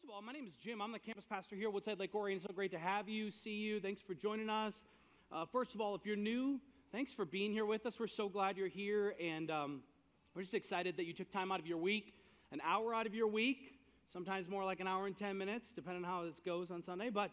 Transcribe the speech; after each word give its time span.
first 0.00 0.08
of 0.08 0.14
all, 0.14 0.22
my 0.22 0.32
name 0.32 0.46
is 0.46 0.54
Jim. 0.54 0.80
I'm 0.80 0.92
the 0.92 0.98
campus 0.98 1.26
pastor 1.28 1.56
here 1.56 1.68
at 1.68 1.74
Woodside 1.74 1.98
Lake 1.98 2.14
Orion. 2.14 2.40
So 2.40 2.48
great 2.54 2.70
to 2.70 2.78
have 2.78 3.06
you, 3.06 3.30
see 3.30 3.56
you. 3.56 3.80
Thanks 3.80 4.00
for 4.00 4.14
joining 4.14 4.48
us. 4.48 4.86
Uh, 5.30 5.44
first 5.44 5.74
of 5.74 5.82
all, 5.82 5.94
if 5.94 6.06
you're 6.06 6.16
new, 6.16 6.58
thanks 6.90 7.12
for 7.12 7.26
being 7.26 7.52
here 7.52 7.66
with 7.66 7.84
us. 7.84 8.00
We're 8.00 8.06
so 8.06 8.26
glad 8.26 8.56
you're 8.56 8.68
here, 8.68 9.14
and 9.20 9.50
um, 9.50 9.82
we're 10.34 10.40
just 10.40 10.54
excited 10.54 10.96
that 10.96 11.04
you 11.04 11.12
took 11.12 11.30
time 11.30 11.52
out 11.52 11.60
of 11.60 11.66
your 11.66 11.76
week, 11.76 12.14
an 12.50 12.62
hour 12.64 12.94
out 12.94 13.06
of 13.06 13.14
your 13.14 13.26
week, 13.26 13.74
sometimes 14.10 14.48
more 14.48 14.64
like 14.64 14.80
an 14.80 14.86
hour 14.86 15.06
and 15.06 15.14
10 15.14 15.36
minutes, 15.36 15.70
depending 15.70 16.02
on 16.02 16.10
how 16.10 16.24
this 16.24 16.40
goes 16.40 16.70
on 16.70 16.82
Sunday. 16.82 17.10
But 17.10 17.30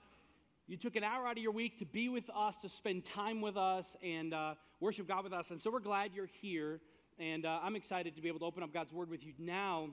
you 0.68 0.76
took 0.76 0.98
an 0.98 1.06
hour 1.06 1.26
out 1.26 1.38
of 1.38 1.44
your 1.44 1.54
week 1.54 1.80
to 1.80 1.86
be 1.86 2.10
with 2.10 2.30
us, 2.36 2.58
to 2.64 2.70
spend 2.70 3.06
time 3.06 3.40
with 3.40 3.56
us, 3.56 3.96
and 4.04 4.34
uh, 4.34 4.56
worship 4.82 5.08
God 5.08 5.24
with 5.24 5.32
us. 5.32 5.52
And 5.52 5.62
so 5.62 5.72
we're 5.72 5.80
glad 5.80 6.12
you're 6.14 6.30
here. 6.42 6.82
And 7.18 7.46
uh, 7.46 7.60
I'm 7.64 7.78
excited 7.78 8.14
to 8.18 8.22
be 8.22 8.28
able 8.28 8.40
to 8.40 8.46
open 8.46 8.62
up 8.62 8.74
God's 8.74 8.92
Word 8.92 9.10
with 9.10 9.26
you 9.26 9.32
now 9.40 9.88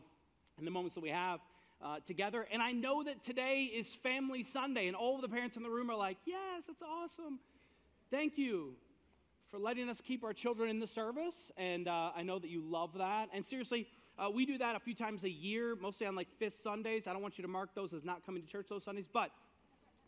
in 0.58 0.64
the 0.64 0.72
moments 0.72 0.96
that 0.96 1.02
we 1.02 1.10
have 1.10 1.38
uh, 1.82 1.98
together. 2.06 2.46
And 2.50 2.62
I 2.62 2.72
know 2.72 3.02
that 3.02 3.22
today 3.22 3.64
is 3.64 3.88
Family 3.88 4.42
Sunday, 4.42 4.86
and 4.86 4.96
all 4.96 5.16
of 5.16 5.22
the 5.22 5.28
parents 5.28 5.56
in 5.56 5.62
the 5.62 5.70
room 5.70 5.90
are 5.90 5.96
like, 5.96 6.18
Yes, 6.24 6.66
that's 6.66 6.82
awesome. 6.82 7.38
Thank 8.10 8.38
you 8.38 8.74
for 9.50 9.58
letting 9.58 9.88
us 9.88 10.00
keep 10.00 10.24
our 10.24 10.32
children 10.32 10.68
in 10.70 10.80
the 10.80 10.86
service. 10.86 11.52
And 11.56 11.88
uh, 11.88 12.10
I 12.16 12.22
know 12.22 12.38
that 12.38 12.50
you 12.50 12.62
love 12.62 12.98
that. 12.98 13.28
And 13.32 13.44
seriously, 13.44 13.86
uh, 14.18 14.30
we 14.30 14.46
do 14.46 14.58
that 14.58 14.76
a 14.76 14.80
few 14.80 14.94
times 14.94 15.24
a 15.24 15.30
year, 15.30 15.76
mostly 15.80 16.06
on 16.06 16.14
like 16.14 16.30
fifth 16.30 16.60
Sundays. 16.62 17.06
I 17.06 17.12
don't 17.12 17.22
want 17.22 17.38
you 17.38 17.42
to 17.42 17.48
mark 17.48 17.74
those 17.74 17.92
as 17.92 18.04
not 18.04 18.24
coming 18.26 18.42
to 18.42 18.48
church 18.48 18.66
those 18.68 18.84
Sundays, 18.84 19.08
but 19.12 19.30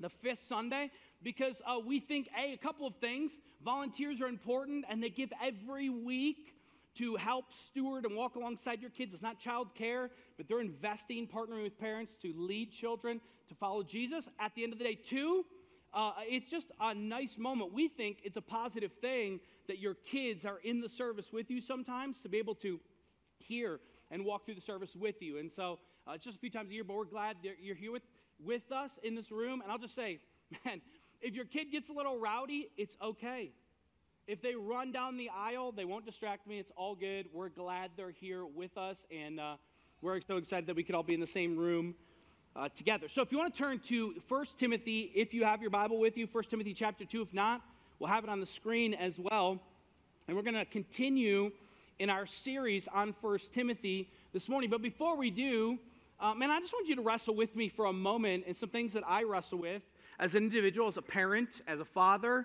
the 0.00 0.08
fifth 0.08 0.44
Sunday 0.48 0.90
because 1.22 1.62
uh, 1.66 1.78
we 1.84 2.00
think, 2.00 2.28
a, 2.38 2.52
a 2.52 2.56
couple 2.56 2.86
of 2.86 2.94
things. 2.96 3.38
Volunteers 3.64 4.20
are 4.20 4.28
important 4.28 4.84
and 4.88 5.02
they 5.02 5.08
give 5.08 5.32
every 5.42 5.88
week 5.88 6.54
to 6.96 7.16
help 7.16 7.52
steward 7.52 8.04
and 8.04 8.16
walk 8.16 8.36
alongside 8.36 8.80
your 8.80 8.90
kids. 8.90 9.12
It's 9.12 9.22
not 9.22 9.38
child 9.38 9.74
care, 9.74 10.10
but 10.36 10.48
they're 10.48 10.60
investing, 10.60 11.26
partnering 11.26 11.62
with 11.62 11.78
parents 11.78 12.16
to 12.22 12.32
lead 12.36 12.72
children 12.72 13.20
to 13.48 13.54
follow 13.54 13.82
Jesus. 13.82 14.28
At 14.38 14.54
the 14.54 14.64
end 14.64 14.72
of 14.72 14.78
the 14.78 14.84
day, 14.84 14.94
two, 14.94 15.44
uh, 15.94 16.12
it's 16.20 16.50
just 16.50 16.70
a 16.80 16.94
nice 16.94 17.38
moment. 17.38 17.72
We 17.72 17.88
think 17.88 18.18
it's 18.24 18.36
a 18.36 18.42
positive 18.42 18.92
thing 18.92 19.40
that 19.68 19.78
your 19.78 19.94
kids 19.94 20.44
are 20.44 20.58
in 20.62 20.80
the 20.80 20.88
service 20.88 21.32
with 21.32 21.50
you 21.50 21.60
sometimes 21.60 22.20
to 22.22 22.28
be 22.28 22.38
able 22.38 22.54
to 22.56 22.80
hear 23.38 23.80
and 24.10 24.24
walk 24.24 24.44
through 24.44 24.54
the 24.54 24.60
service 24.60 24.94
with 24.94 25.22
you. 25.22 25.38
And 25.38 25.50
so, 25.50 25.78
uh, 26.06 26.16
just 26.16 26.36
a 26.36 26.38
few 26.38 26.50
times 26.50 26.70
a 26.70 26.74
year, 26.74 26.84
but 26.84 26.96
we're 26.96 27.04
glad 27.04 27.36
you're 27.60 27.74
here 27.74 27.90
with, 27.90 28.02
with 28.38 28.70
us 28.70 28.98
in 29.02 29.14
this 29.14 29.32
room. 29.32 29.60
And 29.60 29.72
I'll 29.72 29.78
just 29.78 29.94
say, 29.94 30.20
man, 30.64 30.80
if 31.20 31.34
your 31.34 31.44
kid 31.44 31.72
gets 31.72 31.88
a 31.88 31.92
little 31.92 32.18
rowdy, 32.18 32.68
it's 32.76 32.96
okay. 33.02 33.52
If 34.26 34.42
they 34.42 34.56
run 34.56 34.90
down 34.90 35.16
the 35.16 35.30
aisle, 35.30 35.70
they 35.70 35.84
won't 35.84 36.04
distract 36.04 36.48
me. 36.48 36.58
It's 36.58 36.72
all 36.76 36.96
good. 36.96 37.26
We're 37.32 37.48
glad 37.48 37.92
they're 37.96 38.10
here 38.10 38.44
with 38.44 38.76
us, 38.76 39.06
and 39.08 39.38
uh, 39.38 39.54
we're 40.02 40.20
so 40.20 40.36
excited 40.36 40.66
that 40.66 40.74
we 40.74 40.82
could 40.82 40.96
all 40.96 41.04
be 41.04 41.14
in 41.14 41.20
the 41.20 41.28
same 41.28 41.56
room 41.56 41.94
uh, 42.56 42.68
together. 42.70 43.08
So, 43.08 43.22
if 43.22 43.30
you 43.30 43.38
want 43.38 43.54
to 43.54 43.58
turn 43.62 43.78
to 43.86 44.14
1 44.26 44.46
Timothy, 44.58 45.12
if 45.14 45.32
you 45.32 45.44
have 45.44 45.60
your 45.60 45.70
Bible 45.70 46.00
with 46.00 46.16
you, 46.16 46.26
1 46.26 46.42
Timothy 46.50 46.74
chapter 46.74 47.04
2. 47.04 47.22
If 47.22 47.32
not, 47.32 47.60
we'll 48.00 48.10
have 48.10 48.24
it 48.24 48.30
on 48.30 48.40
the 48.40 48.46
screen 48.46 48.94
as 48.94 49.16
well. 49.16 49.60
And 50.26 50.36
we're 50.36 50.42
going 50.42 50.54
to 50.54 50.64
continue 50.64 51.52
in 52.00 52.10
our 52.10 52.26
series 52.26 52.88
on 52.88 53.14
1 53.20 53.38
Timothy 53.52 54.10
this 54.32 54.48
morning. 54.48 54.70
But 54.70 54.82
before 54.82 55.16
we 55.16 55.30
do, 55.30 55.78
uh, 56.18 56.34
man, 56.34 56.50
I 56.50 56.58
just 56.58 56.72
want 56.72 56.88
you 56.88 56.96
to 56.96 57.02
wrestle 57.02 57.36
with 57.36 57.54
me 57.54 57.68
for 57.68 57.84
a 57.84 57.92
moment 57.92 58.42
and 58.48 58.56
some 58.56 58.70
things 58.70 58.92
that 58.94 59.04
I 59.06 59.22
wrestle 59.22 59.58
with 59.58 59.82
as 60.18 60.34
an 60.34 60.42
individual, 60.42 60.88
as 60.88 60.96
a 60.96 61.02
parent, 61.02 61.62
as 61.68 61.78
a 61.78 61.84
father, 61.84 62.44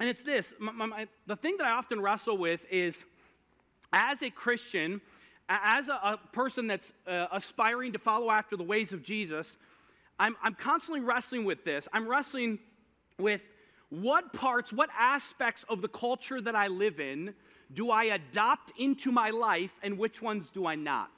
and 0.00 0.08
it's 0.08 0.22
this 0.22 0.54
my, 0.58 0.72
my, 0.72 1.06
the 1.26 1.36
thing 1.36 1.56
that 1.58 1.66
I 1.66 1.72
often 1.72 2.00
wrestle 2.00 2.36
with 2.36 2.64
is 2.70 2.98
as 3.92 4.22
a 4.22 4.30
Christian, 4.30 5.00
as 5.48 5.88
a, 5.88 5.92
a 5.92 6.20
person 6.32 6.66
that's 6.66 6.92
uh, 7.06 7.26
aspiring 7.32 7.92
to 7.92 7.98
follow 7.98 8.30
after 8.30 8.56
the 8.56 8.64
ways 8.64 8.92
of 8.92 9.02
Jesus, 9.02 9.56
I'm, 10.18 10.36
I'm 10.42 10.54
constantly 10.54 11.00
wrestling 11.00 11.44
with 11.44 11.64
this. 11.64 11.88
I'm 11.92 12.08
wrestling 12.08 12.58
with 13.18 13.42
what 13.90 14.32
parts, 14.32 14.72
what 14.72 14.90
aspects 14.98 15.64
of 15.68 15.80
the 15.80 15.88
culture 15.88 16.40
that 16.40 16.56
I 16.56 16.68
live 16.68 16.98
in 17.00 17.34
do 17.72 17.90
I 17.90 18.04
adopt 18.04 18.72
into 18.78 19.10
my 19.10 19.30
life 19.30 19.72
and 19.82 19.98
which 19.98 20.20
ones 20.20 20.50
do 20.50 20.66
I 20.66 20.74
not? 20.74 21.10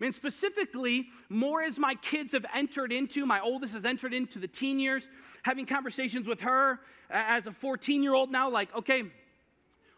Mean, 0.00 0.12
specifically, 0.12 1.08
more 1.28 1.62
as 1.62 1.78
my 1.78 1.94
kids 1.94 2.32
have 2.32 2.46
entered 2.54 2.90
into, 2.90 3.26
my 3.26 3.38
oldest 3.40 3.74
has 3.74 3.84
entered 3.84 4.14
into 4.14 4.38
the 4.38 4.48
teen 4.48 4.80
years, 4.80 5.08
having 5.42 5.66
conversations 5.66 6.26
with 6.26 6.40
her 6.40 6.80
as 7.10 7.46
a 7.46 7.52
14 7.52 8.02
year 8.02 8.14
old 8.14 8.30
now, 8.30 8.48
like, 8.48 8.74
okay, 8.74 9.04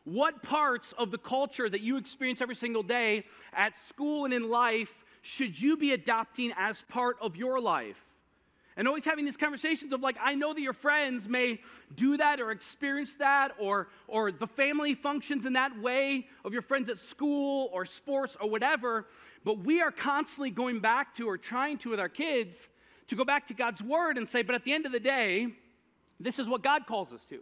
what 0.04 0.42
parts 0.42 0.92
of 0.98 1.12
the 1.12 1.18
culture 1.18 1.68
that 1.68 1.80
you 1.80 1.96
experience 1.96 2.40
every 2.40 2.56
single 2.56 2.82
day 2.82 3.24
at 3.52 3.76
school 3.76 4.24
and 4.24 4.34
in 4.34 4.50
life 4.50 5.04
should 5.22 5.60
you 5.60 5.76
be 5.76 5.92
adopting 5.92 6.52
as 6.56 6.82
part 6.82 7.16
of 7.20 7.36
your 7.36 7.60
life? 7.60 8.04
And 8.76 8.88
always 8.88 9.04
having 9.04 9.24
these 9.24 9.36
conversations 9.36 9.92
of 9.92 10.00
like, 10.00 10.16
I 10.20 10.34
know 10.34 10.54
that 10.54 10.60
your 10.60 10.72
friends 10.72 11.28
may 11.28 11.60
do 11.94 12.16
that 12.16 12.40
or 12.40 12.50
experience 12.50 13.14
that, 13.16 13.52
or, 13.58 13.88
or 14.08 14.32
the 14.32 14.46
family 14.46 14.94
functions 14.94 15.44
in 15.44 15.52
that 15.52 15.78
way 15.78 16.26
of 16.44 16.52
your 16.52 16.62
friends 16.62 16.88
at 16.88 16.98
school 16.98 17.68
or 17.72 17.84
sports 17.84 18.36
or 18.40 18.48
whatever. 18.48 19.06
But 19.44 19.58
we 19.64 19.80
are 19.80 19.90
constantly 19.90 20.50
going 20.50 20.80
back 20.80 21.14
to 21.14 21.28
or 21.28 21.36
trying 21.36 21.78
to 21.78 21.90
with 21.90 22.00
our 22.00 22.08
kids 22.08 22.70
to 23.08 23.16
go 23.16 23.24
back 23.24 23.48
to 23.48 23.54
God's 23.54 23.82
word 23.82 24.16
and 24.16 24.28
say, 24.28 24.42
but 24.42 24.54
at 24.54 24.64
the 24.64 24.72
end 24.72 24.86
of 24.86 24.92
the 24.92 25.00
day, 25.00 25.48
this 26.20 26.38
is 26.38 26.48
what 26.48 26.62
God 26.62 26.86
calls 26.86 27.12
us 27.12 27.24
to. 27.26 27.40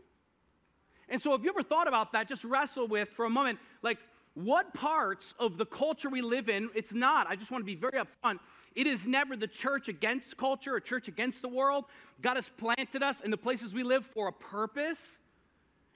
And 1.09 1.21
so 1.21 1.34
if 1.34 1.43
you 1.43 1.50
ever 1.50 1.62
thought 1.62 1.88
about 1.88 2.12
that, 2.12 2.28
just 2.28 2.44
wrestle 2.44 2.87
with 2.88 3.09
for 3.09 3.25
a 3.25 3.31
moment, 3.31 3.59
like, 3.83 3.99
what 4.34 4.72
parts 4.72 5.34
of 5.41 5.59
the 5.59 5.66
culture 5.66 6.09
we 6.09 6.22
live 6.22 6.49
in, 6.49 6.71
it's 6.75 6.93
not, 6.93 7.27
I 7.27 7.34
just 7.34 7.50
want 7.50 7.62
to 7.62 7.66
be 7.66 7.75
very 7.75 8.00
upfront. 8.03 8.38
It 8.77 8.87
is 8.87 9.06
never 9.06 9.37
the 9.37 9.49
church 9.49 9.88
against 9.88 10.37
culture 10.37 10.77
or 10.77 10.81
church 10.81 11.09
against 11.09 11.43
the 11.43 11.49
world. 11.49 11.87
God 12.22 12.37
has 12.37 12.49
planted 12.49 13.03
us 13.03 13.21
in 13.21 13.32
the 13.32 13.37
places 13.37 13.75
we 13.75 13.82
live 13.82 14.06
for 14.06 14.28
a 14.28 14.32
purpose. 14.32 15.19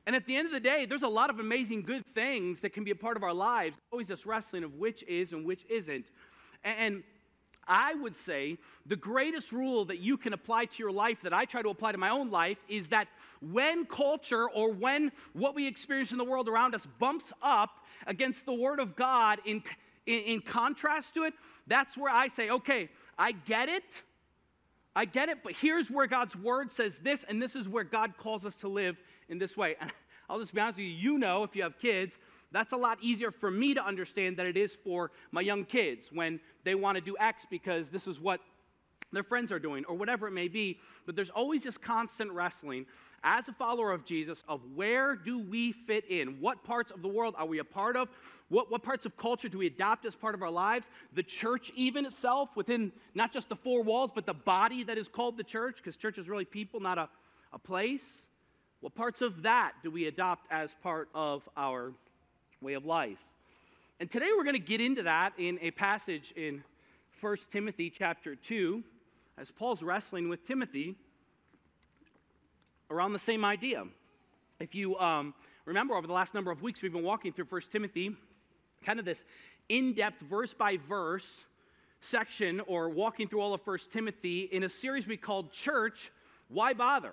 And 0.06 0.14
at 0.14 0.26
the 0.26 0.36
end 0.36 0.46
of 0.46 0.52
the 0.52 0.60
day, 0.60 0.86
there's 0.86 1.02
a 1.02 1.08
lot 1.08 1.30
of 1.30 1.40
amazing 1.40 1.82
good 1.82 2.04
things 2.04 2.60
that 2.60 2.70
can 2.70 2.84
be 2.84 2.90
a 2.90 2.96
part 2.96 3.16
of 3.16 3.22
our 3.22 3.32
lives. 3.32 3.78
Always 3.90 4.08
this 4.08 4.26
wrestling 4.26 4.64
of 4.64 4.74
which 4.74 5.02
is 5.04 5.32
and 5.32 5.46
which 5.46 5.64
isn't. 5.68 6.10
And 6.62 7.02
I 7.66 7.94
would 7.94 8.14
say 8.14 8.58
the 8.84 8.96
greatest 8.96 9.52
rule 9.52 9.86
that 9.86 9.98
you 9.98 10.18
can 10.18 10.34
apply 10.34 10.66
to 10.66 10.82
your 10.82 10.92
life 10.92 11.22
that 11.22 11.32
I 11.32 11.46
try 11.46 11.62
to 11.62 11.70
apply 11.70 11.92
to 11.92 11.98
my 11.98 12.10
own 12.10 12.30
life 12.30 12.58
is 12.68 12.88
that 12.88 13.08
when 13.40 13.86
culture 13.86 14.48
or 14.50 14.72
when 14.72 15.12
what 15.32 15.54
we 15.54 15.66
experience 15.66 16.12
in 16.12 16.18
the 16.18 16.24
world 16.24 16.48
around 16.48 16.74
us 16.74 16.86
bumps 16.98 17.32
up 17.42 17.70
against 18.06 18.44
the 18.44 18.52
Word 18.52 18.80
of 18.80 18.96
God 18.96 19.40
in, 19.46 19.62
in, 20.06 20.20
in 20.20 20.40
contrast 20.40 21.14
to 21.14 21.24
it, 21.24 21.32
that's 21.66 21.96
where 21.96 22.12
I 22.12 22.28
say, 22.28 22.50
okay, 22.50 22.90
I 23.18 23.32
get 23.32 23.70
it. 23.70 24.02
I 24.96 25.06
get 25.06 25.28
it, 25.28 25.38
but 25.42 25.54
here's 25.54 25.90
where 25.90 26.06
God's 26.06 26.36
word 26.36 26.70
says 26.70 26.98
this, 26.98 27.24
and 27.24 27.42
this 27.42 27.56
is 27.56 27.68
where 27.68 27.82
God 27.82 28.16
calls 28.16 28.46
us 28.46 28.54
to 28.56 28.68
live 28.68 28.96
in 29.28 29.38
this 29.38 29.56
way. 29.56 29.76
And 29.80 29.90
I'll 30.28 30.38
just 30.38 30.54
be 30.54 30.60
honest 30.60 30.78
with 30.78 30.86
you, 30.86 30.92
you 30.92 31.18
know, 31.18 31.44
if 31.44 31.54
you 31.54 31.62
have 31.62 31.78
kids, 31.78 32.18
that's 32.50 32.72
a 32.72 32.76
lot 32.76 32.98
easier 33.00 33.30
for 33.30 33.50
me 33.50 33.74
to 33.74 33.84
understand 33.84 34.36
than 34.36 34.46
it 34.46 34.56
is 34.56 34.72
for 34.72 35.10
my 35.32 35.40
young 35.40 35.64
kids 35.64 36.10
when 36.12 36.40
they 36.62 36.74
want 36.74 36.96
to 36.96 37.00
do 37.02 37.16
X 37.18 37.44
because 37.50 37.88
this 37.88 38.06
is 38.06 38.20
what 38.20 38.40
their 39.12 39.22
friends 39.22 39.52
are 39.52 39.58
doing 39.58 39.84
or 39.86 39.96
whatever 39.96 40.28
it 40.28 40.32
may 40.32 40.48
be. 40.48 40.78
But 41.06 41.16
there's 41.16 41.30
always 41.30 41.62
this 41.62 41.76
constant 41.76 42.32
wrestling 42.32 42.86
as 43.24 43.48
a 43.48 43.52
follower 43.52 43.90
of 43.90 44.04
Jesus 44.04 44.44
of 44.48 44.60
where 44.74 45.16
do 45.16 45.38
we 45.38 45.72
fit 45.72 46.04
in? 46.10 46.40
What 46.40 46.62
parts 46.62 46.92
of 46.92 47.00
the 47.00 47.08
world 47.08 47.34
are 47.38 47.46
we 47.46 47.58
a 47.58 47.64
part 47.64 47.96
of? 47.96 48.10
What, 48.50 48.70
what 48.70 48.82
parts 48.82 49.06
of 49.06 49.16
culture 49.16 49.48
do 49.48 49.58
we 49.58 49.66
adopt 49.66 50.04
as 50.04 50.14
part 50.14 50.34
of 50.34 50.42
our 50.42 50.50
lives? 50.50 50.86
The 51.14 51.22
church, 51.22 51.72
even 51.74 52.04
itself, 52.04 52.54
within 52.54 52.92
not 53.14 53.32
just 53.32 53.48
the 53.48 53.56
four 53.56 53.82
walls, 53.82 54.10
but 54.14 54.26
the 54.26 54.34
body 54.34 54.84
that 54.84 54.98
is 54.98 55.08
called 55.08 55.38
the 55.38 55.44
church, 55.44 55.78
because 55.78 55.96
church 55.96 56.18
is 56.18 56.28
really 56.28 56.44
people, 56.44 56.80
not 56.80 56.98
a, 56.98 57.08
a 57.52 57.58
place. 57.58 58.22
What 58.84 58.94
parts 58.94 59.22
of 59.22 59.44
that 59.44 59.72
do 59.82 59.90
we 59.90 60.08
adopt 60.08 60.46
as 60.50 60.74
part 60.82 61.08
of 61.14 61.48
our 61.56 61.94
way 62.60 62.74
of 62.74 62.84
life? 62.84 63.16
And 63.98 64.10
today 64.10 64.28
we're 64.36 64.44
going 64.44 64.56
to 64.56 64.62
get 64.62 64.78
into 64.78 65.04
that 65.04 65.32
in 65.38 65.58
a 65.62 65.70
passage 65.70 66.34
in 66.36 66.62
1 67.18 67.36
Timothy 67.50 67.88
chapter 67.88 68.34
2, 68.36 68.84
as 69.38 69.50
Paul's 69.50 69.82
wrestling 69.82 70.28
with 70.28 70.46
Timothy 70.46 70.96
around 72.90 73.14
the 73.14 73.18
same 73.18 73.42
idea. 73.42 73.84
If 74.60 74.74
you 74.74 74.98
um, 74.98 75.32
remember, 75.64 75.94
over 75.94 76.06
the 76.06 76.12
last 76.12 76.34
number 76.34 76.50
of 76.50 76.60
weeks, 76.60 76.82
we've 76.82 76.92
been 76.92 77.02
walking 77.02 77.32
through 77.32 77.46
1 77.46 77.62
Timothy, 77.72 78.14
kind 78.84 78.98
of 78.98 79.06
this 79.06 79.24
in 79.70 79.94
depth, 79.94 80.20
verse 80.20 80.52
by 80.52 80.76
verse 80.76 81.44
section, 82.02 82.60
or 82.66 82.90
walking 82.90 83.28
through 83.28 83.40
all 83.40 83.54
of 83.54 83.66
1 83.66 83.78
Timothy 83.90 84.40
in 84.40 84.62
a 84.62 84.68
series 84.68 85.06
we 85.06 85.16
called 85.16 85.52
Church 85.52 86.12
Why 86.48 86.74
Bother? 86.74 87.12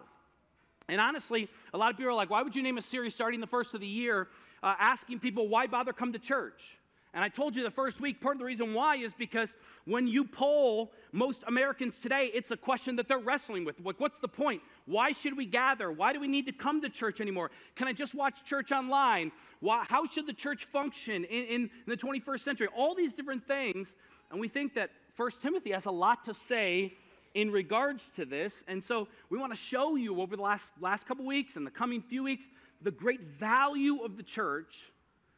And 0.88 1.00
honestly, 1.00 1.50
a 1.74 1.78
lot 1.78 1.92
of 1.92 1.98
people 1.98 2.12
are 2.12 2.16
like, 2.16 2.30
why 2.30 2.42
would 2.42 2.56
you 2.56 2.64
name 2.64 2.78
a 2.78 2.82
series 2.82 3.16
starting 3.16 3.40
the 3.40 3.48
first 3.48 3.74
of 3.74 3.82
the 3.82 3.88
year 3.88 4.28
uh, 4.64 4.76
asking 4.80 5.20
people, 5.20 5.48
why 5.48 5.68
bother 5.68 5.94
come 5.94 6.14
to 6.14 6.20
church? 6.20 6.78
And 7.14 7.24
I 7.24 7.28
told 7.28 7.58
you 7.58 7.64
the 7.64 7.72
first 7.72 8.00
week, 8.00 8.22
part 8.22 8.36
of 8.36 8.40
the 8.40 8.46
reason 8.46 8.74
why 8.74 8.96
is 8.96 9.12
because 9.12 9.54
when 9.84 10.08
you 10.08 10.24
poll 10.24 10.94
most 11.12 11.44
Americans 11.46 11.98
today, 11.98 12.32
it's 12.34 12.52
a 12.52 12.58
question 12.58 12.96
that 12.96 13.10
they're 13.10 13.20
wrestling 13.20 13.66
with. 13.66 13.76
Like, 13.84 14.00
what's 14.00 14.20
the 14.20 14.30
point? 14.30 14.62
Why 14.86 15.12
should 15.12 15.36
we 15.36 15.46
gather? 15.46 15.92
Why 15.92 16.14
do 16.14 16.22
we 16.22 16.30
need 16.30 16.46
to 16.46 16.54
come 16.54 16.82
to 16.82 16.90
church 16.90 17.20
anymore? 17.20 17.52
Can 17.76 17.90
I 17.90 17.94
just 17.94 18.16
watch 18.16 18.46
church 18.46 18.72
online? 18.72 19.34
Why, 19.60 19.84
how 19.90 20.08
should 20.08 20.26
the 20.26 20.34
church 20.34 20.64
function 20.64 21.26
in, 21.26 21.46
in, 21.48 21.70
the 21.86 21.98
21st 21.98 22.40
century? 22.40 22.68
All 22.74 22.96
these 22.96 23.14
different 23.14 23.46
things 23.46 23.96
And 24.32 24.40
we 24.40 24.48
think 24.48 24.76
that 24.76 24.92
First 25.14 25.42
Timothy 25.42 25.72
has 25.72 25.86
a 25.86 25.92
lot 25.92 26.24
to 26.24 26.34
say 26.34 26.94
in 27.34 27.52
regards 27.52 28.10
to 28.12 28.26
this. 28.26 28.64
And 28.68 28.84
so 28.84 29.08
we 29.30 29.38
want 29.38 29.54
to 29.54 29.58
show 29.58 29.96
you 29.96 30.22
over 30.22 30.36
the 30.36 30.42
last, 30.42 30.72
last 30.80 31.08
couple 31.08 31.26
weeks 31.26 31.56
and 31.56 31.66
the 31.66 31.72
coming 31.72 32.02
few 32.02 32.24
weeks 32.24 32.48
the 32.82 32.92
great 32.92 33.22
value 33.22 34.02
of 34.04 34.18
the 34.18 34.24
church 34.24 34.92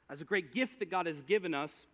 as 0.10 0.22
a 0.22 0.24
great 0.24 0.54
gift 0.54 0.80
that 0.80 0.90
God 0.90 1.08
has 1.08 1.22
given 1.22 1.54
us 1.54 1.86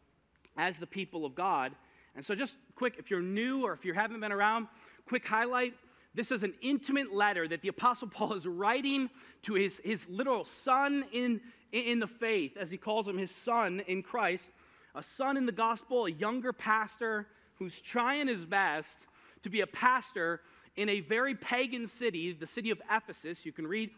as 0.57 0.77
the 0.77 0.87
people 0.87 1.25
of 1.25 1.35
God. 1.35 1.71
And 2.15 2.23
so, 2.23 2.35
just 2.35 2.57
quick, 2.75 2.95
if 2.97 3.09
you're 3.09 3.21
new 3.21 3.65
or 3.65 3.73
if 3.73 3.85
you 3.85 3.93
haven't 3.93 4.19
been 4.19 4.31
around, 4.31 4.67
quick 5.05 5.27
highlight. 5.27 5.73
This 6.15 6.31
is 6.31 6.43
an 6.43 6.53
intimate 6.61 7.13
letter 7.13 7.47
that 7.47 7.61
the 7.61 7.67
Apostle 7.67 8.07
Paul 8.11 8.33
is 8.33 8.45
writing 8.45 9.09
to 9.43 9.53
his, 9.53 9.79
his 9.83 10.07
literal 10.09 10.43
son 10.43 11.05
in, 11.11 11.41
in 11.71 11.99
the 11.99 12.07
faith, 12.07 12.57
as 12.57 12.71
he 12.71 12.77
calls 12.77 13.07
him 13.07 13.17
his 13.17 13.31
son 13.31 13.81
in 13.87 14.03
Christ, 14.03 14.49
a 14.95 15.03
son 15.03 15.37
in 15.37 15.45
the 15.45 15.51
gospel, 15.51 16.05
a 16.05 16.11
younger 16.11 16.51
pastor 16.51 17.27
who's 17.55 17.79
trying 17.79 18.27
his 18.27 18.45
best 18.45 19.05
to 19.44 19.50
be 19.50 19.62
a 19.62 19.68
pastor 19.68 20.41
in 20.75 20.89
a 20.89 21.00
very 21.01 21.36
pagan 21.36 21.88
city, 21.88 22.31
the 22.31 22.47
city 22.47 22.69
of 22.69 22.81
Ephesus. 22.91 23.45
You 23.45 23.51
can 23.51 23.68
read 23.68 23.91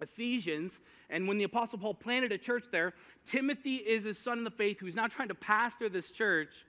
Ephesians. 0.00 0.80
And 1.08 1.28
when 1.28 1.38
the 1.38 1.44
Apostle 1.44 1.78
Paul 1.78 1.94
planted 1.94 2.32
a 2.32 2.38
church 2.38 2.64
there, 2.70 2.94
Timothy 3.24 3.76
is 3.76 4.04
his 4.04 4.18
son 4.18 4.38
in 4.38 4.44
the 4.44 4.50
faith 4.50 4.78
who's 4.80 4.96
now 4.96 5.06
trying 5.06 5.28
to 5.28 5.34
pastor 5.34 5.88
this 5.88 6.10
church 6.10 6.64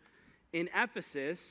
in 0.54 0.70
Ephesus. 0.76 1.42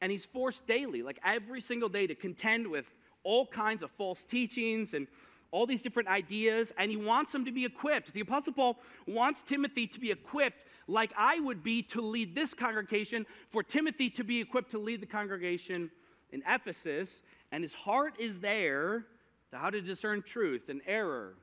And 0.00 0.10
he's 0.10 0.24
forced 0.24 0.66
daily, 0.66 1.02
like 1.02 1.20
every 1.24 1.60
single 1.60 1.88
day, 1.88 2.06
to 2.06 2.14
contend 2.14 2.66
with 2.66 2.92
all 3.22 3.46
kinds 3.46 3.82
of 3.82 3.90
false 3.90 4.24
teachings 4.24 4.94
and 4.94 5.06
all 5.52 5.66
these 5.66 5.82
different 5.82 6.08
ideas, 6.08 6.72
and 6.78 6.90
he 6.90 6.96
wants 6.96 7.30
them 7.30 7.44
to 7.44 7.52
be 7.52 7.64
equipped. 7.64 8.12
The 8.12 8.20
Apostle 8.20 8.54
Paul 8.54 8.78
wants 9.06 9.42
Timothy 9.42 9.86
to 9.86 10.00
be 10.00 10.10
equipped 10.10 10.64
like 10.88 11.12
I 11.16 11.38
would 11.38 11.62
be 11.62 11.82
to 11.84 12.00
lead 12.00 12.34
this 12.34 12.54
congregation, 12.54 13.26
for 13.48 13.62
Timothy 13.62 14.10
to 14.10 14.24
be 14.24 14.40
equipped 14.40 14.70
to 14.72 14.78
lead 14.78 15.00
the 15.00 15.06
congregation 15.06 15.90
in 16.32 16.42
Ephesus. 16.48 17.22
And 17.52 17.62
his 17.62 17.74
heart 17.74 18.14
is 18.18 18.40
there 18.40 19.04
to 19.50 19.58
how 19.58 19.68
to 19.68 19.80
discern 19.82 20.22
truth 20.22 20.70
and 20.70 20.80
error. 20.86 21.34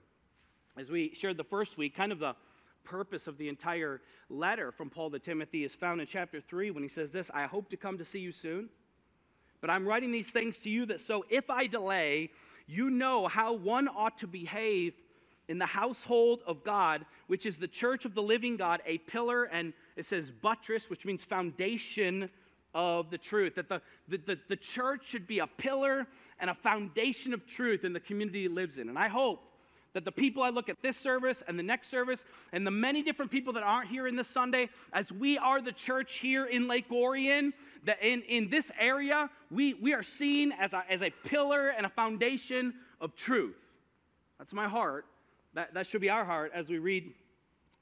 As 0.75 0.89
we 0.89 1.13
shared 1.13 1.37
the 1.37 1.43
first 1.43 1.77
week, 1.77 1.95
kind 1.95 2.11
of 2.11 2.19
the 2.19 2.35
purpose 2.83 3.27
of 3.27 3.37
the 3.37 3.47
entire 3.47 4.01
letter 4.29 4.71
from 4.71 4.89
Paul 4.89 5.11
to 5.11 5.19
Timothy 5.19 5.63
is 5.63 5.75
found 5.75 6.01
in 6.01 6.07
chapter 6.07 6.41
3 6.41 6.71
when 6.71 6.81
he 6.81 6.89
says 6.89 7.11
this 7.11 7.29
I 7.31 7.43
hope 7.45 7.69
to 7.69 7.77
come 7.77 7.99
to 7.99 8.05
see 8.05 8.19
you 8.19 8.31
soon. 8.31 8.69
But 9.61 9.69
I'm 9.69 9.85
writing 9.85 10.11
these 10.11 10.31
things 10.31 10.57
to 10.59 10.69
you 10.69 10.85
that 10.87 11.01
so 11.01 11.25
if 11.29 11.49
I 11.49 11.67
delay, 11.67 12.31
you 12.69 12.89
know 12.91 13.27
how 13.27 13.53
one 13.53 13.87
ought 13.87 14.19
to 14.19 14.27
behave 14.27 14.93
in 15.47 15.57
the 15.57 15.65
household 15.65 16.41
of 16.45 16.63
God, 16.63 17.03
which 17.25 17.47
is 17.47 17.57
the 17.57 17.67
church 17.67 18.05
of 18.05 18.13
the 18.13 18.21
living 18.21 18.55
God, 18.55 18.81
a 18.85 18.99
pillar, 18.99 19.45
and 19.45 19.73
it 19.95 20.05
says 20.05 20.29
buttress, 20.29 20.89
which 20.89 21.05
means 21.05 21.23
foundation 21.23 22.29
of 22.75 23.09
the 23.09 23.17
truth. 23.17 23.55
That 23.55 23.67
the, 23.67 23.81
the, 24.07 24.17
the, 24.17 24.39
the 24.49 24.55
church 24.55 25.07
should 25.07 25.25
be 25.25 25.39
a 25.39 25.47
pillar 25.47 26.05
and 26.39 26.51
a 26.51 26.53
foundation 26.53 27.33
of 27.33 27.47
truth 27.47 27.83
in 27.83 27.93
the 27.93 27.99
community 27.99 28.45
it 28.45 28.51
lives 28.51 28.77
in. 28.77 28.89
And 28.89 28.99
I 28.99 29.07
hope 29.07 29.48
that 29.93 30.05
the 30.05 30.11
people 30.11 30.43
I 30.43 30.49
look 30.49 30.69
at 30.69 30.81
this 30.81 30.97
service 30.97 31.43
and 31.47 31.57
the 31.57 31.63
next 31.63 31.89
service 31.89 32.23
and 32.51 32.65
the 32.65 32.71
many 32.71 33.01
different 33.01 33.31
people 33.31 33.53
that 33.53 33.63
aren't 33.63 33.89
here 33.89 34.07
in 34.07 34.15
this 34.15 34.27
Sunday, 34.27 34.69
as 34.93 35.11
we 35.11 35.37
are 35.37 35.61
the 35.61 35.71
church 35.71 36.17
here 36.19 36.45
in 36.45 36.67
Lake 36.67 36.85
Orion, 36.91 37.53
that 37.85 38.01
in, 38.01 38.21
in 38.23 38.49
this 38.49 38.71
area, 38.79 39.29
we, 39.49 39.73
we 39.75 39.93
are 39.93 40.03
seen 40.03 40.51
as 40.53 40.73
a, 40.73 40.83
as 40.89 41.01
a 41.01 41.09
pillar 41.23 41.69
and 41.69 41.85
a 41.85 41.89
foundation 41.89 42.73
of 43.01 43.15
truth. 43.15 43.55
That's 44.37 44.53
my 44.53 44.67
heart. 44.67 45.05
That, 45.53 45.73
that 45.73 45.87
should 45.87 46.01
be 46.01 46.09
our 46.09 46.23
heart 46.23 46.51
as 46.53 46.69
we 46.69 46.77
read 46.77 47.11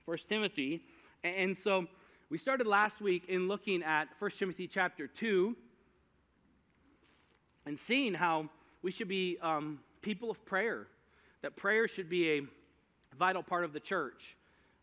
1 0.05 0.17
Timothy. 0.27 0.83
And, 1.23 1.55
so 1.55 1.85
we 2.29 2.37
started 2.37 2.65
last 2.67 3.01
week 3.01 3.25
in 3.27 3.47
looking 3.47 3.83
at 3.83 4.07
1 4.19 4.31
Timothy 4.31 4.67
chapter 4.67 5.07
2 5.07 5.55
and 7.65 7.77
seeing 7.77 8.13
how 8.13 8.49
we 8.81 8.91
should 8.91 9.09
be 9.09 9.37
um, 9.41 9.79
people 10.01 10.31
of 10.31 10.45
prayer, 10.45 10.87
that 11.41 11.55
prayer 11.55 11.87
should 11.87 12.09
be 12.09 12.31
a 12.31 12.41
vital 13.17 13.43
part 13.43 13.63
of 13.63 13.73
the 13.73 13.79
church. 13.79 14.35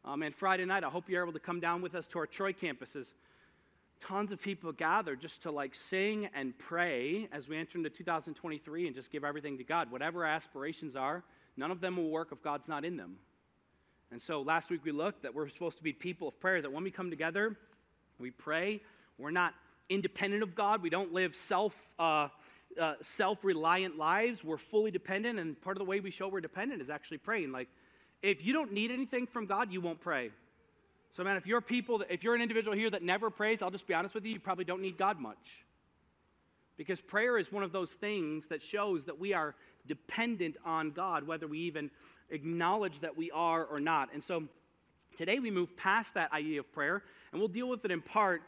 Um, 0.04 0.22
and 0.22 0.34
Friday 0.34 0.64
night, 0.64 0.84
I 0.84 0.88
hope 0.88 1.08
you're 1.08 1.22
able 1.22 1.32
to 1.32 1.40
come 1.40 1.60
down 1.60 1.82
with 1.82 1.94
us 1.94 2.06
to 2.08 2.18
our 2.18 2.26
Troy 2.26 2.52
campuses 2.52 3.06
tons 4.00 4.32
of 4.32 4.40
people 4.40 4.72
gather 4.72 5.16
just 5.16 5.42
to 5.42 5.50
like 5.50 5.74
sing 5.74 6.28
and 6.34 6.56
pray 6.58 7.28
as 7.32 7.48
we 7.48 7.56
enter 7.56 7.78
into 7.78 7.90
2023 7.90 8.86
and 8.86 8.94
just 8.94 9.10
give 9.10 9.24
everything 9.24 9.56
to 9.58 9.64
God. 9.64 9.90
Whatever 9.90 10.24
our 10.24 10.30
aspirations 10.30 10.94
are, 10.94 11.22
none 11.56 11.70
of 11.70 11.80
them 11.80 11.96
will 11.96 12.10
work 12.10 12.28
if 12.30 12.42
God's 12.42 12.68
not 12.68 12.84
in 12.84 12.96
them. 12.96 13.16
And 14.10 14.20
so 14.20 14.42
last 14.42 14.70
week 14.70 14.84
we 14.84 14.92
looked 14.92 15.22
that 15.22 15.34
we're 15.34 15.48
supposed 15.48 15.78
to 15.78 15.82
be 15.82 15.92
people 15.92 16.28
of 16.28 16.38
prayer, 16.38 16.60
that 16.60 16.70
when 16.70 16.84
we 16.84 16.90
come 16.90 17.10
together, 17.10 17.56
we 18.18 18.30
pray. 18.30 18.80
We're 19.18 19.30
not 19.30 19.54
independent 19.88 20.42
of 20.42 20.54
God. 20.54 20.82
We 20.82 20.90
don't 20.90 21.12
live 21.12 21.34
self, 21.34 21.78
uh, 21.98 22.28
uh, 22.80 22.94
self-reliant 23.00 23.96
lives. 23.96 24.44
We're 24.44 24.58
fully 24.58 24.90
dependent, 24.90 25.38
and 25.38 25.60
part 25.60 25.76
of 25.76 25.78
the 25.78 25.84
way 25.84 26.00
we 26.00 26.10
show 26.10 26.28
we're 26.28 26.40
dependent 26.40 26.80
is 26.80 26.90
actually 26.90 27.18
praying. 27.18 27.52
Like, 27.52 27.68
if 28.22 28.44
you 28.44 28.52
don't 28.52 28.72
need 28.72 28.90
anything 28.90 29.26
from 29.26 29.46
God, 29.46 29.72
you 29.72 29.80
won't 29.80 30.00
pray. 30.00 30.30
So, 31.16 31.22
man, 31.22 31.36
if 31.36 31.46
you're 31.46 31.60
people, 31.60 31.98
that, 31.98 32.10
if 32.10 32.24
you're 32.24 32.34
an 32.34 32.42
individual 32.42 32.76
here 32.76 32.90
that 32.90 33.02
never 33.02 33.30
prays, 33.30 33.62
I'll 33.62 33.70
just 33.70 33.86
be 33.86 33.94
honest 33.94 34.14
with 34.14 34.24
you, 34.24 34.32
you 34.32 34.40
probably 34.40 34.64
don't 34.64 34.82
need 34.82 34.96
God 34.96 35.20
much. 35.20 35.64
Because 36.76 37.00
prayer 37.00 37.38
is 37.38 37.52
one 37.52 37.62
of 37.62 37.70
those 37.70 37.92
things 37.92 38.48
that 38.48 38.62
shows 38.62 39.04
that 39.04 39.20
we 39.20 39.32
are 39.32 39.54
dependent 39.86 40.56
on 40.64 40.90
God, 40.90 41.24
whether 41.26 41.46
we 41.46 41.60
even 41.60 41.90
acknowledge 42.30 43.00
that 43.00 43.16
we 43.16 43.30
are 43.30 43.64
or 43.64 43.78
not. 43.78 44.08
And 44.12 44.22
so 44.22 44.44
today 45.16 45.38
we 45.38 45.50
move 45.50 45.76
past 45.76 46.14
that 46.14 46.32
idea 46.32 46.60
of 46.60 46.72
prayer, 46.72 47.04
and 47.30 47.40
we'll 47.40 47.48
deal 47.48 47.68
with 47.68 47.84
it 47.84 47.90
in 47.90 48.00
part 48.00 48.42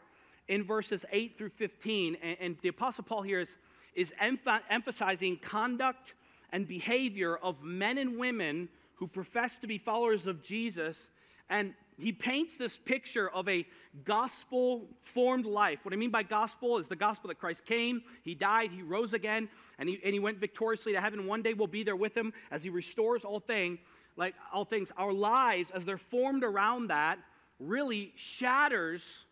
in 0.47 0.63
verses 0.63 1.05
8 1.11 1.37
through 1.37 1.49
15. 1.49 2.17
And, 2.21 2.37
and 2.39 2.57
the 2.61 2.69
Apostle 2.69 3.03
Paul 3.03 3.21
here 3.21 3.39
is, 3.39 3.55
is 3.97 4.13
emph- 4.21 4.61
emphasizing 4.69 5.35
conduct 5.37 6.13
and 6.53 6.65
behavior 6.65 7.35
of 7.35 7.63
men 7.63 7.97
and 7.97 8.17
women 8.17 8.69
who 8.95 9.07
profess 9.07 9.57
to 9.57 9.67
be 9.67 9.77
followers 9.77 10.27
of 10.27 10.43
Jesus. 10.43 11.09
And 11.49 11.73
he 11.97 12.11
paints 12.11 12.57
this 12.57 12.77
picture 12.77 13.27
of 13.29 13.49
a 13.49 13.65
gospel 14.05 14.87
formed 15.01 15.45
life. 15.45 15.83
What 15.83 15.93
I 15.93 15.97
mean 15.97 16.11
by 16.11 16.21
gospel 16.21 16.77
is 16.77 16.87
the 16.87 16.95
gospel 16.95 17.27
that 17.29 17.39
Christ 17.39 17.65
came, 17.65 18.03
he 18.23 18.35
died, 18.35 18.71
he 18.71 18.83
rose 18.83 19.13
again, 19.13 19.49
and 19.79 19.89
he, 19.89 19.99
and 20.03 20.13
he 20.13 20.19
went 20.19 20.37
victoriously 20.37 20.93
to 20.93 21.01
heaven. 21.01 21.25
One 21.25 21.41
day 21.41 21.55
we'll 21.55 21.67
be 21.67 21.83
there 21.83 21.95
with 21.95 22.15
him 22.15 22.33
as 22.51 22.63
he 22.63 22.69
restores 22.69 23.25
all 23.25 23.39
things. 23.39 23.79
Like 24.15 24.35
all 24.51 24.65
things, 24.65 24.91
our 24.97 25.13
lives, 25.13 25.69
as 25.69 25.85
they're 25.85 25.97
formed 25.97 26.43
around 26.43 26.87
that, 26.87 27.19
really 27.59 28.13
shatters 28.15 29.25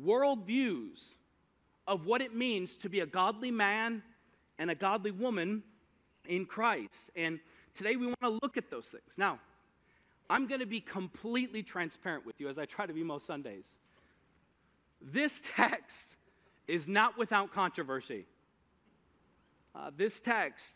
worldviews 0.00 1.00
of 1.90 2.06
what 2.06 2.22
it 2.22 2.32
means 2.32 2.76
to 2.78 2.88
be 2.88 3.00
a 3.00 3.06
godly 3.06 3.50
man 3.50 4.00
and 4.60 4.70
a 4.70 4.76
godly 4.76 5.10
woman 5.10 5.64
in 6.28 6.46
Christ. 6.46 7.10
And 7.16 7.40
today 7.74 7.96
we 7.96 8.06
want 8.06 8.20
to 8.22 8.38
look 8.42 8.56
at 8.56 8.70
those 8.70 8.86
things. 8.86 9.18
Now, 9.18 9.40
I'm 10.30 10.46
going 10.46 10.60
to 10.60 10.66
be 10.66 10.80
completely 10.80 11.64
transparent 11.64 12.24
with 12.24 12.40
you 12.40 12.48
as 12.48 12.58
I 12.58 12.64
try 12.64 12.86
to 12.86 12.92
be 12.92 13.02
most 13.02 13.26
Sundays. 13.26 13.64
This 15.02 15.42
text 15.56 16.14
is 16.68 16.86
not 16.86 17.18
without 17.18 17.52
controversy. 17.52 18.24
Uh, 19.74 19.90
this 19.96 20.20
text 20.20 20.72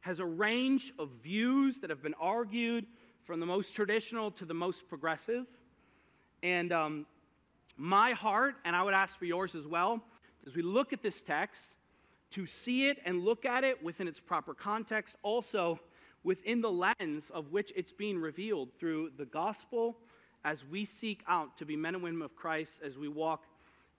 has 0.00 0.18
a 0.18 0.26
range 0.26 0.92
of 0.98 1.10
views 1.22 1.78
that 1.78 1.90
have 1.90 2.02
been 2.02 2.14
argued 2.20 2.86
from 3.24 3.38
the 3.38 3.46
most 3.46 3.76
traditional 3.76 4.32
to 4.32 4.44
the 4.44 4.54
most 4.54 4.88
progressive. 4.88 5.46
And 6.42 6.72
um, 6.72 7.06
my 7.76 8.12
heart, 8.12 8.56
and 8.64 8.74
I 8.74 8.82
would 8.82 8.94
ask 8.94 9.16
for 9.16 9.26
yours 9.26 9.54
as 9.54 9.68
well, 9.68 10.02
as 10.46 10.54
we 10.54 10.62
look 10.62 10.92
at 10.92 11.02
this 11.02 11.22
text, 11.22 11.74
to 12.30 12.46
see 12.46 12.88
it 12.88 12.98
and 13.04 13.24
look 13.24 13.44
at 13.44 13.64
it 13.64 13.82
within 13.82 14.08
its 14.08 14.20
proper 14.20 14.54
context, 14.54 15.16
also 15.22 15.78
within 16.24 16.60
the 16.60 16.70
lens 16.70 17.30
of 17.30 17.52
which 17.52 17.72
it's 17.76 17.92
being 17.92 18.18
revealed 18.18 18.68
through 18.78 19.10
the 19.16 19.24
gospel 19.24 19.96
as 20.44 20.64
we 20.64 20.84
seek 20.84 21.22
out 21.28 21.56
to 21.58 21.64
be 21.64 21.76
men 21.76 21.94
and 21.94 22.02
women 22.02 22.22
of 22.22 22.34
Christ 22.36 22.80
as 22.84 22.98
we 22.98 23.08
walk 23.08 23.44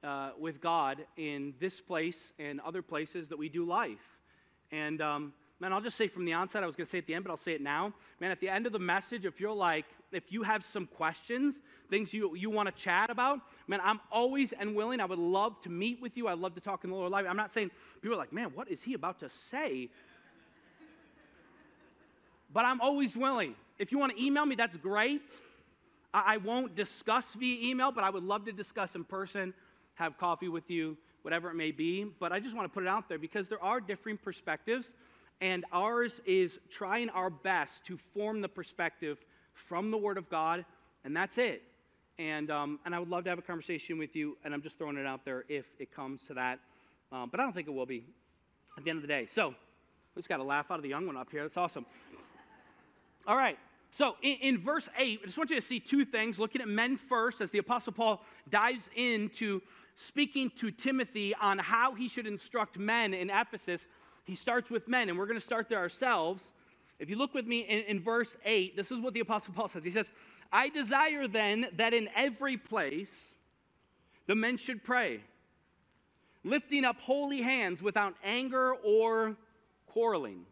uh, 0.04 0.32
with 0.40 0.62
God 0.62 1.06
in 1.18 1.54
this 1.60 1.82
place 1.82 2.34
and 2.38 2.62
other 2.62 2.82
places 2.82 3.30
that 3.30 3.38
we 3.38 3.50
do 3.50 3.66
life. 3.66 4.18
And 4.72 5.02
um, 5.02 5.34
man, 5.60 5.74
I'll 5.74 5.82
just 5.82 5.98
say 5.98 6.08
from 6.08 6.26
the 6.26 6.34
onset, 6.34 6.64
I 6.64 6.66
was 6.66 6.76
going 6.76 6.86
to 6.86 6.90
say 6.90 7.00
at 7.00 7.08
the 7.08 7.14
end, 7.14 7.24
but 7.24 7.32
I'll 7.32 7.38
say 7.38 7.54
it 7.54 7.62
now. 7.62 7.94
Man, 8.20 8.32
at 8.32 8.40
the 8.40 8.50
end 8.50 8.66
of 8.66 8.74
the 8.74 8.80
message, 8.80 9.26
if 9.26 9.40
you're 9.40 9.54
like, 9.54 9.86
if 10.12 10.32
you 10.32 10.44
have 10.44 10.64
some 10.64 10.86
questions, 10.86 11.60
things 11.90 12.14
you, 12.14 12.36
you 12.36 12.50
want 12.50 12.68
to 12.68 12.84
chat 12.84 13.10
about, 13.10 13.40
man, 13.68 13.80
I'm 13.84 14.00
always 14.12 14.54
and 14.54 14.76
willing. 14.76 15.00
I 15.00 15.06
would 15.06 15.20
love 15.20 15.60
to 15.62 15.70
meet 15.70 16.02
with 16.02 16.16
you. 16.16 16.28
I'd 16.28 16.40
love 16.40 16.56
to 16.56 16.62
talk 16.62 16.84
in 16.84 16.92
the 16.92 16.96
Lord 16.96 17.12
life. 17.12 17.26
I'm 17.28 17.38
not 17.38 17.52
saying 17.52 17.72
people 18.02 18.16
are 18.16 18.20
like, 18.20 18.34
man, 18.34 18.52
what 18.54 18.70
is 18.70 18.84
he 18.84 18.94
about 18.94 19.20
to 19.20 19.30
say? 19.30 19.90
but 22.54 22.66
I'm 22.66 22.82
always 22.82 23.16
willing. 23.16 23.56
If 23.78 23.92
you 23.92 24.00
want 24.00 24.16
to 24.16 24.24
email 24.24 24.46
me, 24.46 24.56
that's 24.56 24.78
great. 24.78 25.22
I, 26.14 26.36
I 26.36 26.38
won't 26.38 26.76
discuss 26.76 27.34
via 27.34 27.70
email, 27.70 27.92
but 27.92 28.04
I 28.04 28.10
would 28.10 28.24
love 28.24 28.46
to 28.46 28.52
discuss 28.52 28.96
in 28.96 29.04
person, 29.04 29.54
have 29.96 30.18
coffee 30.18 30.48
with 30.48 30.70
you, 30.70 30.98
whatever 31.22 31.50
it 31.50 31.56
may 31.56 31.72
be. 31.72 32.06
But 32.20 32.32
I 32.32 32.40
just 32.40 32.56
want 32.56 32.66
to 32.66 32.74
put 32.74 32.84
it 32.84 32.90
out 32.90 33.10
there 33.10 33.20
because 33.20 33.50
there 33.50 33.64
are 33.64 33.80
differing 33.80 34.18
perspectives, 34.18 34.92
and 35.42 35.66
ours 35.72 36.22
is 36.26 36.60
trying 36.70 37.10
our 37.10 37.30
best 37.30 37.86
to 37.86 37.98
form 37.98 38.42
the 38.42 38.50
perspective 38.50 39.18
from 39.54 39.92
the 39.92 39.98
Word 39.98 40.18
of 40.18 40.30
God, 40.30 40.66
and 41.04 41.16
that's 41.16 41.38
it. 41.38 41.64
And, 42.20 42.50
um, 42.50 42.80
and 42.86 42.96
I 42.96 43.00
would 43.00 43.10
love 43.10 43.24
to 43.26 43.30
have 43.30 43.40
a 43.40 43.44
conversation 43.44 43.98
with 43.98 44.16
you, 44.16 44.38
and 44.44 44.54
I'm 44.54 44.62
just 44.62 44.78
throwing 44.78 44.98
it 44.98 45.06
out 45.06 45.24
there 45.26 45.46
if 45.50 45.66
it 45.80 45.92
comes 45.92 46.24
to 46.24 46.34
that. 46.34 46.60
Um, 47.12 47.30
but 47.30 47.40
I 47.40 47.44
don't 47.44 47.54
think 47.54 47.68
it 47.68 47.74
will 47.74 47.86
be 47.86 48.04
at 48.78 48.84
the 48.84 48.90
end 48.90 48.98
of 48.98 49.04
the 49.04 49.08
day. 49.08 49.28
So, 49.28 49.50
we 50.16 50.20
just 50.20 50.30
got 50.30 50.40
a 50.40 50.44
laugh 50.44 50.72
out 50.72 50.78
of 50.78 50.84
the 50.84 50.90
young 50.90 51.06
one 51.06 51.16
up 51.16 51.30
here. 51.30 51.44
That's 51.44 51.58
awesome. 51.58 51.86
All 53.28 53.38
right. 53.38 53.58
So, 53.92 54.16
in, 54.22 54.38
in, 54.42 54.58
verse 54.58 54.90
8, 54.98 55.20
I 55.22 55.26
just 55.26 55.38
want 55.38 55.50
you 55.52 55.56
to 55.58 55.62
see 55.62 55.80
two 55.80 56.06
things. 56.06 56.40
Looking 56.40 56.62
at 56.62 56.68
men 56.68 56.98
first, 56.98 57.40
as 57.40 57.52
the 57.52 57.60
Apostle 57.60 57.94
Paul 57.94 58.24
dives 58.50 58.90
into 58.96 59.62
speaking 59.96 60.50
to 60.56 60.72
Timothy 60.72 61.34
on 61.36 61.58
how 61.60 61.94
he 61.94 62.08
should 62.08 62.28
instruct 62.28 62.78
men 62.78 63.14
in 63.14 63.30
Ephesus. 63.30 63.88
He 64.28 64.36
starts 64.36 64.70
with 64.70 64.90
men, 64.90 65.08
and 65.08 65.18
we're 65.18 65.26
going 65.26 65.40
to 65.40 65.46
start 65.46 65.70
there 65.70 65.80
ourselves. 65.80 66.44
If 67.00 67.10
you 67.10 67.18
look 67.18 67.34
with 67.34 67.48
me 67.48 67.62
in, 67.62 67.80
in 67.86 68.00
verse 68.02 68.38
8, 68.44 68.76
this 68.76 68.92
is 68.92 69.00
what 69.00 69.14
the 69.14 69.22
Apostle 69.22 69.54
Paul 69.54 69.70
says. 69.70 69.86
He 69.86 69.92
says, 69.92 70.12
I 70.52 70.68
desire 70.68 71.30
then 71.30 71.68
that 71.78 71.94
in 71.94 72.10
every 72.14 72.58
place 72.58 73.32
the 74.26 74.36
men 74.36 74.58
should 74.58 74.84
pray, 74.84 75.22
lifting 76.44 76.84
up 76.84 77.00
holy 77.00 77.42
hands 77.42 77.82
without 77.82 78.16
anger 78.22 78.74
or 78.74 79.38
quarreling. 79.86 80.46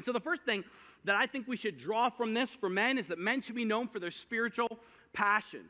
So, 0.00 0.12
the 0.12 0.20
first 0.20 0.42
thing 0.42 0.62
that 1.04 1.16
I 1.16 1.26
think 1.26 1.48
we 1.48 1.56
should 1.56 1.78
draw 1.78 2.10
from 2.10 2.34
this 2.34 2.50
for 2.50 2.68
men 2.68 2.98
is 2.98 3.08
that 3.08 3.18
men 3.18 3.40
should 3.40 3.56
be 3.56 3.64
known 3.64 3.88
for 3.88 3.98
their 3.98 4.10
spiritual 4.10 4.78
passion. 5.14 5.64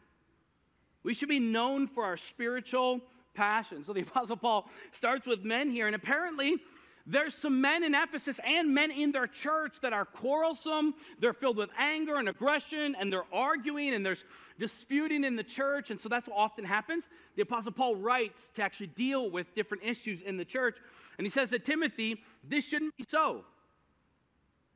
We 1.05 1.15
should 1.15 1.29
be 1.29 1.41
known 1.41 1.87
for 1.87 2.05
our 2.05 2.17
spiritual 2.17 3.01
passion. 3.35 3.85
So, 3.85 3.93
the 3.93 4.01
Apostle 4.03 4.37
Paul 4.37 4.69
starts 4.91 5.27
with 5.27 5.45
men 5.45 5.71
here, 5.71 5.87
and 5.87 5.95
apparently, 5.97 6.59
there's 7.07 7.35
some 7.35 7.61
men 7.61 7.83
in 7.83 7.95
Ephesus 7.95 8.39
and 8.47 8.73
men 8.73 8.91
in 8.91 9.11
their 9.11 9.27
church 9.27 9.81
that 9.81 9.93
are 9.93 10.05
quarrelsome. 10.05 10.95
They're 11.19 11.33
filled 11.33 11.57
with 11.57 11.71
anger 11.77 12.17
and 12.17 12.29
aggression, 12.29 12.95
and 12.99 13.13
they're 13.13 13.25
arguing 13.33 13.95
and 13.95 14.07
there's 14.07 14.25
disputing 14.59 15.25
in 15.25 15.35
the 15.35 15.43
church. 15.43 15.91
And 15.91 15.99
so 15.99 16.09
that's 16.09 16.29
what 16.29 16.37
often 16.37 16.65
happens. 16.65 17.09
The 17.35 17.43
Apostle 17.43 17.73
Paul 17.73 17.97
writes 17.97 18.51
to 18.51 18.63
actually 18.63 18.89
deal 18.89 19.31
with 19.31 19.53
different 19.55 19.83
issues 19.83 20.23
in 20.23 20.37
the 20.37 20.45
church. 20.45 20.77
And 21.19 21.27
he 21.27 21.31
says 21.31 21.51
to 21.51 21.59
Timothy, 21.59 22.23
this 22.49 22.69
shouldn't 22.69 22.97
be 22.97 23.05
so. 23.09 23.45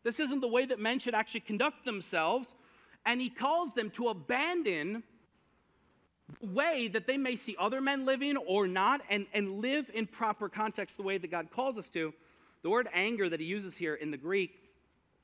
This 0.03 0.19
isn't 0.19 0.41
the 0.41 0.49
way 0.49 0.67
that 0.67 0.81
men 0.81 0.99
should 0.99 1.15
actually 1.15 1.41
conduct 1.41 1.85
themselves. 1.85 2.55
And 3.05 3.21
he 3.21 3.29
calls 3.29 3.73
them 3.75 3.91
to 3.91 4.09
abandon 4.09 5.05
way 6.41 6.89
that 6.89 7.07
they 7.07 7.17
may 7.17 7.37
see 7.37 7.57
other 7.59 7.81
men 7.81 8.05
living 8.05 8.37
or 8.37 8.67
not 8.67 9.01
and, 9.09 9.27
and 9.33 9.51
live 9.61 9.91
in 9.95 10.07
proper 10.07 10.49
context 10.49 10.97
the 10.97 11.03
way 11.03 11.19
that 11.19 11.31
God 11.31 11.51
calls 11.51 11.79
us 11.79 11.89
to. 11.91 12.13
The 12.63 12.71
word 12.71 12.89
anger 12.93 13.29
that 13.29 13.41
he 13.41 13.47
uses 13.47 13.77
here 13.77 13.95
in 13.95 14.11
the 14.11 14.17
Greek, 14.17 14.59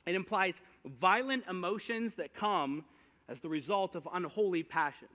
it 0.06 0.14
implies 0.14 0.60
violent 0.84 1.44
emotions 1.48 2.14
that 2.14 2.34
come 2.34 2.84
as 3.28 3.40
the 3.40 3.48
result 3.48 3.94
of 3.94 4.08
unholy 4.12 4.62
passions. 4.62 5.08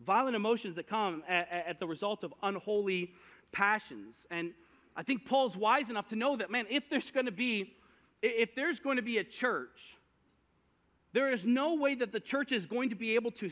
Violent 0.00 0.36
emotions 0.36 0.74
that 0.74 0.86
come 0.86 1.22
at, 1.28 1.48
at 1.50 1.80
the 1.80 1.86
result 1.86 2.24
of 2.24 2.34
unholy 2.42 3.12
passions. 3.52 4.26
And 4.30 4.52
I 4.96 5.02
think 5.02 5.24
Paul's 5.24 5.56
wise 5.56 5.88
enough 5.88 6.08
to 6.08 6.16
know 6.16 6.36
that, 6.36 6.50
man, 6.50 6.66
if 6.68 6.90
there's 6.90 7.10
going 7.10 7.26
to 7.26 7.32
be, 7.32 7.74
if 8.20 8.54
there's 8.54 8.80
going 8.80 8.96
to 8.96 9.02
be 9.02 9.18
a 9.18 9.24
church, 9.24 9.96
there 11.12 11.30
is 11.30 11.46
no 11.46 11.76
way 11.76 11.94
that 11.94 12.12
the 12.12 12.20
church 12.20 12.52
is 12.52 12.66
going 12.66 12.90
to 12.90 12.96
be 12.96 13.14
able 13.14 13.30
to 13.32 13.50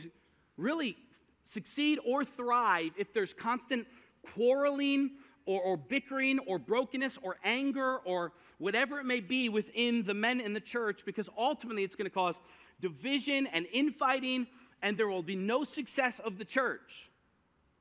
really 0.57 0.97
succeed 1.43 1.99
or 2.05 2.23
thrive 2.23 2.91
if 2.97 3.13
there's 3.13 3.33
constant 3.33 3.87
quarreling 4.33 5.11
or, 5.45 5.61
or, 5.61 5.77
bickering 5.77 6.39
or 6.39 6.59
brokenness 6.59 7.17
or 7.21 7.37
anger 7.43 7.97
or 8.05 8.31
whatever 8.59 8.99
it 8.99 9.05
may 9.05 9.19
be 9.19 9.49
within 9.49 10.03
the 10.03 10.13
men 10.13 10.39
in 10.39 10.53
the 10.53 10.59
church, 10.59 11.01
because 11.03 11.27
ultimately 11.37 11.83
it's 11.83 11.95
going 11.95 12.05
to 12.05 12.13
cause 12.13 12.35
division 12.79 13.47
and 13.47 13.65
infighting, 13.73 14.45
and 14.83 14.97
there 14.97 15.07
will 15.07 15.23
be 15.23 15.35
no 15.35 15.63
success 15.63 16.19
of 16.19 16.37
the 16.37 16.45
church. 16.45 17.09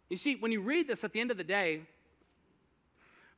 You 0.08 0.16
see, 0.16 0.36
when 0.36 0.52
you 0.52 0.60
read 0.60 0.88
this 0.88 1.04
at 1.04 1.12
the 1.12 1.20
end 1.20 1.30
of 1.30 1.36
the 1.36 1.44
day, 1.44 1.82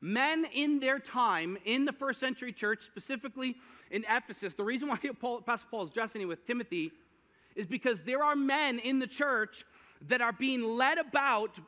men 0.01 0.45
in 0.53 0.79
their 0.79 0.99
time 0.99 1.57
in 1.65 1.85
the 1.85 1.91
first 1.91 2.19
century 2.19 2.51
church, 2.51 2.81
specifically 2.81 3.55
in 3.91 4.05
Ephesus, 4.09 4.53
the 4.53 4.63
reason 4.63 4.87
why 4.87 4.95
the 5.01 5.09
Apostle 5.09 5.67
Paul 5.69 5.83
is 5.83 5.91
addressing 5.91 6.21
it 6.21 6.25
with 6.25 6.45
Timothy 6.45 6.91
is 7.55 7.67
because 7.67 8.01
there 8.01 8.23
are 8.23 8.35
men 8.35 8.79
in 8.79 8.99
the 8.99 9.07
church 9.07 9.65
that 10.07 10.21
are 10.21 10.33
being 10.33 10.63
led 10.63 10.97
about 10.97 11.59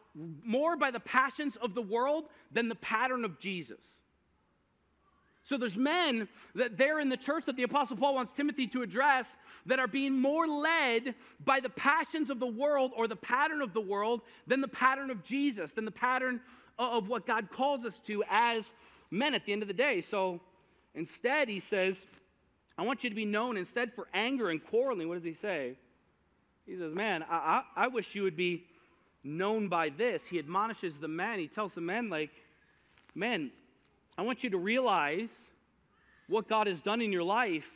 more 0.44 0.76
by 0.76 0.92
the 0.92 1.00
passions 1.00 1.56
of 1.56 1.74
the 1.74 1.82
world 1.82 2.26
than 2.52 2.70
the 2.70 2.76
pattern 2.76 3.24
of 3.24 3.40
Jesus. 3.40 3.80
So 5.44 5.58
there's 5.58 5.78
men 5.78 6.28
that 6.56 6.76
they're 6.76 7.00
in 7.00 7.10
the 7.10 7.18
church 7.18 7.46
that 7.46 7.56
the 7.56 7.64
apostle 7.64 7.98
Paul 7.98 8.16
wants 8.16 8.34
Timothy 8.34 8.66
to 8.68 8.82
address 8.82 9.38
that 9.68 9.78
are 9.78 9.88
being 9.88 10.20
more 10.20 10.48
led 10.48 11.14
by 11.46 11.60
the 11.60 11.70
passions 11.70 12.32
of 12.32 12.40
the 12.40 12.48
world 12.48 12.92
or 12.98 13.08
the 13.08 13.16
pattern 13.16 13.62
of 13.62 13.72
the 13.72 13.82
world 13.82 14.22
than 14.48 14.60
the 14.60 14.68
pattern 14.68 15.12
of 15.12 15.24
Jesus, 15.24 15.72
than 15.72 15.86
the 15.86 15.92
pattern 15.92 16.42
of 16.80 17.10
what 17.10 17.28
God 17.28 17.52
calls 17.52 17.86
us 17.86 18.00
to 18.02 18.24
as 18.28 18.74
men 19.12 19.36
at 19.36 19.46
the 19.46 19.54
end 19.54 19.62
of 19.62 19.68
the 19.68 19.74
day. 19.74 20.02
So 20.02 20.42
instead 20.96 21.48
he 21.48 21.60
says, 21.60 22.02
I 22.78 22.84
want 22.84 23.04
you 23.04 23.10
to 23.10 23.16
be 23.16 23.26
known 23.26 23.58
instead 23.58 23.94
for 23.94 24.08
anger 24.14 24.50
and 24.50 24.64
quarreling. 24.64 25.08
What 25.08 25.16
does 25.16 25.24
he 25.24 25.34
say? 25.34 25.76
He 26.66 26.76
says, 26.78 26.94
Man, 26.94 27.24
I, 27.30 27.64
I, 27.76 27.86
I 27.86 27.88
wish 27.88 28.16
you 28.16 28.24
would 28.24 28.36
be 28.36 28.66
known 29.24 29.68
by 29.68 29.90
this. 29.90 30.28
He 30.28 30.40
admonishes 30.40 30.98
the 30.98 31.08
men. 31.08 31.40
He 31.40 31.48
tells 31.48 31.74
the 31.74 31.82
men, 31.82 32.10
like, 32.10 32.32
men, 33.14 33.52
I 34.18 34.22
want 34.22 34.44
you 34.44 34.50
to 34.52 34.58
realize 34.58 35.42
what 36.28 36.48
God 36.48 36.68
has 36.68 36.82
done 36.82 37.02
in 37.02 37.12
your 37.12 37.24
life 37.24 37.70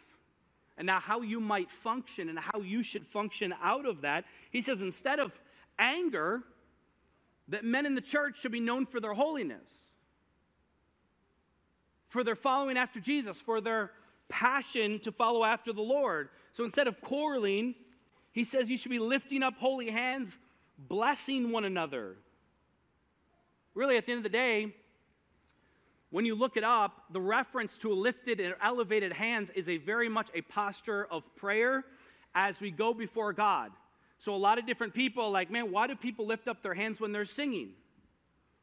and 0.78 0.86
now 0.86 1.00
how 1.00 1.22
you 1.22 1.40
might 1.40 1.70
function 1.70 2.30
and 2.30 2.40
how 2.40 2.62
you 2.62 2.84
should 2.84 3.06
function 3.06 3.54
out 3.62 3.86
of 3.86 4.02
that. 4.02 4.26
He 4.52 4.62
says, 4.62 4.82
instead 4.82 5.20
of 5.20 5.38
anger, 5.78 6.42
that 7.50 7.66
men 7.66 7.86
in 7.86 7.96
the 7.96 8.02
church 8.02 8.40
should 8.40 8.52
be 8.52 8.60
known 8.60 8.86
for 8.86 9.00
their 9.00 9.14
holiness, 9.14 9.68
for 12.08 12.24
their 12.24 12.36
following 12.36 12.78
after 12.78 13.00
Jesus, 13.00 13.40
for 13.40 13.60
their 13.60 13.92
passion 14.30 15.00
to 15.00 15.12
follow 15.12 15.44
after 15.44 15.74
the 15.74 15.82
Lord. 15.82 16.30
So 16.54 16.64
instead 16.64 16.88
of 16.88 17.02
quarreling, 17.02 17.76
he 18.32 18.44
says 18.44 18.70
you 18.70 18.78
should 18.78 18.92
be 18.92 19.00
lifting 19.00 19.44
up 19.44 19.58
holy 19.58 19.90
hands, 19.90 20.40
blessing 20.78 21.52
one 21.52 21.66
another. 21.66 22.16
Really, 23.74 23.98
at 23.98 24.06
the 24.06 24.14
end 24.14 24.20
of 24.20 24.24
the 24.24 24.30
day, 24.30 24.74
when 26.12 26.26
you 26.26 26.36
look 26.36 26.58
it 26.58 26.64
up, 26.64 27.04
the 27.12 27.22
reference 27.22 27.78
to 27.80 27.94
lifted 27.94 28.40
and 28.40 28.56
elevated 28.62 29.14
hands 29.14 29.52
is 29.52 29.70
a 29.70 29.78
very 29.78 30.10
much 30.10 30.30
a 30.34 30.42
posture 30.42 31.06
of 31.12 31.24
prayer 31.36 31.84
as 32.34 32.60
we 32.60 32.72
go 32.72 32.94
before 32.94 33.34
God. 33.34 33.72
So 34.18 34.36
a 34.36 34.38
lot 34.38 34.58
of 34.58 34.66
different 34.66 34.94
people 34.94 35.32
like, 35.32 35.50
man, 35.52 35.72
why 35.72 35.88
do 35.88 35.96
people 35.96 36.26
lift 36.26 36.48
up 36.48 36.62
their 36.64 36.74
hands 36.74 37.00
when 37.00 37.12
they're 37.12 37.26
singing? 37.26 37.70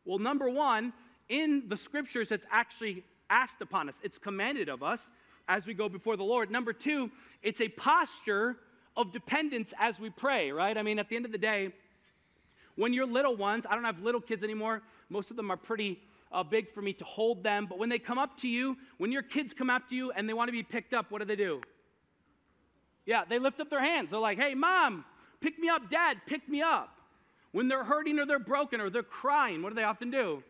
Well, 0.05 0.19
number 0.19 0.51
one, 0.51 0.93
in 1.29 1.65
the 1.69 1.77
scriptures, 1.77 2.31
it's 2.31 2.47
actually 2.51 3.05
asked 3.31 3.61
upon 3.61 3.89
us. 3.89 4.01
It's 4.03 4.19
commanded 4.19 4.69
of 4.69 4.83
us 4.83 5.09
as 5.49 5.67
we 5.67 5.75
go 5.75 5.89
before 5.89 6.17
the 6.17 6.25
Lord. 6.25 6.51
Number 6.51 6.73
two, 6.73 7.11
it's 7.43 7.61
a 7.61 7.69
posture 7.69 8.57
of 8.97 9.13
dependence 9.13 9.75
as 9.79 10.01
we 10.01 10.11
pray, 10.11 10.53
right? 10.53 10.77
I 10.77 10.83
mean, 10.83 10.99
at 10.99 11.09
the 11.09 11.17
end 11.17 11.27
of 11.27 11.33
the 11.33 11.39
day, 11.39 11.73
when 12.77 12.93
you're 12.93 13.07
little 13.07 13.37
ones, 13.37 13.67
I 13.69 13.75
don't 13.75 13.85
have 13.85 14.03
little 14.03 14.21
kids 14.21 14.45
anymore. 14.45 14.83
Most 15.09 15.31
of 15.31 15.37
them 15.37 15.51
are 15.51 15.57
pretty 15.57 15.99
uh, 16.33 16.43
big 16.43 16.71
for 16.71 16.83
me 16.83 16.93
to 16.95 17.05
hold 17.05 17.43
them. 17.43 17.67
But 17.67 17.79
when 17.79 17.89
they 17.89 17.99
come 17.99 18.19
up 18.19 18.39
to 18.41 18.49
you, 18.49 18.77
when 18.99 19.13
your 19.13 19.23
kids 19.23 19.55
come 19.55 19.71
up 19.71 19.89
to 19.89 19.95
you 19.95 20.11
and 20.11 20.29
they 20.29 20.35
want 20.35 20.49
to 20.49 20.53
be 20.53 20.63
picked 20.63 20.93
up, 20.93 21.11
what 21.11 21.21
do 21.21 21.25
they 21.25 21.37
do? 21.37 21.61
Yeah, 23.05 23.25
they 23.29 23.39
lift 23.39 23.61
up 23.61 23.71
their 23.71 23.81
hands. 23.81 24.11
They're 24.11 24.19
like, 24.19 24.39
hey, 24.39 24.55
mom, 24.55 25.05
pick 25.41 25.59
me 25.59 25.69
up. 25.69 25.89
Dad, 25.89 26.19
pick 26.27 26.49
me 26.49 26.61
up. 26.61 26.91
When 27.53 27.69
they're 27.69 27.85
hurting 27.85 28.19
or 28.19 28.27
they're 28.27 28.39
broken 28.39 28.81
or 28.81 28.91
they're 28.91 29.03
crying, 29.03 29.63
what 29.63 29.71
do 29.71 29.77
they 29.77 29.85
often 29.85 30.11
do? 30.11 30.43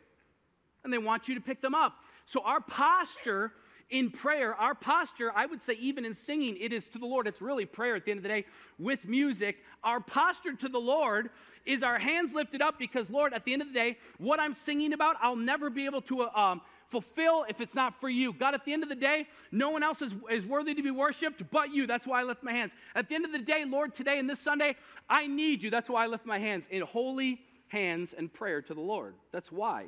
And 0.83 0.93
they 0.93 0.99
want 0.99 1.29
you 1.29 1.35
to 1.35 1.41
pick 1.41 1.61
them 1.61 1.75
up. 1.75 1.95
So 2.25 2.41
our 2.41 2.61
posture 2.61 3.53
in 3.89 4.11
prayer, 4.11 4.55
our 4.55 4.75
posture, 4.75 5.31
I 5.35 5.47
would 5.47 5.63
say, 5.63 5.75
even 5.75 6.05
in 6.05 6.15
singing, 6.15 6.57
it 6.59 6.73
is 6.73 6.89
to 6.89 6.99
the 6.99 7.07
Lord. 7.07 7.29
It's 7.29 7.41
really 7.41 7.67
prayer 7.67 7.95
at 7.95 8.05
the 8.05 8.11
end 8.11 8.19
of 8.19 8.23
the 8.25 8.29
day 8.29 8.45
with 8.79 9.07
music. 9.07 9.59
Our 9.85 10.01
posture 10.01 10.55
to 10.55 10.69
the 10.69 10.81
Lord 10.81 11.31
is 11.65 11.85
our 11.85 11.99
hands 11.99 12.35
lifted 12.35 12.61
up 12.61 12.81
because, 12.81 13.11
Lord, 13.11 13.33
at 13.33 13.45
the 13.45 13.53
end 13.53 13.63
of 13.63 13.69
the 13.69 13.75
day, 13.75 13.99
what 14.19 14.41
I'm 14.41 14.55
singing 14.55 14.93
about, 14.93 15.17
I'll 15.21 15.37
never 15.37 15.71
be 15.71 15.85
able 15.85 16.01
to 16.03 16.29
um, 16.31 16.63
fulfill 16.89 17.45
if 17.49 17.61
it's 17.61 17.77
not 17.77 17.95
for 18.01 18.09
you. 18.09 18.33
God, 18.33 18.55
at 18.55 18.65
the 18.65 18.73
end 18.73 18.83
of 18.83 18.89
the 18.89 18.97
day, 18.97 19.29
no 19.53 19.71
one 19.71 19.85
else 19.85 20.03
is, 20.03 20.15
is 20.33 20.45
worthy 20.45 20.75
to 20.75 20.83
be 20.83 20.91
worshiped 20.91 21.49
but 21.53 21.73
you. 21.73 21.87
That's 21.87 22.09
why 22.09 22.21
I 22.21 22.25
lift 22.25 22.43
my 22.43 22.53
hands. 22.53 22.73
At 22.97 23.09
the 23.09 23.15
end 23.15 23.25
of 23.25 23.31
the 23.31 23.39
day, 23.39 23.65
Lord, 23.65 23.95
today 23.95 24.19
and 24.19 24.29
this 24.29 24.41
Sunday, 24.41 24.75
I 25.09 25.29
need 25.29 25.63
you. 25.63 25.71
That's 25.71 25.89
why 25.89 26.05
I 26.05 26.07
lift 26.09 26.27
my 26.27 26.41
hands 26.41 26.67
in 26.73 26.83
holy 26.83 27.41
hands 27.69 28.15
and 28.15 28.33
prayer 28.33 28.63
to 28.63 28.75
the 28.75 28.81
Lord. 28.81 29.15
That's 29.31 29.53
why. 29.53 29.87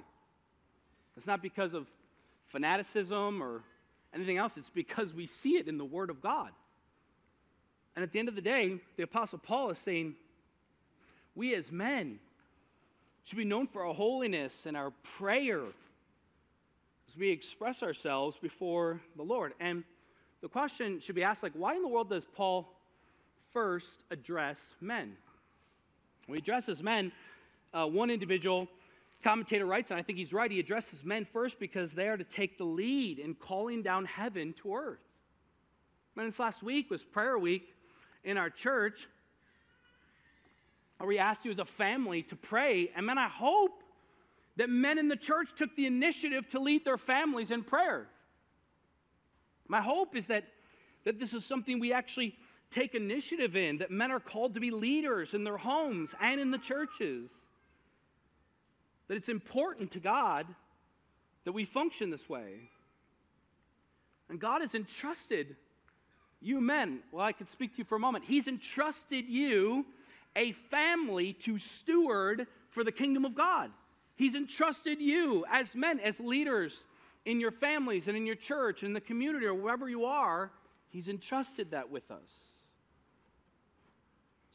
It's 1.17 1.27
not 1.27 1.43
because 1.43 1.75
of 1.75 1.89
fanaticism 2.47 3.43
or 3.43 3.63
anything 4.15 4.37
else. 4.37 4.57
It's 4.57 4.71
because 4.71 5.13
we 5.13 5.27
see 5.27 5.57
it 5.57 5.69
in 5.69 5.79
the 5.79 5.85
Word 5.85 6.11
of 6.11 6.21
God. 6.21 6.51
And 7.95 8.03
at 8.03 8.13
the 8.13 8.19
end 8.19 8.29
of 8.29 8.35
the 8.35 8.43
day, 8.43 8.79
the 8.97 9.03
Apostle 9.03 9.39
Paul 9.39 9.71
is 9.71 9.79
saying, 9.79 10.15
we 11.35 11.55
as 11.55 11.71
men 11.71 12.19
should 13.25 13.39
be 13.39 13.45
known 13.45 13.67
for 13.67 13.85
our 13.85 13.95
holiness 13.95 14.67
and 14.67 14.77
our 14.77 14.93
prayer 15.19 15.63
as 17.09 17.17
we 17.17 17.31
express 17.31 17.83
ourselves 17.83 18.37
before 18.41 19.01
the 19.17 19.23
Lord. 19.23 19.53
And 19.61 19.85
the 20.41 20.49
question 20.49 21.01
should 21.01 21.15
be 21.15 21.25
asked, 21.25 21.43
like, 21.43 21.53
why 21.55 21.75
in 21.75 21.83
the 21.83 21.89
world 21.89 22.11
does 22.11 22.25
Paul 22.25 22.69
first 23.53 24.05
address 24.11 24.75
men. 24.81 25.17
When 26.27 26.37
he 26.37 26.43
addresses 26.43 26.83
men, 26.83 27.13
uh, 27.73 27.87
one 27.87 28.11
individual 28.11 28.69
commentator 29.23 29.67
writes, 29.67 29.91
and 29.91 29.99
I 29.99 30.03
think 30.03 30.19
he's 30.19 30.33
right, 30.33 30.51
he 30.51 30.61
addresses 30.61 31.05
men 31.05 31.25
first 31.25 31.59
because 31.59 31.93
they 31.93 32.09
are 32.09 32.17
to 32.17 32.25
take 32.25 32.59
the 32.59 32.65
lead 32.65 33.19
in 33.19 33.35
calling 33.35 33.83
down 33.83 34.05
heaven 34.05 34.55
to 34.63 34.75
earth. 34.75 35.03
Man, 36.15 36.27
this 36.27 36.39
last 36.39 36.63
week 36.63 36.91
was 36.91 37.03
prayer 37.03 37.39
week 37.39 37.75
in 38.25 38.39
our 38.39 38.51
church, 38.51 39.07
where 40.99 41.09
we 41.09 41.19
asked 41.19 41.45
you 41.45 41.51
as 41.51 41.59
a 41.59 41.65
family 41.65 42.23
to 42.25 42.37
pray. 42.37 42.91
And 42.95 43.07
man, 43.07 43.19
I 43.19 43.29
hope 43.29 43.83
that 44.57 44.69
men 44.69 44.99
in 44.99 45.09
the 45.09 45.17
church 45.17 45.51
took 45.57 45.75
the 45.77 45.87
initiative 45.87 46.49
to 46.51 46.59
lead 46.59 46.85
their 46.85 46.99
families 46.99 47.51
in 47.51 47.63
prayer. 47.63 48.09
My 49.69 49.81
hope 49.81 50.17
is 50.17 50.27
that, 50.27 50.45
that 51.05 51.21
this 51.21 51.33
is 51.33 51.45
something 51.45 51.79
we 51.79 51.93
actually 51.93 52.35
take 52.71 52.95
initiative 52.95 53.57
in, 53.57 53.79
that 53.79 53.91
men 53.91 54.11
are 54.11 54.21
called 54.21 54.55
to 54.55 54.61
be 54.61 54.71
leaders 54.71 55.35
in 55.35 55.45
their 55.45 55.57
homes 55.57 56.15
and 56.21 56.41
in 56.41 56.51
the 56.51 56.59
churches. 56.59 57.31
That 59.09 59.17
it's 59.17 59.29
important 59.29 59.91
to 59.93 60.01
God 60.01 60.47
that 61.45 61.53
we 61.53 61.65
function 61.65 62.11
this 62.11 62.29
way. 62.29 62.69
And 64.29 64.39
God 64.39 64.61
has 64.61 64.75
entrusted 64.75 65.57
you 66.41 66.61
men, 66.61 67.01
well, 67.11 67.25
I 67.25 67.33
could 67.33 67.49
speak 67.49 67.73
to 67.73 67.79
you 67.79 67.85
for 67.85 67.97
a 67.97 68.01
moment. 68.01 68.25
He's 68.25 68.47
entrusted 68.47 69.27
you 69.29 69.87
a 70.37 70.53
family 70.53 71.33
to 71.33 71.59
steward 71.59 72.47
for 72.69 72.85
the 72.85 72.93
kingdom 72.93 73.25
of 73.25 73.35
God. 73.35 73.71
He's 74.15 74.35
entrusted 74.35 75.01
you 75.01 75.45
as 75.51 75.75
men, 75.75 75.99
as 76.01 76.21
leaders 76.21 76.85
in 77.25 77.41
your 77.41 77.51
families 77.51 78.09
and 78.09 78.17
in 78.17 78.27
your 78.27 78.37
church, 78.37 78.83
in 78.83 78.93
the 78.93 79.01
community, 79.01 79.47
or 79.47 79.55
wherever 79.55 79.89
you 79.89 80.05
are. 80.05 80.51
He's 80.91 81.09
entrusted 81.09 81.73
that 81.73 81.91
with 81.91 82.11
us. 82.11 82.48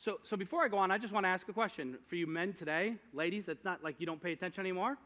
So, 0.04 0.20
so 0.24 0.36
before 0.36 0.66
I 0.66 0.68
go 0.68 0.80
on, 0.80 0.92
I 0.92 0.98
just 0.98 1.14
want 1.14 1.24
to 1.24 1.30
ask 1.30 1.48
a 1.48 1.54
question 1.54 1.98
for 2.08 2.18
you 2.18 2.28
men 2.28 2.52
today, 2.52 2.98
ladies. 3.14 3.46
That's 3.46 3.64
not 3.64 3.86
like 3.86 4.02
you 4.02 4.06
don't 4.06 4.22
pay 4.22 4.34
attention 4.34 4.60
anymore. 4.60 4.98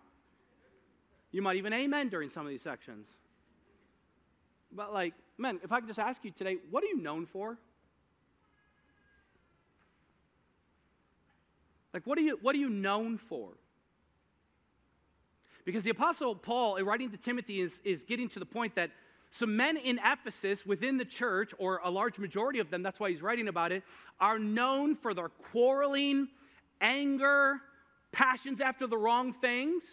You 1.32 1.44
might 1.44 1.58
even 1.58 1.72
amen 1.72 2.10
during 2.10 2.32
some 2.32 2.48
of 2.48 2.50
these 2.50 2.64
sections. 2.64 3.06
But 4.72 4.92
like, 4.92 5.14
men, 5.38 5.60
if 5.64 5.72
I 5.72 5.82
could 5.82 5.88
just 5.88 6.00
ask 6.00 6.26
you 6.26 6.32
today, 6.32 6.58
what 6.72 6.84
are 6.84 6.88
you 6.88 6.98
known 6.98 7.28
for? 7.28 7.60
Like, 11.94 12.08
what 12.08 12.18
are 12.18 12.22
you, 12.22 12.40
what 12.42 12.56
are 12.56 12.60
you 12.60 12.70
known 12.70 13.20
for? 13.20 13.52
Because 15.64 15.84
the 15.84 15.92
Apostle 15.92 16.34
Paul, 16.34 16.78
in 16.78 16.88
writing 16.88 17.12
to 17.12 17.18
Timothy, 17.18 17.60
is, 17.60 17.82
is 17.84 18.04
getting 18.04 18.30
to 18.30 18.40
the 18.40 18.48
point 18.48 18.74
that 18.74 18.90
some 19.32 19.56
men 19.58 19.78
in 19.78 20.00
Ephesus 20.04 20.66
within 20.66 20.98
the 20.98 21.06
church, 21.06 21.54
or 21.58 21.80
a 21.84 21.90
large 21.90 22.18
majority 22.18 22.60
of 22.60 22.70
them, 22.70 22.82
that's 22.84 23.00
why 23.00 23.10
he's 23.10 23.22
writing 23.22 23.48
about 23.48 23.72
it, 23.72 23.84
are 24.20 24.40
known 24.40 24.96
for 24.96 25.14
their 25.14 25.30
quarreling, 25.30 26.28
anger, 26.82 27.62
passions 28.12 28.62
after 28.62 28.88
the 28.88 28.98
wrong 28.98 29.34
things. 29.34 29.84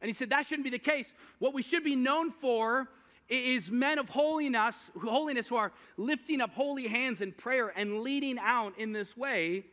And 0.00 0.08
he 0.08 0.12
said 0.12 0.30
that 0.30 0.46
shouldn't 0.46 0.64
be 0.64 0.70
the 0.70 0.78
case. 0.78 1.12
What 1.38 1.52
we 1.52 1.62
should 1.62 1.84
be 1.84 1.96
known 1.96 2.30
for 2.30 2.88
is 3.28 3.70
men 3.70 3.98
of 3.98 4.08
holiness, 4.08 4.90
holiness 5.00 5.46
who 5.46 5.56
are 5.56 5.72
lifting 5.96 6.40
up 6.40 6.52
holy 6.52 6.88
hands 6.88 7.20
in 7.20 7.32
prayer 7.32 7.72
and 7.76 8.00
leading 8.00 8.38
out 8.38 8.78
in 8.78 8.92
this 8.92 9.16
way 9.16 9.64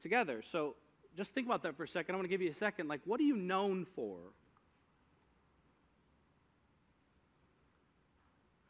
together. 0.00 0.42
So 0.42 0.74
just 1.16 1.34
think 1.34 1.46
about 1.46 1.62
that 1.62 1.76
for 1.76 1.84
a 1.84 1.88
second. 1.88 2.14
I 2.14 2.18
want 2.18 2.24
to 2.24 2.30
give 2.30 2.42
you 2.42 2.50
a 2.50 2.54
second. 2.54 2.88
Like, 2.88 3.00
what 3.04 3.20
are 3.20 3.24
you 3.24 3.36
known 3.36 3.84
for? 3.84 4.18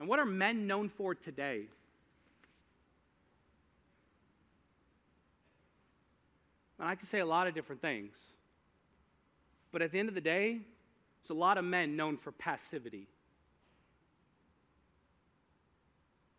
And 0.02 0.08
what 0.08 0.18
are 0.18 0.26
men 0.26 0.66
known 0.66 0.88
for 0.88 1.14
today? 1.14 1.66
And 6.80 6.88
I 6.88 6.96
can 6.96 7.06
say 7.06 7.20
a 7.20 7.24
lot 7.24 7.46
of 7.46 7.54
different 7.54 7.80
things. 7.80 8.16
But 9.70 9.80
at 9.80 9.92
the 9.92 10.00
end 10.00 10.08
of 10.08 10.16
the 10.16 10.20
day, 10.20 10.58
there's 11.22 11.30
a 11.30 11.34
lot 11.38 11.56
of 11.56 11.64
men 11.64 11.94
known 11.94 12.16
for 12.16 12.32
passivity. 12.32 13.06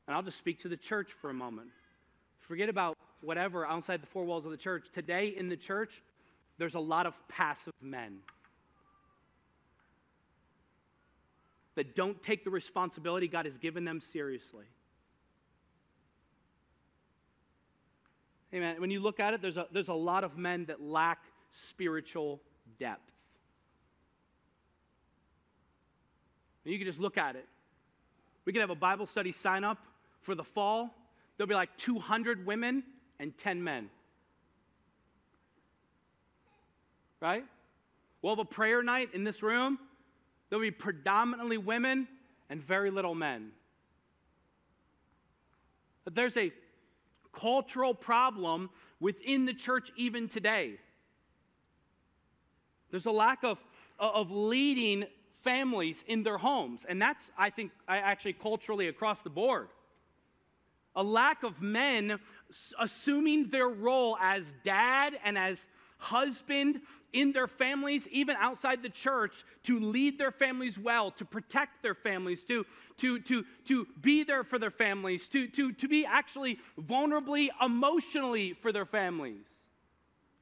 And 0.08 0.16
I'll 0.18 0.24
just 0.24 0.40
speak 0.40 0.60
to 0.64 0.68
the 0.68 0.76
church 0.76 1.14
for 1.14 1.30
a 1.30 1.34
moment. 1.34 1.70
Forget 2.40 2.68
about 2.68 2.98
whatever 3.22 3.66
outside 3.66 4.02
the 4.04 4.08
four 4.08 4.26
walls 4.26 4.44
of 4.44 4.52
the 4.52 4.58
church. 4.58 4.88
Today 4.92 5.28
in 5.28 5.48
the 5.48 5.56
church, 5.56 6.04
there's 6.58 6.76
a 6.76 6.82
lot 6.82 7.06
of 7.06 7.18
passive 7.30 7.72
men. 7.82 8.18
That 11.76 11.96
don't 11.96 12.22
take 12.22 12.44
the 12.44 12.50
responsibility 12.50 13.28
God 13.28 13.46
has 13.46 13.58
given 13.58 13.86
them 13.86 14.00
seriously. 14.00 14.66
Amen. 18.54 18.80
When 18.80 18.92
you 18.92 19.00
look 19.00 19.20
at 19.20 19.34
it, 19.34 19.42
there's 19.42 19.58
a, 19.58 19.68
there's 19.72 19.88
a 19.88 19.94
lot 19.94 20.24
of 20.24 20.38
men 20.38 20.66
that 20.66 20.80
lack 20.80 21.24
spiritual 21.50 22.40
depth. 22.78 23.12
And 26.64 26.72
you 26.72 26.78
can 26.78 26.88
just 26.88 27.00
look 27.00 27.18
at 27.18 27.36
it. 27.36 27.48
We 28.46 28.54
could 28.54 28.62
have 28.62 28.70
a 28.70 28.76
Bible 28.76 29.06
study 29.06 29.32
sign 29.32 29.64
up 29.64 29.80
for 30.22 30.36
the 30.36 30.44
fall. 30.44 30.94
There'll 31.38 31.48
be 31.48 31.56
like 31.56 31.76
200 31.78 32.46
women 32.46 32.84
and 33.20 33.36
10 33.38 33.64
men. 33.64 33.90
Right? 37.20 37.46
We'll 38.22 38.34
have 38.36 38.40
a 38.40 38.46
prayer 38.46 38.84
night 38.84 39.10
in 39.14 39.24
this 39.24 39.42
room 39.42 39.80
there'll 40.54 40.62
be 40.62 40.70
predominantly 40.70 41.58
women 41.58 42.08
and 42.48 42.62
very 42.62 42.92
little 42.92 43.16
men. 43.16 43.50
But 46.04 46.14
there's 46.14 46.38
a 46.38 46.54
cultural 47.32 47.96
problem 47.96 48.70
within 49.00 49.46
the 49.46 49.56
church 49.56 49.90
even 49.96 50.28
today. 50.28 50.76
There's 52.92 53.08
a 53.08 53.12
lack 53.12 53.44
of, 53.44 53.58
of 53.98 54.30
leading 54.30 55.06
families 55.42 56.04
in 56.08 56.22
their 56.22 56.38
homes. 56.38 56.86
And 56.88 57.02
that's, 57.02 57.32
I 57.36 57.50
think, 57.50 57.72
actually 57.88 58.34
culturally 58.34 58.90
across 58.90 59.24
the 59.24 59.32
board. 59.32 59.70
A 60.96 61.02
lack 61.02 61.42
of 61.42 61.64
men 61.64 62.20
assuming 62.80 63.50
their 63.50 63.70
role 63.70 64.20
as 64.22 64.54
dad 64.64 65.18
and 65.24 65.36
as 65.36 65.66
husband 66.04 66.82
in 67.14 67.32
their 67.32 67.48
families, 67.48 68.08
even 68.10 68.36
outside 68.38 68.84
the 68.84 68.90
church, 68.90 69.44
to 69.64 69.80
lead 69.80 70.18
their 70.18 70.32
families 70.32 70.78
well, 70.78 71.12
to 71.12 71.26
protect 71.26 71.82
their 71.82 71.94
families, 71.94 72.44
to, 72.44 72.66
to, 72.98 73.20
to, 73.20 73.46
to 73.66 73.88
be 74.02 74.24
there 74.24 74.44
for 74.44 74.60
their 74.60 74.72
families, 74.72 75.30
to, 75.30 75.48
to, 75.48 75.72
to 75.74 75.88
be 75.88 76.06
actually 76.06 76.60
vulnerably, 76.80 77.50
emotionally 77.64 78.54
for 78.54 78.72
their 78.72 78.86
families. 78.86 79.46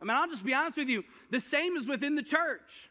I 0.02 0.06
mean, 0.06 0.17
I'll 0.17 0.30
just 0.30 0.45
be 0.45 0.54
honest 0.54 0.78
with 0.78 0.89
you 0.89 1.04
the 1.30 1.39
same 1.39 1.78
is 1.78 1.88
within 1.88 2.15
the 2.15 2.24
church. 2.24 2.89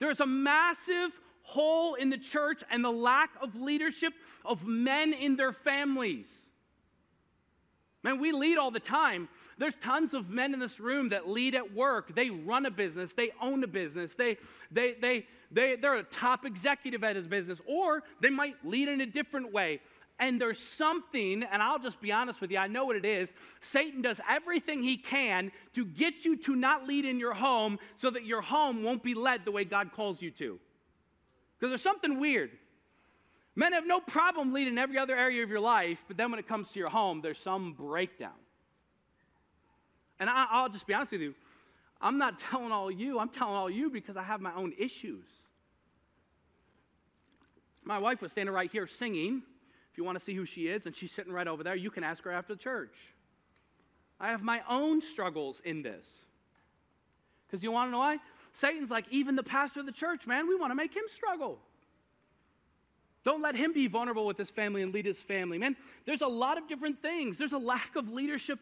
There's 0.00 0.20
a 0.20 0.26
massive 0.26 1.18
hole 1.42 1.94
in 1.94 2.10
the 2.10 2.18
church 2.18 2.62
and 2.70 2.84
the 2.84 2.90
lack 2.90 3.30
of 3.40 3.54
leadership 3.54 4.12
of 4.44 4.66
men 4.66 5.12
in 5.12 5.36
their 5.36 5.52
families. 5.52 6.26
Man, 8.08 8.20
we 8.20 8.32
lead 8.32 8.56
all 8.56 8.70
the 8.70 8.80
time. 8.80 9.28
There's 9.58 9.74
tons 9.74 10.14
of 10.14 10.30
men 10.30 10.54
in 10.54 10.60
this 10.60 10.80
room 10.80 11.10
that 11.10 11.28
lead 11.28 11.54
at 11.54 11.74
work. 11.74 12.14
They 12.14 12.30
run 12.30 12.64
a 12.64 12.70
business, 12.70 13.12
they 13.12 13.32
own 13.38 13.62
a 13.64 13.66
business, 13.66 14.14
they, 14.14 14.38
they, 14.70 14.94
they, 14.94 15.26
they, 15.50 15.76
they're 15.76 15.96
a 15.96 16.04
top 16.04 16.46
executive 16.46 17.04
at 17.04 17.16
his 17.16 17.26
business, 17.26 17.60
or 17.66 18.02
they 18.20 18.30
might 18.30 18.54
lead 18.64 18.88
in 18.88 19.02
a 19.02 19.06
different 19.06 19.52
way. 19.52 19.80
And 20.18 20.40
there's 20.40 20.58
something, 20.58 21.42
and 21.42 21.62
I'll 21.62 21.78
just 21.78 22.00
be 22.00 22.10
honest 22.10 22.40
with 22.40 22.50
you, 22.50 22.56
I 22.56 22.66
know 22.66 22.86
what 22.86 22.96
it 22.96 23.04
is. 23.04 23.34
Satan 23.60 24.00
does 24.00 24.22
everything 24.26 24.82
he 24.82 24.96
can 24.96 25.52
to 25.74 25.84
get 25.84 26.24
you 26.24 26.36
to 26.44 26.56
not 26.56 26.88
lead 26.88 27.04
in 27.04 27.20
your 27.20 27.34
home 27.34 27.78
so 27.96 28.08
that 28.08 28.24
your 28.24 28.40
home 28.40 28.82
won't 28.82 29.02
be 29.02 29.12
led 29.12 29.44
the 29.44 29.52
way 29.52 29.64
God 29.64 29.92
calls 29.92 30.22
you 30.22 30.30
to. 30.30 30.58
Because 31.58 31.72
there's 31.72 31.82
something 31.82 32.18
weird. 32.18 32.52
Men 33.58 33.72
have 33.72 33.88
no 33.88 33.98
problem 33.98 34.52
leading 34.52 34.78
every 34.78 34.98
other 34.98 35.16
area 35.16 35.42
of 35.42 35.50
your 35.50 35.58
life, 35.58 36.04
but 36.06 36.16
then 36.16 36.30
when 36.30 36.38
it 36.38 36.46
comes 36.46 36.68
to 36.68 36.78
your 36.78 36.90
home, 36.90 37.20
there's 37.20 37.40
some 37.40 37.72
breakdown. 37.72 38.38
And 40.20 40.30
I, 40.30 40.62
will 40.62 40.68
just 40.68 40.86
be 40.86 40.94
honest 40.94 41.10
with 41.10 41.22
you, 41.22 41.34
I'm 42.00 42.18
not 42.18 42.38
telling 42.50 42.70
all 42.70 42.88
you, 42.88 43.18
I'm 43.18 43.30
telling 43.30 43.56
all 43.56 43.68
you 43.68 43.90
because 43.90 44.16
I 44.16 44.22
have 44.22 44.40
my 44.40 44.54
own 44.54 44.74
issues. 44.78 45.24
My 47.82 47.98
wife 47.98 48.22
was 48.22 48.30
standing 48.30 48.54
right 48.54 48.70
here 48.70 48.86
singing. 48.86 49.42
If 49.90 49.98
you 49.98 50.04
want 50.04 50.16
to 50.16 50.24
see 50.24 50.34
who 50.34 50.44
she 50.44 50.68
is, 50.68 50.86
and 50.86 50.94
she's 50.94 51.10
sitting 51.10 51.32
right 51.32 51.48
over 51.48 51.64
there, 51.64 51.74
you 51.74 51.90
can 51.90 52.04
ask 52.04 52.22
her 52.22 52.30
after 52.30 52.54
church. 52.54 52.94
I 54.20 54.28
have 54.28 54.44
my 54.44 54.62
own 54.70 55.00
struggles 55.00 55.60
in 55.64 55.82
this. 55.82 56.06
Because 57.48 57.64
you 57.64 57.72
want 57.72 57.88
to 57.88 57.90
know 57.90 57.98
why? 57.98 58.18
Satan's 58.52 58.92
like, 58.92 59.06
even 59.10 59.34
the 59.34 59.42
pastor 59.42 59.80
of 59.80 59.86
the 59.86 59.90
church, 59.90 60.28
man, 60.28 60.46
we 60.46 60.54
want 60.54 60.70
to 60.70 60.76
make 60.76 60.94
him 60.94 61.04
struggle. 61.12 61.58
Don't 63.28 63.42
let 63.42 63.56
him 63.56 63.74
be 63.74 63.88
vulnerable 63.88 64.24
with 64.24 64.38
his 64.38 64.48
family 64.48 64.80
and 64.80 64.90
lead 64.90 65.04
his 65.04 65.20
family. 65.20 65.58
Man, 65.58 65.76
there's 66.06 66.22
a 66.22 66.26
lot 66.26 66.56
of 66.56 66.66
different 66.66 67.02
things. 67.02 67.36
There's 67.36 67.52
a 67.52 67.58
lack 67.58 67.94
of 67.94 68.08
leadership 68.08 68.58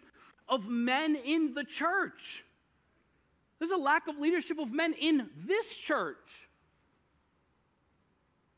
of 0.48 0.66
men 0.66 1.14
in 1.14 1.54
the 1.54 1.62
church. 1.62 2.44
There's 3.60 3.70
a 3.70 3.76
lack 3.76 4.08
of 4.08 4.18
leadership 4.18 4.58
of 4.58 4.72
men 4.72 4.92
in 4.94 5.30
this 5.46 5.76
church. 5.76 6.48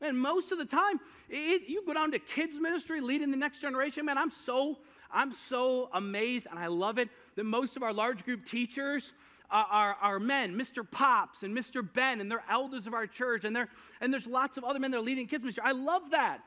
And 0.01 0.17
most 0.17 0.51
of 0.51 0.57
the 0.57 0.65
time, 0.65 0.99
it, 1.29 1.69
you 1.69 1.85
go 1.85 1.93
down 1.93 2.09
to 2.13 2.17
kids 2.17 2.55
ministry, 2.59 3.01
leading 3.01 3.29
the 3.29 3.37
next 3.37 3.61
generation. 3.61 4.03
Man, 4.05 4.17
I'm 4.17 4.31
so 4.31 4.79
I'm 5.11 5.31
so 5.31 5.89
amazed, 5.93 6.47
and 6.49 6.57
I 6.57 6.67
love 6.67 6.97
it 6.97 7.09
that 7.35 7.43
most 7.43 7.75
of 7.77 7.83
our 7.83 7.93
large 7.93 8.25
group 8.25 8.47
teachers 8.47 9.13
are, 9.51 9.97
are, 9.99 10.19
men, 10.19 10.55
Mr. 10.55 10.89
Pops 10.89 11.43
and 11.43 11.57
Mr. 11.57 11.87
Ben, 11.93 12.21
and 12.21 12.29
they're 12.29 12.43
elders 12.49 12.87
of 12.87 12.93
our 12.93 13.07
church, 13.07 13.43
and, 13.45 13.55
they're, 13.55 13.69
and 13.99 14.13
there's 14.13 14.27
lots 14.27 14.57
of 14.57 14.63
other 14.63 14.79
men 14.79 14.91
that 14.91 14.97
are 14.97 15.03
leading 15.03 15.27
kids 15.27 15.43
ministry. 15.43 15.63
I 15.65 15.71
love 15.71 16.11
that. 16.11 16.41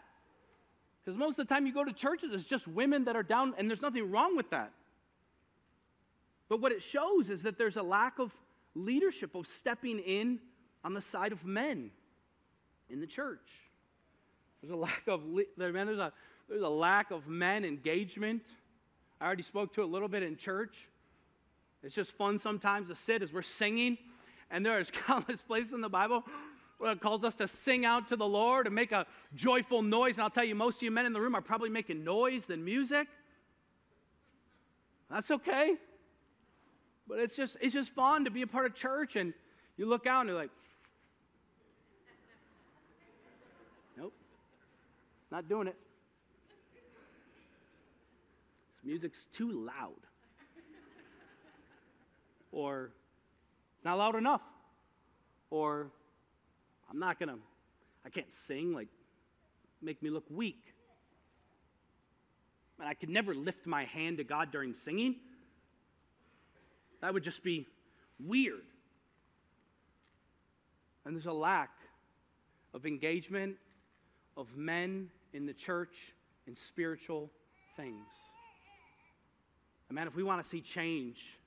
Because 1.05 1.19
most 1.19 1.39
of 1.39 1.49
the 1.49 1.55
time 1.55 1.67
you 1.67 1.73
go 1.73 1.85
to 1.85 1.93
churches, 1.93 2.33
it's 2.33 2.45
just 2.45 2.69
women 2.69 3.05
that 3.05 3.17
are 3.17 3.25
down, 3.25 3.55
and 3.59 3.69
there's 3.69 3.83
nothing 3.83 4.11
wrong 4.11 4.37
with 4.37 4.51
that. 4.51 4.73
But 6.49 6.61
what 6.61 6.71
it 6.71 6.83
shows 6.83 7.29
is 7.31 7.43
that 7.43 7.59
there's 7.59 7.77
a 7.77 7.83
lack 7.83 8.19
of 8.19 8.33
leadership, 8.75 9.35
of 9.35 9.47
stepping 9.47 9.99
in 9.99 10.39
on 10.85 10.95
the 10.95 11.01
side 11.01 11.33
of 11.33 11.45
men 11.45 11.91
in 12.89 13.01
the 13.01 13.07
church. 13.07 13.49
There's 14.61 14.73
a 14.73 14.77
lack 14.77 15.09
of, 15.09 15.25
man, 15.25 15.87
there's 15.87 15.99
a, 15.99 16.13
there's 16.49 16.63
a 16.63 16.69
lack 16.69 17.11
of 17.11 17.27
men 17.27 17.65
engagement. 17.65 18.47
I 19.21 19.27
already 19.27 19.43
spoke 19.43 19.73
to 19.75 19.83
a 19.83 19.85
little 19.85 20.09
bit 20.09 20.23
in 20.23 20.37
church. 20.37 20.89
It's 21.83 21.95
just 21.95 22.13
fun 22.13 22.39
sometimes 22.39 22.89
to 22.89 22.95
sit 22.95 23.23
as 23.23 23.33
we're 23.33 23.43
singing, 23.43 23.99
and 24.51 24.65
there 24.65 24.79
is 24.79 24.91
countless 24.91 25.43
places 25.43 25.75
in 25.75 25.81
the 25.81 25.89
Bible 25.89 26.25
where 26.79 26.93
it 26.93 27.01
calls 27.01 27.23
us 27.23 27.35
to 27.37 27.47
sing 27.47 27.85
out 27.85 28.09
to 28.09 28.17
the 28.17 28.27
Lord 28.27 28.67
and 28.67 28.75
make 28.75 28.91
a 28.91 29.07
joyful 29.35 29.83
noise. 29.83 30.17
And 30.17 30.25
I'll 30.25 30.31
tell 30.31 30.45
you, 30.45 30.55
most 30.55 30.77
of 30.77 30.83
you 30.83 30.91
men 30.91 31.07
in 31.07 31.13
the 31.13 31.21
room 31.21 31.35
are 31.35 31.41
probably 31.41 31.71
making 31.71 32.03
noise 32.03 32.47
than 32.47 32.65
music. 32.65 33.07
That's 35.09 35.31
okay. 35.31 35.77
But 37.07 37.19
it's 37.19 37.37
just 37.37 37.57
it's 37.61 37.75
just 37.75 37.95
fun 37.95 38.25
to 38.25 38.31
be 38.31 38.43
a 38.43 38.47
part 38.47 38.67
of 38.67 38.75
church 38.75 39.17
and 39.17 39.35
you 39.77 39.87
look 39.87 40.07
out 40.07 40.21
and 40.21 40.31
you're 40.31 40.39
like, 40.39 40.49
Nope. 43.97 44.15
Not 45.31 45.49
doing 45.49 45.69
it. 45.69 45.77
This 48.75 48.85
music's 48.85 49.27
too 49.27 49.53
loud. 49.53 49.93
Or 52.53 52.93
it's 53.77 53.85
not 53.85 53.99
loud 53.99 54.15
enough. 54.15 54.43
Or 55.51 55.91
I'm 56.91 56.99
not 56.99 57.19
gonna, 57.19 57.39
I 58.05 58.11
can't 58.11 58.31
sing, 58.31 58.73
like, 58.73 58.89
make 59.81 60.03
me 60.03 60.11
look 60.11 60.25
weak. 60.31 60.75
And 62.79 62.89
I 62.89 62.95
could 62.95 63.11
never 63.11 63.35
lift 63.35 63.67
my 63.67 63.85
hand 63.85 64.19
to 64.19 64.25
God 64.25 64.53
during 64.53 64.75
singing. 64.75 65.17
That 67.01 67.13
would 67.13 67.23
just 67.23 67.43
be 67.43 67.67
weird. 68.21 68.63
And 71.05 71.15
there's 71.17 71.27
a 71.27 71.33
lack 71.33 71.71
of 72.75 72.87
engagement 72.87 73.57
of 74.37 74.57
men 74.57 75.11
in 75.33 75.47
the 75.47 75.53
church 75.53 76.13
in 76.47 76.57
spiritual 76.57 77.31
things. 77.77 78.07
And 79.89 79.97
man, 79.97 80.07
if 80.07 80.15
we 80.15 80.23
want 80.23 80.43
to 80.43 80.49
see 80.49 80.61
change, 80.61 81.39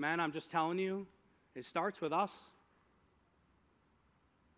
man, 0.00 0.18
I'm 0.18 0.32
just 0.32 0.50
telling 0.50 0.78
you, 0.78 1.06
it 1.54 1.64
starts 1.66 2.00
with 2.00 2.12
us 2.12 2.32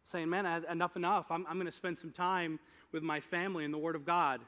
saying, 0.04 0.28
man, 0.28 0.46
enough, 0.70 0.96
enough. 0.96 1.26
I'm, 1.30 1.44
I'm 1.48 1.56
going 1.56 1.66
to 1.66 1.72
spend 1.72 1.98
some 1.98 2.12
time 2.12 2.60
with 2.92 3.02
my 3.02 3.20
family 3.20 3.64
in 3.64 3.72
the 3.72 3.78
Word 3.78 3.96
of 3.96 4.04
God. 4.04 4.40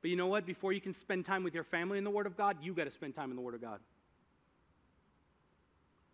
But 0.00 0.10
you 0.10 0.16
know 0.16 0.26
what? 0.26 0.46
Before 0.46 0.72
you 0.72 0.80
can 0.80 0.92
spend 0.92 1.24
time 1.24 1.44
with 1.44 1.54
your 1.54 1.64
family 1.64 1.98
in 1.98 2.04
the 2.04 2.10
Word 2.10 2.26
of 2.26 2.36
God, 2.36 2.58
you 2.62 2.72
got 2.72 2.84
to 2.84 2.90
spend 2.90 3.14
time 3.14 3.30
in 3.30 3.36
the 3.36 3.42
Word 3.42 3.54
of 3.54 3.60
God. 3.60 3.80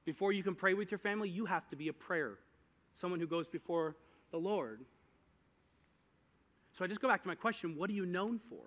Before 0.05 0.33
you 0.33 0.43
can 0.43 0.55
pray 0.55 0.75
with 0.75 0.91
your 0.91 0.99
family, 0.99 1.29
you 1.29 1.45
have 1.47 1.69
to 1.69 1.77
be 1.77 1.89
a 1.89 1.93
prayer, 1.93 2.39
someone 3.01 3.21
who 3.21 3.27
goes 3.27 3.47
before 3.47 3.95
the 4.33 4.39
Lord. 4.39 4.81
So 6.77 6.85
I 6.85 6.89
just 6.89 7.01
go 7.01 7.09
back 7.09 7.23
to 7.23 7.29
my 7.29 7.37
question 7.37 7.77
what 7.77 7.89
are 7.89 7.95
you 7.95 8.07
known 8.07 8.41
for? 8.49 8.65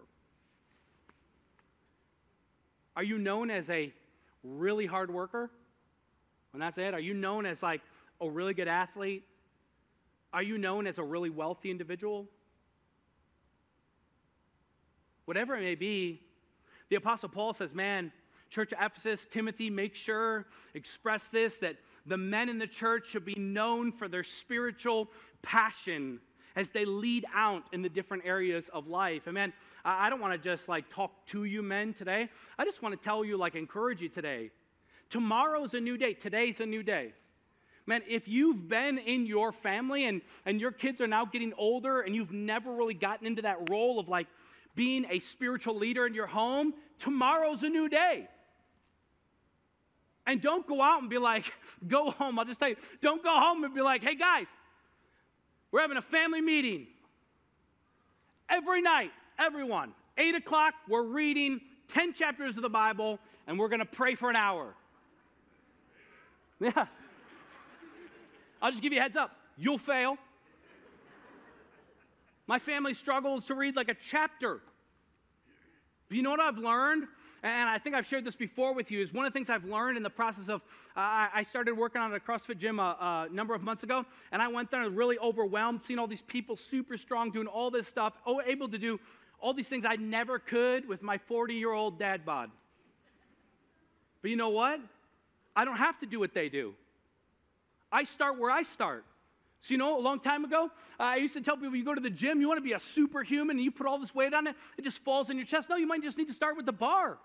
Are 2.96 3.04
you 3.04 3.18
known 3.18 3.52
as 3.52 3.70
a 3.70 3.92
really 4.46 4.86
hard 4.86 5.12
worker? 5.12 5.52
And 6.54 6.62
that's 6.62 6.78
it? 6.78 6.94
Are 6.94 7.00
you 7.00 7.14
known 7.14 7.46
as 7.46 7.62
like 7.62 7.82
a 8.22 8.30
really 8.30 8.54
good 8.54 8.68
athlete? 8.68 9.24
Are 10.32 10.44
you 10.44 10.58
known 10.58 10.88
as 10.88 10.98
a 10.98 11.04
really 11.04 11.30
wealthy 11.30 11.72
individual? 11.72 12.28
Whatever 15.26 15.56
it 15.56 15.62
may 15.62 15.76
be, 15.76 16.22
the 16.90 16.96
Apostle 16.96 17.30
Paul 17.30 17.54
says, 17.54 17.74
Man, 17.74 18.12
Church 18.50 18.72
of 18.72 18.80
Ephesus, 18.82 19.26
Timothy, 19.26 19.70
make 19.70 19.96
sure, 19.96 20.46
express 20.74 21.28
this 21.30 21.58
that 21.58 21.78
the 22.06 22.18
men 22.18 22.48
in 22.48 22.60
the 22.60 22.68
church 22.68 23.08
should 23.10 23.26
be 23.26 23.36
known 23.36 23.92
for 23.92 24.08
their 24.08 24.24
spiritual 24.24 25.10
passion 25.42 26.20
as 26.56 26.70
they 26.70 26.86
lead 26.86 27.26
out 27.34 27.64
in 27.72 27.82
the 27.82 27.90
different 27.90 28.24
areas 28.26 28.70
of 28.70 28.88
life. 28.88 29.28
And 29.28 29.34
man, 29.34 29.54
I 29.84 30.10
don't 30.10 30.22
want 30.22 30.34
to 30.34 30.50
just 30.50 30.70
like 30.70 30.90
talk 30.90 31.26
to 31.28 31.44
you 31.44 31.62
men 31.62 31.94
today. 31.94 32.30
I 32.58 32.66
just 32.66 32.82
want 32.82 33.00
to 33.00 33.04
tell 33.04 33.26
you, 33.26 33.38
like, 33.38 33.56
encourage 33.56 34.02
you 34.02 34.10
today. 34.10 34.52
Tomorrow's 35.10 35.74
a 35.74 35.80
new 35.80 35.98
day, 35.98 36.14
today's 36.14 36.60
a 36.60 36.66
new 36.66 36.84
day. 36.84 37.14
Man, 37.88 38.02
if 38.08 38.28
you've 38.28 38.68
been 38.68 38.98
in 38.98 39.28
your 39.28 39.52
family 39.52 40.06
and, 40.06 40.22
and 40.46 40.60
your 40.60 40.72
kids 40.72 41.02
are 41.02 41.08
now 41.08 41.26
getting 41.26 41.54
older 41.56 42.02
and 42.02 42.16
you've 42.16 42.32
never 42.32 42.74
really 42.74 42.96
gotten 42.96 43.28
into 43.28 43.44
that 43.44 43.70
role 43.70 44.00
of 44.00 44.10
like 44.10 44.28
being 44.74 45.06
a 45.10 45.20
spiritual 45.20 45.76
leader 45.76 46.08
in 46.08 46.16
your 46.16 46.26
home, 46.26 46.74
tomorrow's 46.98 47.62
a 47.62 47.70
new 47.70 47.88
day. 47.88 48.28
And 50.26 50.42
don't 50.42 50.66
go 50.66 50.82
out 50.82 51.02
and 51.02 51.10
be 51.10 51.20
like, 51.20 51.54
go 51.88 52.10
home. 52.10 52.40
I'll 52.40 52.46
just 52.46 52.60
tell 52.60 52.70
you, 52.70 52.78
don't 53.02 53.24
go 53.24 53.38
home 53.38 53.64
and 53.64 53.76
be 53.76 53.82
like, 53.82 54.04
hey 54.04 54.16
guys, 54.16 54.48
we're 55.76 55.82
having 55.82 55.98
a 55.98 56.02
family 56.02 56.40
meeting. 56.40 56.88
Every 58.50 58.82
night, 58.82 59.12
everyone, 59.38 59.92
8 60.18 60.36
o'clock, 60.36 60.74
we're 60.88 61.04
reading 61.04 61.60
10 61.90 62.14
chapters 62.14 62.56
of 62.56 62.62
the 62.62 62.70
Bible 62.70 63.20
and 63.46 63.60
we're 63.60 63.68
going 63.68 63.82
to 63.82 63.86
pray 63.86 64.16
for 64.16 64.30
an 64.30 64.38
hour. 64.38 64.74
Yeah. 66.62 66.86
I'll 68.62 68.72
just 68.72 68.82
give 68.82 68.94
you 68.94 69.00
a 69.00 69.02
heads 69.02 69.18
up. 69.18 69.32
You'll 69.58 69.78
fail. 69.78 70.18
My 72.48 72.58
family 72.58 72.94
struggles 72.94 73.48
to 73.48 73.54
read 73.54 73.76
like 73.76 73.90
a 73.90 73.96
chapter. 73.96 74.62
But 76.08 76.16
you 76.16 76.24
know 76.24 76.32
what 76.32 76.40
I've 76.40 76.58
learned? 76.58 77.04
And 77.46 77.70
I 77.70 77.78
think 77.78 77.96
I've 77.96 78.08
shared 78.08 78.26
this 78.26 78.36
before 78.36 78.74
with 78.74 78.90
you, 78.90 79.02
is 79.02 79.14
one 79.14 79.24
of 79.24 79.32
the 79.32 79.38
things 79.38 79.52
I've 79.52 79.66
learned 79.66 79.98
in 79.98 80.04
the 80.04 80.10
process 80.10 80.50
of, 80.50 80.64
uh, 80.98 81.30
I 81.32 81.46
started 81.48 81.78
working 81.78 82.02
on 82.02 82.12
a 82.12 82.20
CrossFit 82.20 82.58
gym 82.58 82.80
a, 82.80 83.28
a, 83.30 83.34
number 83.34 83.54
of 83.54 83.62
months 83.62 83.84
ago, 83.84 84.04
and 84.32 84.42
I 84.42 84.48
went 84.48 84.72
there 84.72 84.82
and 84.82 84.90
was 84.90 84.98
really 84.98 85.20
overwhelmed, 85.20 85.84
seeing 85.84 86.00
all 86.00 86.08
these 86.08 86.24
people 86.24 86.58
super 86.58 86.98
strong, 86.98 87.30
doing 87.30 87.46
all 87.46 87.70
this 87.70 87.88
stuff, 87.88 88.14
able 88.48 88.68
to 88.70 88.80
do 88.80 89.00
all 89.40 89.54
these 89.54 89.70
things 89.70 89.86
I 89.86 89.96
never 89.96 90.40
could 90.40 90.88
with 90.88 91.04
my 91.04 91.20
40 91.20 91.54
year 91.54 91.72
old 91.72 92.00
dad 92.00 92.26
bod. 92.26 92.50
But 94.24 94.32
you 94.32 94.38
know 94.38 94.50
what? 94.50 94.80
I 95.56 95.66
don't 95.66 95.78
have 95.78 96.00
to 96.00 96.08
do 96.08 96.20
what 96.20 96.34
they 96.34 96.50
do. 96.50 96.74
I 97.92 98.06
start 98.06 98.40
where 98.40 98.50
I 98.50 98.64
start. 98.64 99.06
So, 99.62 99.76
you 99.76 99.78
know, 99.78 100.00
a 100.00 100.02
long 100.02 100.20
time 100.20 100.46
ago, 100.46 100.72
uh, 101.00 101.04
I 101.04 101.18
used 101.18 101.36
to 101.36 101.42
tell 101.42 101.58
people 101.58 101.76
you 101.76 101.86
go 101.86 101.94
to 101.94 102.02
the 102.02 102.10
gym, 102.10 102.42
you 102.42 102.48
want 102.48 102.58
to 102.58 102.64
be 102.64 102.74
a 102.74 102.80
superhuman, 102.80 103.58
and 103.58 103.64
you 103.64 103.70
put 103.70 103.86
all 103.86 104.00
this 104.00 104.16
weight 104.16 104.34
on 104.34 104.48
it, 104.48 104.56
it 104.80 104.82
just 104.82 104.98
falls 105.04 105.30
in 105.30 105.38
your 105.38 105.46
chest. 105.46 105.70
No, 105.70 105.76
you 105.76 105.86
might 105.86 106.02
just 106.02 106.18
need 106.18 106.28
to 106.28 106.34
start 106.34 106.58
with 106.58 106.66
the 106.66 106.74
bar. 106.74 107.20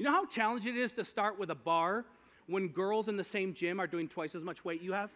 You 0.00 0.06
know 0.06 0.12
how 0.12 0.24
challenging 0.24 0.76
it 0.76 0.80
is 0.80 0.92
to 0.92 1.04
start 1.04 1.38
with 1.38 1.50
a 1.50 1.54
bar 1.54 2.06
when 2.46 2.68
girls 2.68 3.08
in 3.08 3.18
the 3.18 3.22
same 3.22 3.52
gym 3.52 3.78
are 3.78 3.86
doing 3.86 4.08
twice 4.08 4.34
as 4.34 4.42
much 4.42 4.64
weight 4.64 4.80
you 4.80 4.94
have? 4.94 5.10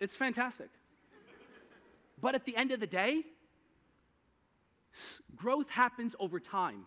it's 0.00 0.14
fantastic. 0.14 0.70
But 2.18 2.34
at 2.34 2.46
the 2.46 2.56
end 2.56 2.72
of 2.72 2.80
the 2.80 2.86
day, 2.86 3.24
growth 5.36 5.68
happens 5.68 6.16
over 6.18 6.40
time. 6.40 6.86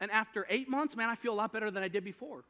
And 0.00 0.10
after 0.10 0.44
eight 0.50 0.68
months, 0.68 0.96
man, 0.96 1.08
I 1.08 1.14
feel 1.14 1.32
a 1.32 1.36
lot 1.36 1.52
better 1.52 1.70
than 1.70 1.84
I 1.84 1.88
did 1.88 2.02
before. 2.02 2.42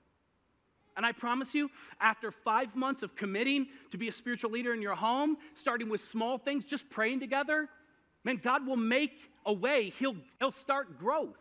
And 0.96 1.04
I 1.04 1.12
promise 1.12 1.54
you, 1.54 1.70
after 2.00 2.30
five 2.30 2.74
months 2.74 3.02
of 3.02 3.14
committing 3.14 3.66
to 3.90 3.98
be 3.98 4.08
a 4.08 4.12
spiritual 4.12 4.52
leader 4.52 4.72
in 4.72 4.80
your 4.80 4.94
home, 4.94 5.36
starting 5.52 5.90
with 5.90 6.00
small 6.00 6.38
things, 6.38 6.64
just 6.64 6.88
praying 6.88 7.20
together, 7.20 7.68
man, 8.24 8.40
God 8.42 8.66
will 8.66 8.78
make 8.78 9.30
a 9.44 9.52
way. 9.52 9.90
He'll, 9.90 10.16
he'll 10.38 10.50
start 10.50 10.98
growth. 10.98 11.36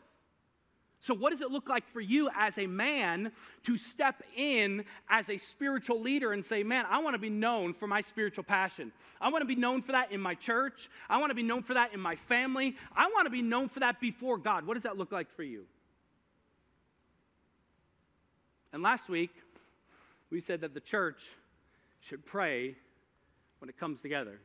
So, 1.00 1.14
what 1.14 1.30
does 1.30 1.42
it 1.42 1.52
look 1.52 1.70
like 1.70 1.88
for 1.88 2.02
you 2.02 2.30
as 2.36 2.58
a 2.58 2.66
man 2.66 3.32
to 3.64 3.78
step 3.78 4.24
in 4.36 4.84
as 5.10 5.30
a 5.30 5.38
spiritual 5.38 6.02
leader 6.02 6.34
and 6.34 6.44
say, 6.44 6.64
Man, 6.64 6.86
I 6.90 7.00
want 7.00 7.14
to 7.14 7.20
be 7.20 7.30
known 7.30 7.74
for 7.74 7.88
my 7.88 8.02
spiritual 8.02 8.44
passion. 8.44 8.92
I 9.22 9.30
want 9.30 9.42
to 9.42 9.48
be 9.48 9.56
known 9.56 9.82
for 9.82 9.92
that 9.92 10.12
in 10.12 10.20
my 10.20 10.34
church. 10.34 10.90
I 11.10 11.18
want 11.20 11.30
to 11.30 11.36
be 11.36 11.44
known 11.44 11.62
for 11.62 11.76
that 11.76 11.94
in 11.94 12.00
my 12.00 12.16
family. 12.16 12.76
I 12.96 13.08
want 13.14 13.26
to 13.26 13.32
be 13.32 13.44
known 13.44 13.70
for 13.70 13.80
that 13.82 14.00
before 14.00 14.38
God. 14.38 14.66
What 14.66 14.74
does 14.74 14.84
that 14.84 14.98
look 14.98 15.12
like 15.12 15.30
for 15.30 15.44
you? 15.44 15.66
And 18.74 18.82
last 18.82 19.08
week, 19.08 19.32
we 20.30 20.42
said 20.42 20.62
that 20.62 20.74
the 20.74 20.80
church 20.80 21.24
should 22.02 22.26
pray 22.26 22.76
when 23.60 23.70
it 23.70 23.78
comes 23.78 24.02
together. 24.02 24.40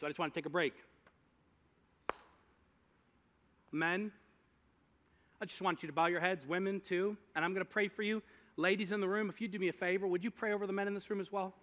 So 0.00 0.06
I 0.06 0.10
just 0.10 0.18
want 0.18 0.32
to 0.32 0.38
take 0.38 0.46
a 0.46 0.50
break. 0.50 0.74
Men, 3.72 4.12
I 5.40 5.44
just 5.44 5.62
want 5.62 5.82
you 5.82 5.86
to 5.86 5.92
bow 5.92 6.06
your 6.06 6.20
heads, 6.20 6.46
women 6.46 6.80
too, 6.80 7.16
and 7.36 7.44
I'm 7.44 7.52
going 7.52 7.64
to 7.64 7.70
pray 7.70 7.88
for 7.88 8.02
you. 8.02 8.22
Ladies 8.56 8.90
in 8.90 9.00
the 9.00 9.08
room, 9.08 9.28
if 9.28 9.40
you 9.40 9.46
do 9.46 9.58
me 9.58 9.68
a 9.68 9.72
favor, 9.72 10.06
would 10.06 10.24
you 10.24 10.30
pray 10.30 10.52
over 10.52 10.66
the 10.66 10.72
men 10.72 10.88
in 10.88 10.94
this 10.94 11.08
room 11.10 11.20
as 11.20 11.30
well? 11.30 11.54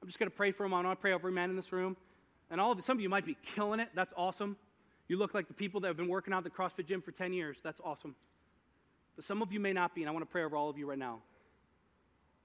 I'm 0.00 0.08
just 0.08 0.18
going 0.18 0.30
to 0.30 0.36
pray 0.36 0.52
for 0.52 0.64
them. 0.64 0.74
I 0.74 0.82
want 0.82 0.98
to 0.98 1.00
pray 1.00 1.12
over 1.12 1.28
every 1.28 1.32
man 1.32 1.50
in 1.50 1.56
this 1.56 1.72
room. 1.72 1.96
And 2.50 2.60
all 2.60 2.70
of 2.70 2.78
it, 2.78 2.84
some 2.84 2.96
of 2.96 3.00
you 3.00 3.08
might 3.08 3.26
be 3.26 3.36
killing 3.42 3.80
it. 3.80 3.88
That's 3.94 4.12
awesome. 4.16 4.56
You 5.08 5.16
look 5.16 5.34
like 5.34 5.48
the 5.48 5.54
people 5.54 5.80
that 5.80 5.88
have 5.88 5.96
been 5.96 6.08
working 6.08 6.32
out 6.32 6.44
the 6.44 6.50
CrossFit 6.50 6.86
gym 6.86 7.00
for 7.00 7.10
10 7.10 7.32
years. 7.32 7.58
That's 7.62 7.80
awesome. 7.84 8.14
But 9.16 9.24
some 9.24 9.42
of 9.42 9.52
you 9.52 9.58
may 9.58 9.72
not 9.72 9.94
be, 9.94 10.02
and 10.02 10.08
I 10.08 10.12
want 10.12 10.22
to 10.22 10.30
pray 10.30 10.44
over 10.44 10.56
all 10.56 10.70
of 10.70 10.78
you 10.78 10.86
right 10.86 10.98
now. 10.98 11.18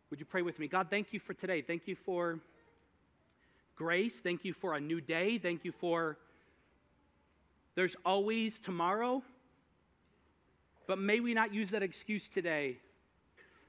Would 0.09 0.19
you 0.19 0.25
pray 0.25 0.41
with 0.41 0.57
me? 0.59 0.67
God, 0.67 0.87
thank 0.89 1.13
you 1.13 1.19
for 1.19 1.33
today. 1.33 1.61
Thank 1.61 1.87
you 1.87 1.95
for 1.95 2.39
grace. 3.75 4.19
Thank 4.19 4.43
you 4.43 4.53
for 4.53 4.73
a 4.73 4.79
new 4.79 5.01
day. 5.01 5.37
Thank 5.37 5.65
you 5.65 5.71
for 5.71 6.17
there's 7.77 7.95
always 8.03 8.59
tomorrow. 8.59 9.21
But 10.87 10.99
may 10.99 11.19
we 11.19 11.33
not 11.33 11.53
use 11.53 11.69
that 11.71 11.83
excuse 11.83 12.29
today. 12.29 12.77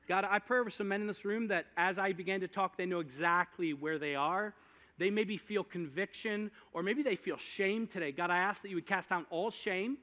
God, 0.08 0.26
I 0.28 0.38
pray 0.38 0.60
over 0.60 0.70
some 0.70 0.88
men 0.88 1.02
in 1.02 1.06
this 1.06 1.24
room 1.24 1.48
that 1.48 1.66
as 1.76 1.98
I 1.98 2.12
began 2.12 2.40
to 2.40 2.48
talk, 2.48 2.76
they 2.76 2.86
know 2.86 3.00
exactly 3.00 3.74
where 3.74 3.98
they 3.98 4.14
are. 4.14 4.54
They 4.96 5.10
maybe 5.10 5.36
feel 5.36 5.62
conviction 5.64 6.50
or 6.72 6.82
maybe 6.82 7.02
they 7.02 7.16
feel 7.16 7.36
shame 7.36 7.86
today. 7.86 8.12
God, 8.12 8.30
I 8.30 8.38
ask 8.38 8.62
that 8.62 8.70
you 8.70 8.76
would 8.76 8.86
cast 8.86 9.10
down 9.10 9.26
all 9.30 9.50
shame 9.50 9.98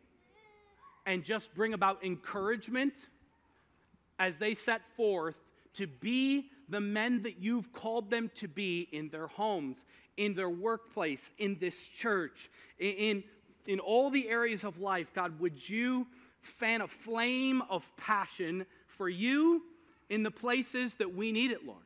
and 1.06 1.24
just 1.24 1.54
bring 1.56 1.74
about 1.74 2.04
encouragement 2.04 2.94
as 4.20 4.38
they 4.38 4.54
set 4.54 4.86
forth 4.86 5.38
to 5.74 5.88
be 5.88 6.50
the 6.70 6.80
men 6.80 7.22
that 7.24 7.40
you've 7.40 7.72
called 7.74 8.10
them 8.10 8.30
to 8.36 8.48
be 8.48 8.88
in 8.92 9.10
their 9.10 9.28
homes, 9.28 9.86
in 10.18 10.34
their 10.34 10.50
workplace, 10.50 11.32
in 11.38 11.58
this 11.60 11.88
church, 11.88 12.50
in, 12.80 13.24
in 13.68 13.80
all 13.80 14.10
the 14.10 14.30
areas 14.30 14.64
of 14.64 14.80
life. 14.80 15.14
God, 15.14 15.40
would 15.40 15.68
you 15.68 16.08
fan 16.46 16.82
a 16.82 16.88
flame 16.88 17.62
of 17.70 17.90
passion 17.98 18.66
for 18.88 19.10
you 19.10 19.64
in 20.10 20.24
the 20.24 20.32
places 20.32 20.96
that 20.96 21.14
we 21.14 21.32
need 21.32 21.52
it, 21.52 21.66
Lord? 21.66 21.80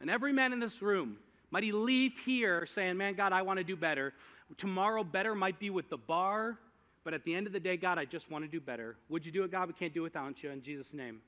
And 0.00 0.10
every 0.10 0.32
man 0.32 0.52
in 0.52 0.58
this 0.58 0.82
room, 0.82 1.18
might 1.50 1.62
he 1.62 1.70
leave 1.70 2.18
here 2.18 2.66
saying, 2.66 2.96
Man, 2.96 3.14
God, 3.14 3.32
I 3.32 3.42
want 3.42 3.58
to 3.58 3.64
do 3.64 3.76
better. 3.76 4.14
Tomorrow, 4.56 5.04
better 5.04 5.34
might 5.34 5.58
be 5.58 5.70
with 5.70 5.88
the 5.88 5.96
bar, 5.96 6.58
but 7.04 7.14
at 7.14 7.24
the 7.24 7.34
end 7.34 7.46
of 7.46 7.52
the 7.52 7.60
day, 7.60 7.76
God, 7.76 7.98
I 7.98 8.04
just 8.04 8.30
want 8.30 8.44
to 8.44 8.50
do 8.50 8.60
better. 8.60 8.96
Would 9.08 9.24
you 9.24 9.32
do 9.32 9.44
it, 9.44 9.50
God? 9.50 9.68
We 9.68 9.74
can't 9.74 9.94
do 9.94 10.00
it 10.00 10.04
without 10.04 10.42
you. 10.42 10.50
In 10.50 10.62
Jesus' 10.62 10.92
name, 10.92 11.20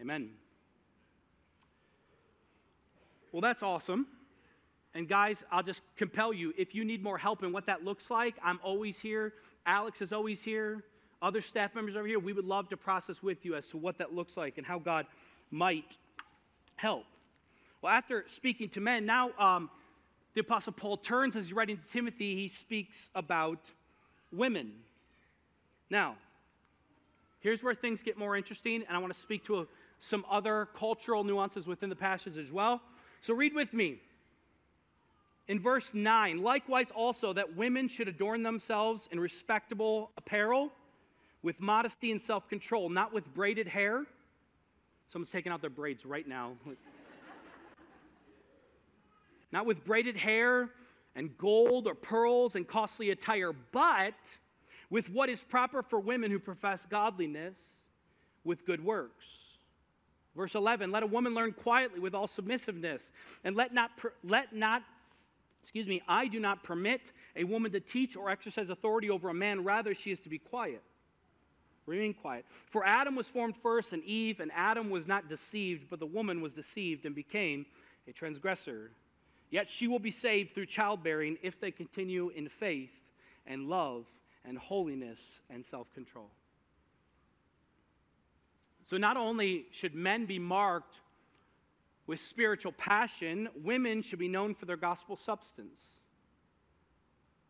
amen. 0.00 0.30
Well, 3.32 3.40
that's 3.40 3.62
awesome. 3.62 4.06
And 4.94 5.08
guys, 5.08 5.44
I'll 5.50 5.62
just 5.62 5.82
compel 5.96 6.32
you 6.32 6.54
if 6.56 6.74
you 6.74 6.84
need 6.84 7.02
more 7.02 7.18
help 7.18 7.42
in 7.42 7.52
what 7.52 7.66
that 7.66 7.84
looks 7.84 8.10
like, 8.10 8.34
I'm 8.42 8.58
always 8.62 8.98
here. 8.98 9.34
Alex 9.66 10.00
is 10.00 10.12
always 10.12 10.42
here. 10.42 10.84
Other 11.22 11.40
staff 11.40 11.74
members 11.74 11.96
over 11.96 12.06
here, 12.06 12.18
we 12.18 12.32
would 12.32 12.44
love 12.44 12.68
to 12.70 12.76
process 12.76 13.22
with 13.22 13.44
you 13.44 13.54
as 13.54 13.66
to 13.68 13.76
what 13.76 13.98
that 13.98 14.14
looks 14.14 14.36
like 14.36 14.58
and 14.58 14.66
how 14.66 14.78
God 14.78 15.06
might 15.50 15.96
help. 16.76 17.04
Well, 17.80 17.92
after 17.92 18.24
speaking 18.26 18.68
to 18.70 18.80
men, 18.80 19.06
now 19.06 19.30
um, 19.38 19.70
the 20.34 20.40
Apostle 20.40 20.72
Paul 20.72 20.98
turns 20.98 21.36
as 21.36 21.44
he's 21.44 21.52
writing 21.52 21.78
to 21.78 21.88
Timothy, 21.90 22.34
he 22.34 22.48
speaks 22.48 23.08
about 23.14 23.60
women. 24.30 24.72
Now, 25.88 26.16
here's 27.40 27.62
where 27.62 27.74
things 27.74 28.02
get 28.02 28.18
more 28.18 28.36
interesting, 28.36 28.82
and 28.86 28.96
I 28.96 28.98
want 28.98 29.14
to 29.14 29.18
speak 29.18 29.44
to 29.46 29.60
a, 29.60 29.66
some 30.00 30.24
other 30.30 30.68
cultural 30.76 31.24
nuances 31.24 31.66
within 31.66 31.88
the 31.88 31.96
passage 31.96 32.36
as 32.36 32.52
well. 32.52 32.82
So 33.22 33.34
read 33.34 33.54
with 33.54 33.72
me. 33.72 34.00
In 35.48 35.60
verse 35.60 35.94
9, 35.94 36.42
likewise 36.42 36.90
also 36.90 37.32
that 37.32 37.56
women 37.56 37.88
should 37.88 38.08
adorn 38.08 38.42
themselves 38.42 39.08
in 39.12 39.20
respectable 39.20 40.10
apparel, 40.16 40.72
with 41.46 41.60
modesty 41.60 42.10
and 42.10 42.20
self 42.20 42.48
control, 42.48 42.88
not 42.88 43.14
with 43.14 43.32
braided 43.32 43.68
hair. 43.68 44.04
Someone's 45.06 45.30
taking 45.30 45.52
out 45.52 45.60
their 45.60 45.70
braids 45.70 46.04
right 46.04 46.26
now. 46.26 46.54
not 49.52 49.64
with 49.64 49.84
braided 49.84 50.16
hair 50.16 50.68
and 51.14 51.38
gold 51.38 51.86
or 51.86 51.94
pearls 51.94 52.56
and 52.56 52.66
costly 52.66 53.10
attire, 53.10 53.52
but 53.70 54.14
with 54.90 55.08
what 55.08 55.28
is 55.28 55.40
proper 55.40 55.82
for 55.82 56.00
women 56.00 56.32
who 56.32 56.40
profess 56.40 56.84
godliness 56.90 57.54
with 58.42 58.66
good 58.66 58.84
works. 58.84 59.26
Verse 60.34 60.56
11, 60.56 60.90
let 60.90 61.04
a 61.04 61.06
woman 61.06 61.32
learn 61.32 61.52
quietly 61.52 62.00
with 62.00 62.12
all 62.12 62.26
submissiveness, 62.26 63.12
and 63.44 63.54
let 63.54 63.72
not, 63.72 63.92
let 64.24 64.52
not, 64.52 64.82
excuse 65.62 65.86
me, 65.86 66.02
I 66.08 66.26
do 66.26 66.40
not 66.40 66.64
permit 66.64 67.12
a 67.36 67.44
woman 67.44 67.70
to 67.70 67.78
teach 67.78 68.16
or 68.16 68.30
exercise 68.30 68.68
authority 68.68 69.10
over 69.10 69.28
a 69.28 69.34
man. 69.34 69.62
Rather, 69.62 69.94
she 69.94 70.10
is 70.10 70.18
to 70.20 70.28
be 70.28 70.38
quiet. 70.38 70.82
Remain 71.86 72.14
quiet. 72.14 72.44
For 72.66 72.84
Adam 72.84 73.14
was 73.14 73.28
formed 73.28 73.56
first, 73.56 73.92
and 73.92 74.02
Eve, 74.04 74.40
and 74.40 74.50
Adam 74.54 74.90
was 74.90 75.06
not 75.06 75.28
deceived, 75.28 75.88
but 75.88 76.00
the 76.00 76.06
woman 76.06 76.40
was 76.40 76.52
deceived 76.52 77.06
and 77.06 77.14
became 77.14 77.64
a 78.08 78.12
transgressor. 78.12 78.90
Yet 79.50 79.70
she 79.70 79.86
will 79.86 80.00
be 80.00 80.10
saved 80.10 80.54
through 80.54 80.66
childbearing 80.66 81.38
if 81.42 81.60
they 81.60 81.70
continue 81.70 82.30
in 82.30 82.48
faith 82.48 82.90
and 83.46 83.68
love 83.68 84.06
and 84.44 84.58
holiness 84.58 85.20
and 85.48 85.64
self 85.64 85.92
control. 85.94 86.30
So, 88.84 88.96
not 88.96 89.16
only 89.16 89.66
should 89.70 89.94
men 89.94 90.26
be 90.26 90.40
marked 90.40 90.96
with 92.06 92.20
spiritual 92.20 92.72
passion, 92.72 93.48
women 93.62 94.02
should 94.02 94.18
be 94.18 94.28
known 94.28 94.54
for 94.54 94.64
their 94.66 94.76
gospel 94.76 95.16
substance. 95.16 95.78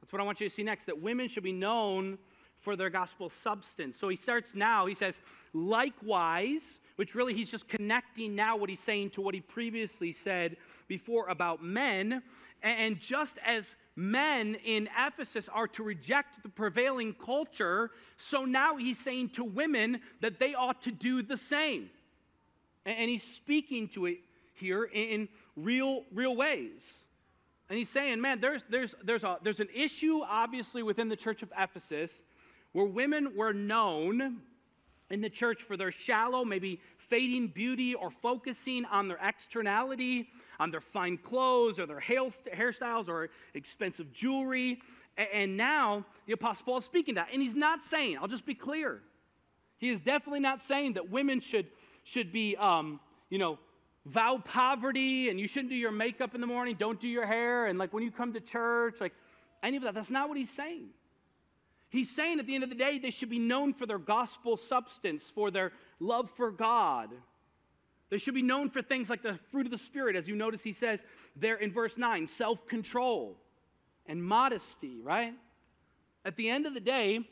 That's 0.00 0.12
what 0.12 0.20
I 0.20 0.24
want 0.24 0.40
you 0.40 0.48
to 0.48 0.54
see 0.54 0.62
next 0.62 0.84
that 0.84 1.00
women 1.00 1.28
should 1.28 1.42
be 1.42 1.52
known 1.52 2.18
for 2.58 2.76
their 2.76 2.90
gospel 2.90 3.28
substance. 3.28 3.96
So 3.96 4.08
he 4.08 4.16
starts 4.16 4.54
now, 4.54 4.86
he 4.86 4.94
says, 4.94 5.20
likewise, 5.52 6.80
which 6.96 7.14
really 7.14 7.34
he's 7.34 7.50
just 7.50 7.68
connecting 7.68 8.34
now 8.34 8.56
what 8.56 8.70
he's 8.70 8.80
saying 8.80 9.10
to 9.10 9.20
what 9.20 9.34
he 9.34 9.40
previously 9.40 10.12
said 10.12 10.56
before 10.88 11.28
about 11.28 11.62
men. 11.62 12.22
And 12.62 12.98
just 12.98 13.38
as 13.44 13.74
men 13.94 14.56
in 14.64 14.88
Ephesus 14.98 15.48
are 15.48 15.68
to 15.68 15.82
reject 15.82 16.42
the 16.42 16.48
prevailing 16.48 17.14
culture, 17.14 17.90
so 18.16 18.44
now 18.44 18.76
he's 18.76 18.98
saying 18.98 19.30
to 19.30 19.44
women 19.44 20.00
that 20.20 20.38
they 20.38 20.54
ought 20.54 20.82
to 20.82 20.90
do 20.90 21.22
the 21.22 21.36
same. 21.36 21.90
And 22.84 23.10
he's 23.10 23.22
speaking 23.22 23.88
to 23.88 24.06
it 24.06 24.18
here 24.54 24.84
in 24.84 25.28
real, 25.56 26.04
real 26.12 26.34
ways. 26.34 26.82
And 27.68 27.76
he's 27.76 27.88
saying, 27.88 28.20
man, 28.20 28.40
there's, 28.40 28.64
there's, 28.70 28.94
there's, 29.02 29.24
a, 29.24 29.38
there's 29.42 29.60
an 29.60 29.68
issue, 29.74 30.20
obviously, 30.22 30.82
within 30.82 31.08
the 31.08 31.16
church 31.16 31.42
of 31.42 31.52
Ephesus 31.58 32.22
where 32.76 32.84
women 32.84 33.34
were 33.34 33.54
known 33.54 34.36
in 35.08 35.22
the 35.22 35.30
church 35.30 35.62
for 35.62 35.78
their 35.78 35.90
shallow, 35.90 36.44
maybe 36.44 36.78
fading 36.98 37.48
beauty 37.48 37.94
or 37.94 38.10
focusing 38.10 38.84
on 38.84 39.08
their 39.08 39.16
externality, 39.22 40.28
on 40.60 40.70
their 40.70 40.82
fine 40.82 41.16
clothes 41.16 41.78
or 41.78 41.86
their 41.86 42.00
hairstyles 42.00 43.08
or 43.08 43.30
expensive 43.54 44.12
jewelry. 44.12 44.78
And 45.32 45.56
now 45.56 46.04
the 46.26 46.34
Apostle 46.34 46.66
Paul 46.66 46.76
is 46.76 46.84
speaking 46.84 47.14
that. 47.14 47.28
And 47.32 47.40
he's 47.40 47.54
not 47.54 47.82
saying, 47.82 48.18
I'll 48.20 48.28
just 48.28 48.44
be 48.44 48.54
clear, 48.54 49.00
he 49.78 49.88
is 49.88 50.02
definitely 50.02 50.40
not 50.40 50.60
saying 50.60 50.92
that 50.94 51.08
women 51.08 51.40
should, 51.40 51.68
should 52.04 52.30
be, 52.30 52.56
um, 52.56 53.00
you 53.30 53.38
know, 53.38 53.58
vow 54.04 54.36
poverty 54.44 55.30
and 55.30 55.40
you 55.40 55.48
shouldn't 55.48 55.70
do 55.70 55.76
your 55.76 55.92
makeup 55.92 56.34
in 56.34 56.42
the 56.42 56.46
morning, 56.46 56.76
don't 56.78 57.00
do 57.00 57.08
your 57.08 57.24
hair, 57.24 57.68
and 57.68 57.78
like 57.78 57.94
when 57.94 58.02
you 58.02 58.10
come 58.10 58.34
to 58.34 58.40
church, 58.40 59.00
like 59.00 59.14
any 59.62 59.78
of 59.78 59.82
that. 59.84 59.94
That's 59.94 60.10
not 60.10 60.28
what 60.28 60.36
he's 60.36 60.50
saying. 60.50 60.90
He's 61.88 62.14
saying 62.14 62.40
at 62.40 62.46
the 62.46 62.54
end 62.54 62.64
of 62.64 62.70
the 62.70 62.76
day, 62.76 62.98
they 62.98 63.10
should 63.10 63.30
be 63.30 63.38
known 63.38 63.72
for 63.72 63.86
their 63.86 63.98
gospel 63.98 64.56
substance, 64.56 65.30
for 65.30 65.50
their 65.50 65.72
love 66.00 66.30
for 66.30 66.50
God. 66.50 67.10
They 68.10 68.18
should 68.18 68.34
be 68.34 68.42
known 68.42 68.70
for 68.70 68.82
things 68.82 69.10
like 69.10 69.22
the 69.22 69.34
fruit 69.50 69.66
of 69.66 69.72
the 69.72 69.78
Spirit, 69.78 70.16
as 70.16 70.28
you 70.28 70.36
notice 70.36 70.62
he 70.62 70.72
says 70.72 71.04
there 71.34 71.56
in 71.56 71.72
verse 71.72 71.98
9 71.98 72.28
self 72.28 72.66
control 72.66 73.36
and 74.06 74.22
modesty, 74.22 75.00
right? 75.00 75.34
At 76.24 76.36
the 76.36 76.48
end 76.48 76.66
of 76.66 76.74
the 76.74 76.80
day, 76.80 77.28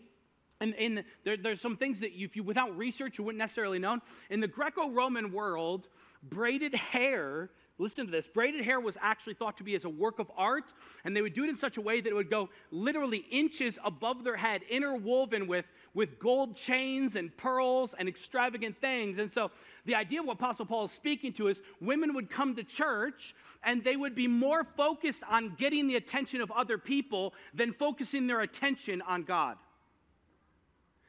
and, 0.60 0.74
and 0.74 1.04
there, 1.24 1.36
there's 1.36 1.60
some 1.60 1.76
things 1.76 2.00
that 2.00 2.12
you, 2.12 2.26
if 2.26 2.36
you, 2.36 2.42
without 2.42 2.76
research, 2.76 3.18
you 3.18 3.24
wouldn't 3.24 3.38
necessarily 3.38 3.78
know. 3.78 4.00
In 4.30 4.40
the 4.40 4.48
Greco 4.48 4.90
Roman 4.90 5.32
world, 5.32 5.88
braided 6.22 6.74
hair 6.74 7.50
Listen 7.76 8.06
to 8.06 8.12
this. 8.12 8.28
Braided 8.28 8.64
hair 8.64 8.78
was 8.78 8.96
actually 9.00 9.34
thought 9.34 9.56
to 9.56 9.64
be 9.64 9.74
as 9.74 9.84
a 9.84 9.88
work 9.88 10.20
of 10.20 10.30
art, 10.36 10.72
and 11.04 11.16
they 11.16 11.22
would 11.22 11.32
do 11.32 11.42
it 11.42 11.50
in 11.50 11.56
such 11.56 11.76
a 11.76 11.80
way 11.80 12.00
that 12.00 12.08
it 12.08 12.14
would 12.14 12.30
go 12.30 12.48
literally 12.70 13.26
inches 13.32 13.80
above 13.84 14.22
their 14.22 14.36
head, 14.36 14.62
interwoven 14.70 15.48
with, 15.48 15.64
with 15.92 16.20
gold 16.20 16.54
chains 16.54 17.16
and 17.16 17.36
pearls 17.36 17.92
and 17.98 18.08
extravagant 18.08 18.80
things. 18.80 19.18
And 19.18 19.30
so 19.30 19.50
the 19.86 19.96
idea 19.96 20.20
of 20.20 20.26
what 20.26 20.34
Apostle 20.34 20.66
Paul 20.66 20.84
is 20.84 20.92
speaking 20.92 21.32
to 21.34 21.48
is 21.48 21.60
women 21.80 22.14
would 22.14 22.30
come 22.30 22.54
to 22.54 22.62
church 22.62 23.34
and 23.64 23.82
they 23.82 23.96
would 23.96 24.14
be 24.14 24.28
more 24.28 24.62
focused 24.62 25.24
on 25.28 25.56
getting 25.58 25.88
the 25.88 25.96
attention 25.96 26.40
of 26.40 26.52
other 26.52 26.78
people 26.78 27.34
than 27.54 27.72
focusing 27.72 28.28
their 28.28 28.42
attention 28.42 29.02
on 29.02 29.24
God. 29.24 29.56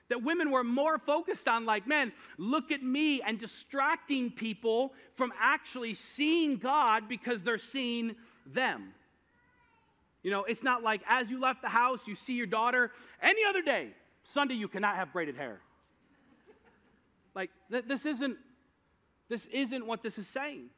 That 0.09 0.21
women 0.21 0.51
were 0.51 0.63
more 0.63 0.97
focused 0.99 1.47
on, 1.47 1.65
like, 1.65 1.87
men, 1.87 2.13
look 2.37 2.71
at 2.71 2.83
me, 2.83 3.21
and 3.21 3.39
distracting 3.39 4.29
people 4.29 4.93
from 5.13 5.33
actually 5.39 5.95
seeing 5.95 6.57
God 6.57 7.09
because 7.09 7.43
they're 7.43 7.57
seeing 7.57 8.15
them. 8.45 8.93
You 10.21 10.31
know, 10.31 10.43
it's 10.43 10.63
not 10.63 10.83
like 10.83 11.01
as 11.07 11.29
you 11.29 11.39
left 11.39 11.61
the 11.61 11.69
house, 11.69 12.07
you 12.07 12.15
see 12.15 12.33
your 12.33 12.47
daughter 12.47 12.91
any 13.21 13.41
other 13.47 13.61
day. 13.61 13.89
Sunday, 14.23 14.55
you 14.55 14.67
cannot 14.67 14.95
have 14.95 15.13
braided 15.13 15.37
hair. 15.37 15.59
Like, 17.35 17.51
th- 17.69 17.85
this 17.87 18.05
isn't 18.05 18.37
this 19.27 19.45
isn't 19.47 19.85
what 19.85 20.01
this 20.01 20.17
is 20.17 20.27
saying. 20.27 20.69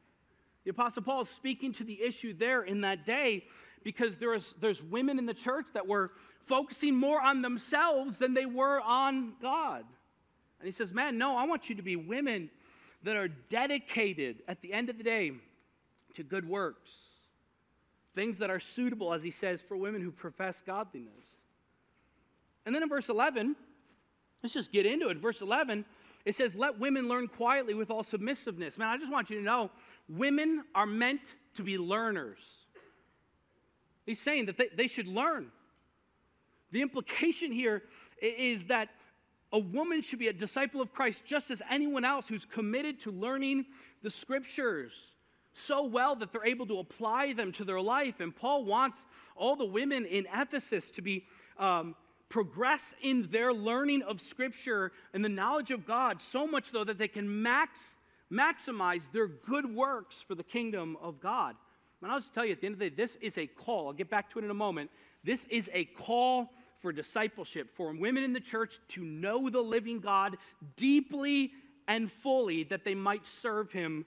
The 0.64 0.70
Apostle 0.70 1.02
Paul 1.02 1.22
is 1.22 1.28
speaking 1.28 1.72
to 1.74 1.84
the 1.84 2.02
issue 2.02 2.34
there 2.34 2.62
in 2.62 2.82
that 2.82 3.06
day 3.06 3.44
because 3.82 4.16
there's, 4.16 4.54
there's 4.60 4.82
women 4.82 5.18
in 5.18 5.26
the 5.26 5.34
church 5.34 5.66
that 5.74 5.86
were 5.86 6.10
focusing 6.40 6.94
more 6.94 7.20
on 7.20 7.42
themselves 7.42 8.18
than 8.18 8.34
they 8.34 8.46
were 8.46 8.80
on 8.80 9.34
God. 9.40 9.84
And 10.60 10.66
he 10.66 10.72
says, 10.72 10.92
Man, 10.92 11.18
no, 11.18 11.36
I 11.36 11.44
want 11.46 11.68
you 11.68 11.76
to 11.76 11.82
be 11.82 11.96
women 11.96 12.50
that 13.04 13.16
are 13.16 13.28
dedicated 13.28 14.42
at 14.48 14.60
the 14.60 14.72
end 14.72 14.90
of 14.90 14.98
the 14.98 15.04
day 15.04 15.32
to 16.14 16.22
good 16.22 16.48
works, 16.48 16.90
things 18.14 18.38
that 18.38 18.50
are 18.50 18.60
suitable, 18.60 19.12
as 19.12 19.22
he 19.22 19.30
says, 19.30 19.60
for 19.60 19.76
women 19.76 20.02
who 20.02 20.10
profess 20.10 20.62
godliness. 20.66 21.12
And 22.66 22.74
then 22.74 22.82
in 22.82 22.88
verse 22.88 23.08
11, 23.08 23.54
let's 24.42 24.52
just 24.52 24.72
get 24.72 24.84
into 24.84 25.08
it. 25.08 25.18
Verse 25.18 25.40
11, 25.40 25.84
it 26.24 26.34
says, 26.34 26.54
Let 26.54 26.78
women 26.78 27.08
learn 27.08 27.28
quietly 27.28 27.74
with 27.74 27.90
all 27.90 28.02
submissiveness. 28.02 28.76
Man, 28.76 28.88
I 28.88 28.98
just 28.98 29.12
want 29.12 29.30
you 29.30 29.36
to 29.36 29.42
know 29.42 29.70
women 30.08 30.64
are 30.74 30.86
meant 30.86 31.34
to 31.54 31.62
be 31.62 31.78
learners. 31.78 32.38
He's 34.08 34.18
saying 34.18 34.46
that 34.46 34.56
they, 34.56 34.68
they 34.74 34.86
should 34.86 35.06
learn. 35.06 35.52
The 36.72 36.80
implication 36.80 37.52
here 37.52 37.82
is 38.22 38.64
that 38.64 38.88
a 39.52 39.58
woman 39.58 40.00
should 40.00 40.18
be 40.18 40.28
a 40.28 40.32
disciple 40.32 40.80
of 40.80 40.94
Christ 40.94 41.26
just 41.26 41.50
as 41.50 41.60
anyone 41.70 42.06
else 42.06 42.26
who's 42.26 42.46
committed 42.46 43.00
to 43.00 43.10
learning 43.10 43.66
the 44.02 44.08
scriptures 44.08 44.94
so 45.52 45.84
well 45.84 46.16
that 46.16 46.32
they're 46.32 46.46
able 46.46 46.66
to 46.68 46.78
apply 46.78 47.34
them 47.34 47.52
to 47.52 47.64
their 47.64 47.82
life. 47.82 48.20
And 48.20 48.34
Paul 48.34 48.64
wants 48.64 49.04
all 49.36 49.56
the 49.56 49.66
women 49.66 50.06
in 50.06 50.26
Ephesus 50.32 50.90
to 50.92 51.02
be 51.02 51.26
um, 51.58 51.94
progress 52.30 52.94
in 53.02 53.28
their 53.30 53.52
learning 53.52 54.00
of 54.04 54.22
scripture 54.22 54.90
and 55.12 55.22
the 55.22 55.28
knowledge 55.28 55.70
of 55.70 55.86
God 55.86 56.22
so 56.22 56.46
much 56.46 56.72
though 56.72 56.84
that 56.84 56.96
they 56.96 57.08
can 57.08 57.42
max 57.42 57.94
maximize 58.32 59.12
their 59.12 59.26
good 59.26 59.74
works 59.74 60.22
for 60.22 60.34
the 60.34 60.42
kingdom 60.42 60.96
of 61.02 61.20
God. 61.20 61.56
And 62.02 62.12
I'll 62.12 62.18
just 62.18 62.32
tell 62.32 62.44
you 62.44 62.52
at 62.52 62.60
the 62.60 62.66
end 62.66 62.74
of 62.74 62.78
the 62.78 62.90
day, 62.90 62.96
this 62.96 63.16
is 63.16 63.38
a 63.38 63.46
call. 63.46 63.88
I'll 63.88 63.92
get 63.92 64.08
back 64.08 64.30
to 64.30 64.38
it 64.38 64.44
in 64.44 64.50
a 64.50 64.54
moment. 64.54 64.90
This 65.24 65.44
is 65.46 65.68
a 65.72 65.84
call 65.84 66.52
for 66.76 66.92
discipleship, 66.92 67.74
for 67.74 67.92
women 67.92 68.22
in 68.22 68.32
the 68.32 68.40
church 68.40 68.78
to 68.88 69.04
know 69.04 69.48
the 69.48 69.60
living 69.60 69.98
God 69.98 70.36
deeply 70.76 71.52
and 71.88 72.10
fully 72.10 72.62
that 72.64 72.84
they 72.84 72.94
might 72.94 73.26
serve 73.26 73.72
him 73.72 74.06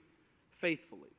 faithfully. 0.50 1.10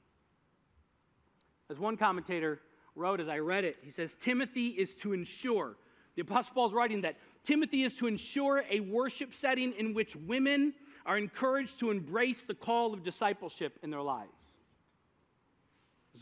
As 1.70 1.78
one 1.78 1.96
commentator 1.96 2.60
wrote 2.96 3.20
as 3.20 3.28
I 3.28 3.40
read 3.40 3.66
it, 3.66 3.78
he 3.84 3.92
says, 3.92 4.16
Timothy 4.16 4.70
is 4.70 4.96
to 4.96 5.14
ensure, 5.14 5.76
the 6.16 6.22
Apostle 6.22 6.54
Paul 6.56 6.68
is 6.68 6.74
writing 6.74 7.02
that 7.02 7.18
Timothy 7.44 7.84
is 7.84 7.94
to 7.96 8.08
ensure 8.08 8.64
a 8.70 8.80
worship 8.80 9.34
setting 9.34 9.74
in 9.74 9.94
which 9.94 10.16
women 10.16 10.74
are 11.06 11.18
encouraged 11.18 11.80
to 11.80 11.92
embrace 11.92 12.44
the 12.44 12.54
call 12.56 12.94
of 12.94 13.04
discipleship 13.04 13.78
in 13.84 13.92
their 13.92 14.02
lives. 14.02 14.32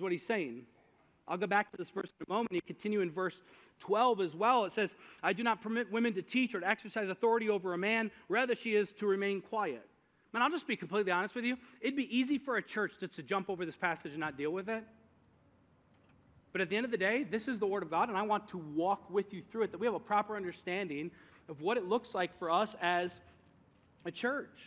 What 0.01 0.11
he's 0.11 0.25
saying. 0.25 0.65
I'll 1.27 1.37
go 1.37 1.47
back 1.47 1.71
to 1.71 1.77
this 1.77 1.89
verse 1.89 2.13
in 2.19 2.25
a 2.27 2.33
moment. 2.33 2.51
You 2.51 2.61
continue 2.61 3.01
in 3.01 3.11
verse 3.11 3.41
12 3.79 4.21
as 4.21 4.35
well. 4.35 4.65
It 4.65 4.71
says, 4.71 4.93
I 5.23 5.33
do 5.33 5.43
not 5.43 5.61
permit 5.61 5.91
women 5.91 6.13
to 6.15 6.21
teach 6.21 6.53
or 6.55 6.59
to 6.59 6.67
exercise 6.67 7.09
authority 7.09 7.49
over 7.49 7.73
a 7.73 7.77
man. 7.77 8.11
Rather, 8.27 8.55
she 8.55 8.75
is 8.75 8.91
to 8.93 9.07
remain 9.07 9.41
quiet. 9.41 9.87
Man, 10.33 10.41
I'll 10.41 10.49
just 10.49 10.67
be 10.67 10.75
completely 10.75 11.11
honest 11.11 11.35
with 11.35 11.45
you. 11.45 11.57
It'd 11.79 11.95
be 11.95 12.17
easy 12.17 12.37
for 12.37 12.57
a 12.57 12.61
church 12.61 12.93
just 12.99 13.13
to 13.13 13.23
jump 13.23 13.49
over 13.49 13.65
this 13.65 13.75
passage 13.75 14.11
and 14.11 14.19
not 14.19 14.37
deal 14.37 14.51
with 14.51 14.69
it. 14.69 14.83
But 16.51 16.61
at 16.61 16.69
the 16.69 16.75
end 16.75 16.85
of 16.85 16.91
the 16.91 16.97
day, 16.97 17.23
this 17.23 17.47
is 17.47 17.59
the 17.59 17.67
Word 17.67 17.83
of 17.83 17.89
God, 17.89 18.09
and 18.09 18.17
I 18.17 18.23
want 18.23 18.47
to 18.49 18.57
walk 18.57 19.09
with 19.09 19.33
you 19.33 19.41
through 19.41 19.63
it, 19.63 19.71
that 19.71 19.77
we 19.77 19.87
have 19.87 19.93
a 19.93 19.99
proper 19.99 20.35
understanding 20.35 21.11
of 21.47 21.61
what 21.61 21.77
it 21.77 21.87
looks 21.87 22.13
like 22.13 22.37
for 22.37 22.51
us 22.51 22.75
as 22.81 23.13
a 24.05 24.11
church. 24.11 24.59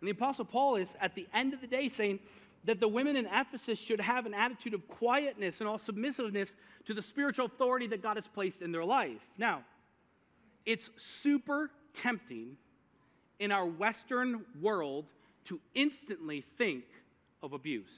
And 0.00 0.08
the 0.08 0.12
Apostle 0.12 0.44
Paul 0.44 0.76
is, 0.76 0.94
at 1.00 1.14
the 1.14 1.26
end 1.32 1.54
of 1.54 1.60
the 1.60 1.66
day, 1.66 1.88
saying, 1.88 2.18
that 2.64 2.80
the 2.80 2.88
women 2.88 3.16
in 3.16 3.26
Ephesus 3.26 3.78
should 3.78 4.00
have 4.00 4.26
an 4.26 4.34
attitude 4.34 4.74
of 4.74 4.86
quietness 4.86 5.60
and 5.60 5.68
all 5.68 5.78
submissiveness 5.78 6.56
to 6.84 6.94
the 6.94 7.02
spiritual 7.02 7.46
authority 7.46 7.86
that 7.86 8.02
God 8.02 8.16
has 8.16 8.28
placed 8.28 8.60
in 8.60 8.70
their 8.72 8.84
life. 8.84 9.20
Now, 9.38 9.64
it's 10.66 10.90
super 10.98 11.70
tempting 11.94 12.56
in 13.38 13.50
our 13.50 13.64
Western 13.64 14.44
world 14.60 15.06
to 15.44 15.58
instantly 15.74 16.42
think 16.58 16.84
of 17.42 17.54
abuse. 17.54 17.92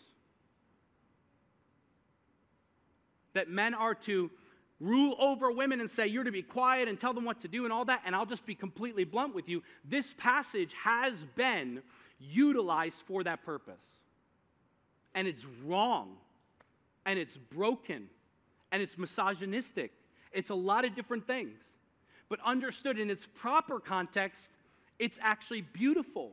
That 3.34 3.50
men 3.50 3.74
are 3.74 3.94
to 3.94 4.30
rule 4.78 5.16
over 5.18 5.50
women 5.50 5.80
and 5.80 5.90
say, 5.90 6.06
you're 6.06 6.24
to 6.24 6.32
be 6.32 6.42
quiet 6.42 6.88
and 6.88 6.98
tell 6.98 7.12
them 7.12 7.24
what 7.24 7.40
to 7.40 7.48
do 7.48 7.64
and 7.64 7.72
all 7.72 7.84
that. 7.86 8.02
And 8.04 8.14
I'll 8.14 8.26
just 8.26 8.46
be 8.46 8.54
completely 8.54 9.04
blunt 9.04 9.34
with 9.34 9.48
you. 9.48 9.62
This 9.84 10.14
passage 10.16 10.74
has 10.74 11.14
been 11.34 11.82
utilized 12.20 13.00
for 13.02 13.24
that 13.24 13.44
purpose 13.44 13.80
and 15.14 15.28
it's 15.28 15.44
wrong 15.64 16.16
and 17.06 17.18
it's 17.18 17.36
broken 17.36 18.08
and 18.70 18.82
it's 18.82 18.96
misogynistic. 18.96 19.92
It's 20.32 20.50
a 20.50 20.54
lot 20.54 20.84
of 20.84 20.94
different 20.94 21.26
things. 21.26 21.58
But 22.28 22.40
understood 22.44 22.98
in 22.98 23.10
its 23.10 23.26
proper 23.26 23.78
context, 23.78 24.50
it's 24.98 25.18
actually 25.20 25.60
beautiful 25.60 26.32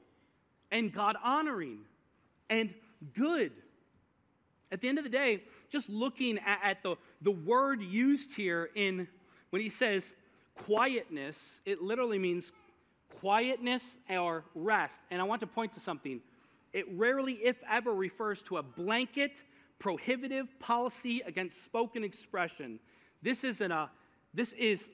and 0.72 0.94
God 0.94 1.18
honoring 1.24 1.80
and 2.50 2.74
good. 3.14 3.52
At 4.72 4.82
the 4.82 4.88
end 4.88 4.98
of 4.98 5.04
the 5.04 5.10
day, 5.10 5.44
just 5.70 5.90
looking 5.90 6.38
at, 6.40 6.60
at, 6.64 6.84
the, 6.84 6.96
the 7.22 7.32
word 7.32 7.82
used 7.82 8.36
here 8.36 8.70
in 8.76 9.08
when 9.50 9.62
he 9.62 9.70
says 9.70 10.14
quietness, 10.56 11.62
it 11.66 11.82
literally 11.82 12.20
means 12.20 12.52
quietness 13.20 13.98
or 14.10 14.44
rest. 14.54 15.02
And 15.10 15.20
I 15.20 15.24
want 15.26 15.42
to 15.42 15.48
point 15.48 15.74
to 15.74 15.80
something 15.80 16.22
it 16.74 16.86
rarely, 16.98 17.34
if 17.34 17.62
ever, 17.70 17.94
refers 17.94 18.42
to 18.44 18.58
a 18.58 18.64
blanket 18.64 19.44
prohibitive 19.80 20.48
policy 20.60 21.22
against 21.26 21.64
spoken 21.64 22.04
expression. 22.04 22.80
This 23.22 23.44
is 23.44 23.62
an, 23.62 23.72
uh, 23.72 23.88
this 24.34 24.54
is 24.54 24.90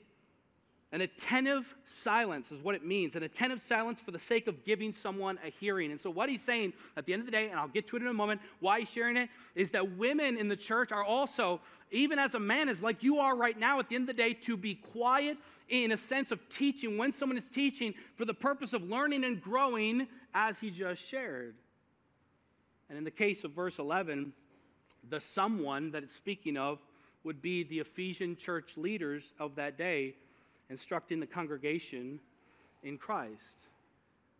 an 0.92 1.00
attentive 1.00 1.74
silence, 1.84 2.52
is 2.52 2.62
what 2.62 2.74
it 2.76 2.84
means. 2.84 3.16
An 3.16 3.24
attentive 3.24 3.60
silence 3.60 4.00
for 4.00 4.12
the 4.12 4.18
sake 4.18 4.46
of 4.46 4.64
giving 4.64 4.92
someone 4.92 5.38
a 5.44 5.50
hearing. 5.50 5.90
And 5.90 6.00
so, 6.00 6.08
what 6.08 6.28
he's 6.28 6.42
saying 6.42 6.72
at 6.96 7.04
the 7.04 7.12
end 7.12 7.20
of 7.20 7.26
the 7.26 7.32
day, 7.32 7.48
and 7.50 7.58
I'll 7.58 7.68
get 7.68 7.88
to 7.88 7.96
it 7.96 8.02
in 8.02 8.08
a 8.08 8.14
moment, 8.14 8.40
why 8.60 8.80
he's 8.80 8.90
sharing 8.90 9.16
it, 9.16 9.28
is 9.54 9.72
that 9.72 9.96
women 9.96 10.38
in 10.38 10.48
the 10.48 10.56
church 10.56 10.92
are 10.92 11.04
also, 11.04 11.60
even 11.90 12.18
as 12.18 12.34
a 12.34 12.40
man 12.40 12.68
is 12.68 12.82
like 12.82 13.02
you 13.02 13.18
are 13.18 13.36
right 13.36 13.58
now, 13.58 13.80
at 13.80 13.88
the 13.88 13.96
end 13.96 14.08
of 14.08 14.16
the 14.16 14.22
day, 14.22 14.32
to 14.32 14.56
be 14.56 14.74
quiet 14.74 15.36
in 15.68 15.90
a 15.90 15.96
sense 15.96 16.30
of 16.30 16.48
teaching 16.48 16.96
when 16.96 17.12
someone 17.12 17.36
is 17.36 17.48
teaching 17.48 17.92
for 18.14 18.24
the 18.24 18.34
purpose 18.34 18.72
of 18.72 18.84
learning 18.84 19.24
and 19.24 19.42
growing, 19.42 20.06
as 20.34 20.58
he 20.60 20.70
just 20.70 21.04
shared. 21.04 21.56
And 22.88 22.98
in 22.98 23.04
the 23.04 23.10
case 23.10 23.44
of 23.44 23.52
verse 23.52 23.78
11, 23.78 24.32
the 25.08 25.20
someone 25.20 25.90
that 25.92 26.02
it's 26.02 26.14
speaking 26.14 26.56
of 26.56 26.78
would 27.24 27.42
be 27.42 27.64
the 27.64 27.80
Ephesian 27.80 28.36
church 28.36 28.76
leaders 28.76 29.34
of 29.38 29.56
that 29.56 29.76
day, 29.76 30.14
instructing 30.70 31.20
the 31.20 31.26
congregation 31.26 32.20
in 32.82 32.96
Christ. 32.98 33.68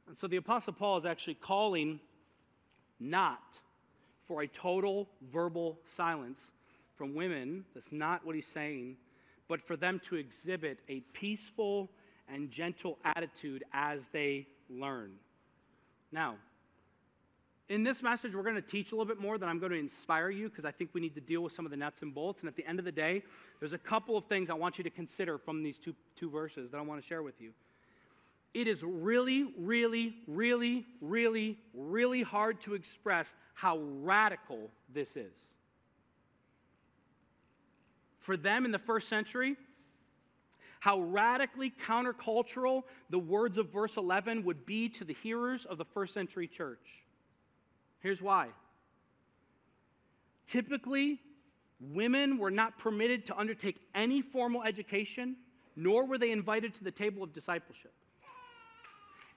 And 0.06 0.16
so 0.16 0.28
the 0.28 0.36
Apostle 0.36 0.72
Paul 0.72 0.96
is 0.98 1.04
actually 1.04 1.34
calling 1.34 1.98
not 3.00 3.58
for 4.26 4.42
a 4.42 4.46
total 4.46 5.08
verbal 5.32 5.78
silence 5.84 6.46
from 6.94 7.14
women. 7.14 7.64
That's 7.74 7.92
not 7.92 8.24
what 8.24 8.34
he's 8.34 8.46
saying, 8.46 8.96
but 9.48 9.60
for 9.60 9.76
them 9.76 10.00
to 10.08 10.16
exhibit 10.16 10.78
a 10.88 11.00
peaceful 11.12 11.90
and 12.28 12.50
gentle 12.50 12.98
attitude 13.04 13.64
as 13.72 14.06
they 14.12 14.46
learn. 14.68 15.12
Now, 16.10 16.36
in 17.68 17.82
this 17.82 18.00
message, 18.02 18.34
we're 18.34 18.44
going 18.44 18.54
to 18.54 18.62
teach 18.62 18.92
a 18.92 18.94
little 18.94 19.12
bit 19.12 19.20
more 19.20 19.38
than 19.38 19.48
I'm 19.48 19.58
going 19.58 19.72
to 19.72 19.78
inspire 19.78 20.30
you 20.30 20.48
because 20.48 20.64
I 20.64 20.70
think 20.70 20.90
we 20.92 21.00
need 21.00 21.16
to 21.16 21.20
deal 21.20 21.40
with 21.40 21.52
some 21.52 21.64
of 21.64 21.70
the 21.70 21.76
nuts 21.76 22.02
and 22.02 22.14
bolts. 22.14 22.40
And 22.40 22.48
at 22.48 22.54
the 22.54 22.64
end 22.64 22.78
of 22.78 22.84
the 22.84 22.92
day, 22.92 23.24
there's 23.58 23.72
a 23.72 23.78
couple 23.78 24.16
of 24.16 24.24
things 24.26 24.50
I 24.50 24.54
want 24.54 24.78
you 24.78 24.84
to 24.84 24.90
consider 24.90 25.36
from 25.36 25.64
these 25.64 25.76
two, 25.76 25.94
two 26.14 26.30
verses 26.30 26.70
that 26.70 26.78
I 26.78 26.82
want 26.82 27.02
to 27.02 27.06
share 27.06 27.24
with 27.24 27.40
you. 27.40 27.50
It 28.54 28.68
is 28.68 28.84
really, 28.84 29.52
really, 29.58 30.14
really, 30.28 30.86
really, 31.00 31.58
really 31.74 32.22
hard 32.22 32.60
to 32.62 32.74
express 32.74 33.34
how 33.54 33.78
radical 33.78 34.70
this 34.94 35.16
is. 35.16 35.34
For 38.20 38.36
them 38.36 38.64
in 38.64 38.70
the 38.70 38.78
first 38.78 39.08
century, 39.08 39.56
how 40.78 41.00
radically 41.00 41.72
countercultural 41.84 42.84
the 43.10 43.18
words 43.18 43.58
of 43.58 43.72
verse 43.72 43.96
11 43.96 44.44
would 44.44 44.64
be 44.66 44.88
to 44.90 45.04
the 45.04 45.14
hearers 45.14 45.64
of 45.64 45.78
the 45.78 45.84
first 45.84 46.14
century 46.14 46.46
church. 46.46 47.05
Here's 48.06 48.22
why. 48.22 48.50
Typically, 50.46 51.18
women 51.80 52.38
were 52.38 52.52
not 52.52 52.78
permitted 52.78 53.26
to 53.26 53.36
undertake 53.36 53.80
any 53.96 54.22
formal 54.22 54.62
education, 54.62 55.34
nor 55.74 56.06
were 56.06 56.16
they 56.16 56.30
invited 56.30 56.72
to 56.74 56.84
the 56.84 56.92
table 56.92 57.24
of 57.24 57.32
discipleship. 57.32 57.92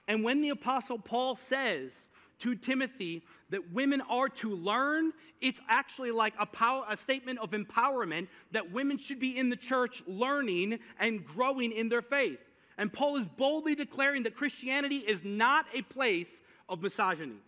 And 0.07 0.23
when 0.23 0.41
the 0.41 0.49
Apostle 0.49 0.99
Paul 0.99 1.35
says 1.35 1.97
to 2.41 2.53
Timothy 2.53 3.23
that 3.49 3.73
women 3.73 4.01
are 4.01 4.29
to 4.29 4.55
learn, 4.55 5.13
it's 5.41 5.59
actually 5.67 6.11
like 6.11 6.35
a, 6.37 6.45
power, 6.45 6.85
a 6.87 6.95
statement 6.95 7.39
of 7.39 7.53
empowerment 7.53 8.27
that 8.51 8.71
women 8.71 8.99
should 8.99 9.19
be 9.19 9.35
in 9.35 9.49
the 9.49 9.55
church 9.55 10.03
learning 10.05 10.77
and 10.99 11.25
growing 11.25 11.71
in 11.71 11.89
their 11.89 12.03
faith. 12.03 12.51
And 12.77 12.93
Paul 12.93 13.17
is 13.17 13.25
boldly 13.25 13.73
declaring 13.73 14.21
that 14.23 14.35
Christianity 14.35 14.97
is 14.97 15.23
not 15.23 15.65
a 15.73 15.81
place 15.81 16.43
of 16.69 16.83
misogyny. 16.83 17.39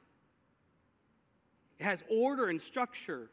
It 1.82 1.86
has 1.86 2.04
order 2.10 2.48
and 2.50 2.62
structure. 2.62 3.28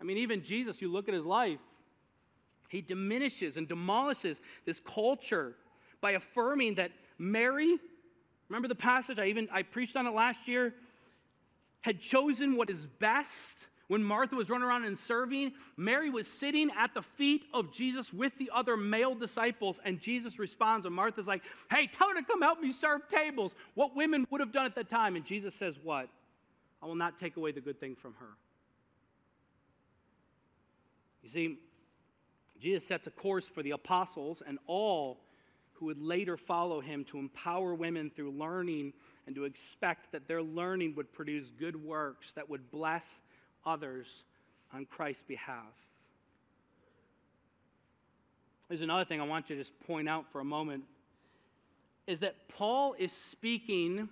I 0.00 0.04
mean, 0.04 0.18
even 0.18 0.42
Jesus, 0.42 0.82
you 0.82 0.90
look 0.90 1.06
at 1.06 1.14
his 1.14 1.24
life, 1.24 1.60
he 2.68 2.80
diminishes 2.80 3.56
and 3.56 3.68
demolishes 3.68 4.40
this 4.64 4.80
culture 4.80 5.54
by 6.00 6.12
affirming 6.12 6.74
that 6.74 6.90
Mary, 7.16 7.78
remember 8.48 8.66
the 8.66 8.74
passage 8.74 9.20
I 9.20 9.26
even 9.26 9.48
I 9.52 9.62
preached 9.62 9.94
on 9.94 10.08
it 10.08 10.10
last 10.10 10.48
year, 10.48 10.74
had 11.82 12.00
chosen 12.00 12.56
what 12.56 12.70
is 12.70 12.86
best 12.98 13.68
when 13.86 14.02
Martha 14.02 14.34
was 14.34 14.50
running 14.50 14.66
around 14.66 14.84
and 14.84 14.98
serving, 14.98 15.52
Mary 15.76 16.10
was 16.10 16.26
sitting 16.26 16.70
at 16.76 16.92
the 16.92 17.02
feet 17.02 17.44
of 17.54 17.72
Jesus 17.72 18.12
with 18.12 18.36
the 18.36 18.50
other 18.52 18.76
male 18.76 19.14
disciples, 19.14 19.78
and 19.84 20.00
Jesus 20.00 20.40
responds, 20.40 20.86
and 20.86 20.94
Martha's 20.94 21.28
like, 21.28 21.42
Hey, 21.70 21.86
tell 21.86 22.08
her 22.08 22.14
to 22.14 22.22
come 22.22 22.42
help 22.42 22.60
me 22.60 22.72
serve 22.72 23.08
tables. 23.08 23.54
What 23.74 23.94
women 23.94 24.26
would 24.30 24.40
have 24.40 24.52
done 24.52 24.66
at 24.66 24.74
that 24.74 24.88
time. 24.88 25.14
And 25.14 25.24
Jesus 25.24 25.54
says, 25.54 25.78
What? 25.80 26.08
I 26.82 26.86
will 26.86 26.94
not 26.94 27.18
take 27.18 27.36
away 27.36 27.52
the 27.52 27.60
good 27.60 27.78
thing 27.78 27.94
from 27.94 28.14
her. 28.14 28.36
You 31.22 31.28
see, 31.28 31.58
Jesus 32.60 32.86
sets 32.86 33.06
a 33.06 33.10
course 33.10 33.46
for 33.46 33.62
the 33.62 33.72
apostles 33.72 34.42
and 34.46 34.58
all 34.66 35.20
who 35.74 35.86
would 35.86 36.00
later 36.00 36.36
follow 36.36 36.80
him 36.80 37.04
to 37.04 37.18
empower 37.18 37.74
women 37.74 38.10
through 38.10 38.32
learning 38.32 38.92
and 39.26 39.34
to 39.34 39.44
expect 39.44 40.12
that 40.12 40.28
their 40.28 40.42
learning 40.42 40.94
would 40.96 41.12
produce 41.12 41.50
good 41.58 41.76
works 41.76 42.32
that 42.32 42.48
would 42.50 42.70
bless 42.70 43.22
others 43.64 44.24
on 44.74 44.84
Christ's 44.84 45.22
behalf. 45.22 45.72
There's 48.68 48.82
another 48.82 49.04
thing 49.04 49.20
I 49.20 49.24
want 49.24 49.46
to 49.48 49.56
just 49.56 49.78
point 49.80 50.08
out 50.08 50.30
for 50.30 50.40
a 50.40 50.44
moment 50.44 50.84
is 52.06 52.20
that 52.20 52.48
Paul 52.48 52.94
is 52.98 53.12
speaking 53.12 54.08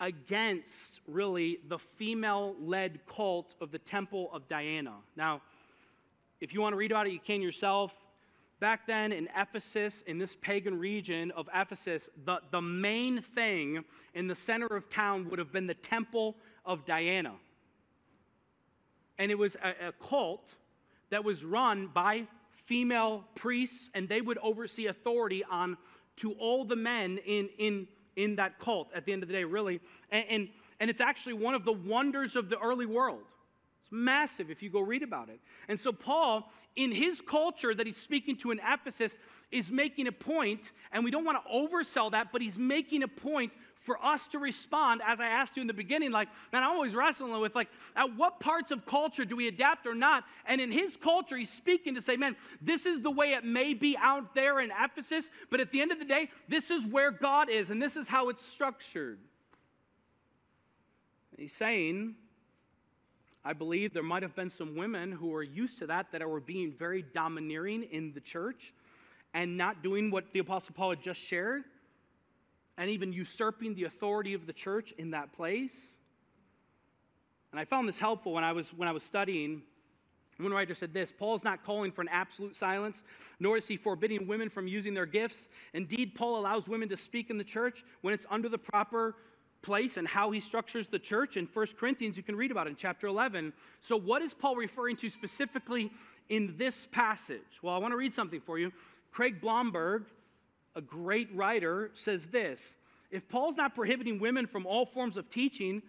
against 0.00 1.00
really 1.06 1.58
the 1.68 1.78
female 1.78 2.54
led 2.60 3.00
cult 3.06 3.54
of 3.60 3.70
the 3.70 3.78
temple 3.78 4.30
of 4.32 4.46
Diana. 4.48 4.94
Now, 5.16 5.42
if 6.40 6.52
you 6.52 6.60
want 6.60 6.74
to 6.74 6.76
read 6.76 6.90
about 6.90 7.06
it, 7.06 7.12
you 7.12 7.20
can 7.20 7.40
yourself. 7.40 8.04
Back 8.58 8.86
then 8.86 9.12
in 9.12 9.28
Ephesus, 9.36 10.02
in 10.06 10.18
this 10.18 10.36
pagan 10.40 10.78
region 10.78 11.30
of 11.32 11.48
Ephesus, 11.54 12.08
the, 12.24 12.40
the 12.50 12.62
main 12.62 13.20
thing 13.20 13.84
in 14.14 14.26
the 14.26 14.34
center 14.34 14.66
of 14.66 14.88
town 14.88 15.28
would 15.30 15.38
have 15.38 15.52
been 15.52 15.66
the 15.66 15.74
temple 15.74 16.36
of 16.64 16.84
Diana. 16.84 17.34
And 19.18 19.30
it 19.30 19.38
was 19.38 19.56
a, 19.56 19.88
a 19.88 19.92
cult 19.92 20.54
that 21.10 21.24
was 21.24 21.44
run 21.44 21.86
by 21.86 22.26
female 22.50 23.24
priests, 23.34 23.90
and 23.94 24.08
they 24.08 24.20
would 24.20 24.38
oversee 24.38 24.86
authority 24.86 25.44
on 25.44 25.76
to 26.16 26.32
all 26.32 26.64
the 26.64 26.76
men 26.76 27.18
in, 27.18 27.48
in, 27.58 27.86
in 28.16 28.36
that 28.36 28.58
cult 28.58 28.88
at 28.94 29.04
the 29.04 29.12
end 29.12 29.22
of 29.22 29.28
the 29.28 29.34
day, 29.34 29.44
really. 29.44 29.80
And, 30.10 30.24
and, 30.28 30.48
and 30.80 30.90
it's 30.90 31.00
actually 31.00 31.34
one 31.34 31.54
of 31.54 31.64
the 31.64 31.72
wonders 31.72 32.34
of 32.34 32.48
the 32.48 32.58
early 32.58 32.86
world. 32.86 33.22
Massive 33.96 34.50
if 34.50 34.62
you 34.62 34.68
go 34.68 34.80
read 34.80 35.02
about 35.02 35.30
it. 35.30 35.40
And 35.68 35.80
so, 35.80 35.90
Paul, 35.90 36.50
in 36.76 36.92
his 36.92 37.22
culture 37.22 37.74
that 37.74 37.86
he's 37.86 37.96
speaking 37.96 38.36
to 38.38 38.50
in 38.50 38.60
Ephesus, 38.60 39.16
is 39.50 39.70
making 39.70 40.06
a 40.06 40.12
point, 40.12 40.72
and 40.92 41.04
we 41.04 41.10
don't 41.10 41.24
want 41.24 41.38
to 41.42 41.50
oversell 41.50 42.10
that, 42.10 42.32
but 42.32 42.42
he's 42.42 42.58
making 42.58 43.02
a 43.02 43.08
point 43.08 43.52
for 43.74 44.04
us 44.04 44.26
to 44.28 44.38
respond, 44.38 45.00
as 45.06 45.20
I 45.20 45.28
asked 45.28 45.56
you 45.56 45.60
in 45.60 45.68
the 45.68 45.72
beginning, 45.72 46.10
like, 46.10 46.28
man, 46.52 46.64
I'm 46.64 46.70
always 46.70 46.94
wrestling 46.94 47.40
with, 47.40 47.54
like, 47.54 47.68
at 47.94 48.16
what 48.16 48.40
parts 48.40 48.72
of 48.72 48.84
culture 48.84 49.24
do 49.24 49.36
we 49.36 49.46
adapt 49.46 49.86
or 49.86 49.94
not? 49.94 50.24
And 50.44 50.60
in 50.60 50.72
his 50.72 50.96
culture, 50.96 51.36
he's 51.36 51.52
speaking 51.52 51.94
to 51.94 52.02
say, 52.02 52.16
man, 52.16 52.36
this 52.60 52.84
is 52.84 53.00
the 53.00 53.10
way 53.10 53.32
it 53.32 53.44
may 53.44 53.74
be 53.74 53.96
out 53.96 54.34
there 54.34 54.60
in 54.60 54.72
Ephesus, 54.72 55.30
but 55.50 55.60
at 55.60 55.70
the 55.70 55.80
end 55.80 55.92
of 55.92 56.00
the 56.00 56.04
day, 56.04 56.28
this 56.48 56.70
is 56.70 56.84
where 56.84 57.12
God 57.12 57.48
is, 57.48 57.70
and 57.70 57.80
this 57.80 57.96
is 57.96 58.08
how 58.08 58.28
it's 58.28 58.44
structured. 58.44 59.20
He's 61.38 61.52
saying, 61.52 62.16
I 63.46 63.52
believe 63.52 63.94
there 63.94 64.02
might 64.02 64.24
have 64.24 64.34
been 64.34 64.50
some 64.50 64.74
women 64.74 65.12
who 65.12 65.28
were 65.28 65.44
used 65.44 65.78
to 65.78 65.86
that, 65.86 66.10
that 66.10 66.28
were 66.28 66.40
being 66.40 66.72
very 66.72 67.02
domineering 67.02 67.84
in 67.84 68.12
the 68.12 68.20
church 68.20 68.74
and 69.34 69.56
not 69.56 69.84
doing 69.84 70.10
what 70.10 70.32
the 70.32 70.40
Apostle 70.40 70.74
Paul 70.76 70.90
had 70.90 71.00
just 71.00 71.20
shared 71.20 71.62
and 72.76 72.90
even 72.90 73.12
usurping 73.12 73.76
the 73.76 73.84
authority 73.84 74.34
of 74.34 74.48
the 74.48 74.52
church 74.52 74.92
in 74.98 75.12
that 75.12 75.32
place. 75.32 75.86
And 77.52 77.60
I 77.60 77.64
found 77.64 77.88
this 77.88 78.00
helpful 78.00 78.32
when 78.32 78.42
I 78.42 78.50
was, 78.50 78.70
when 78.70 78.88
I 78.88 78.92
was 78.92 79.04
studying. 79.04 79.62
One 80.38 80.52
writer 80.52 80.74
said 80.74 80.92
this 80.92 81.12
Paul 81.12 81.36
is 81.36 81.44
not 81.44 81.62
calling 81.62 81.92
for 81.92 82.02
an 82.02 82.08
absolute 82.10 82.56
silence, 82.56 83.04
nor 83.38 83.56
is 83.56 83.68
he 83.68 83.76
forbidding 83.76 84.26
women 84.26 84.48
from 84.48 84.66
using 84.66 84.92
their 84.92 85.06
gifts. 85.06 85.48
Indeed, 85.72 86.16
Paul 86.16 86.40
allows 86.40 86.66
women 86.66 86.88
to 86.88 86.96
speak 86.96 87.30
in 87.30 87.38
the 87.38 87.44
church 87.44 87.84
when 88.00 88.12
it's 88.12 88.26
under 88.28 88.48
the 88.48 88.58
proper 88.58 89.14
place 89.66 89.98
and 89.98 90.08
how 90.08 90.30
he 90.30 90.40
structures 90.40 90.86
the 90.86 90.98
church. 90.98 91.36
In 91.36 91.46
1 91.46 91.66
Corinthians, 91.78 92.16
you 92.16 92.22
can 92.22 92.36
read 92.36 92.50
about 92.50 92.66
it 92.66 92.70
in 92.70 92.76
chapter 92.76 93.06
11. 93.06 93.52
So, 93.80 93.96
what 93.98 94.22
is 94.22 94.32
Paul 94.32 94.56
referring 94.56 94.96
to 94.96 95.10
specifically 95.10 95.92
in 96.30 96.54
this 96.56 96.86
passage? 96.90 97.60
Well, 97.60 97.74
I 97.74 97.78
want 97.78 97.92
to 97.92 97.98
read 97.98 98.14
something 98.14 98.40
for 98.40 98.58
you. 98.58 98.72
Craig 99.12 99.40
Blomberg 99.40 100.04
a 100.76 100.80
great 100.80 101.34
writer, 101.34 101.90
says 101.94 102.26
this 102.26 102.76
If 103.10 103.28
Paul's 103.28 103.56
not 103.56 103.74
prohibiting 103.74 104.20
women 104.20 104.46
from 104.46 104.66
all 104.66 104.86
forms 104.86 105.16
of 105.16 105.28
teaching, 105.28 105.82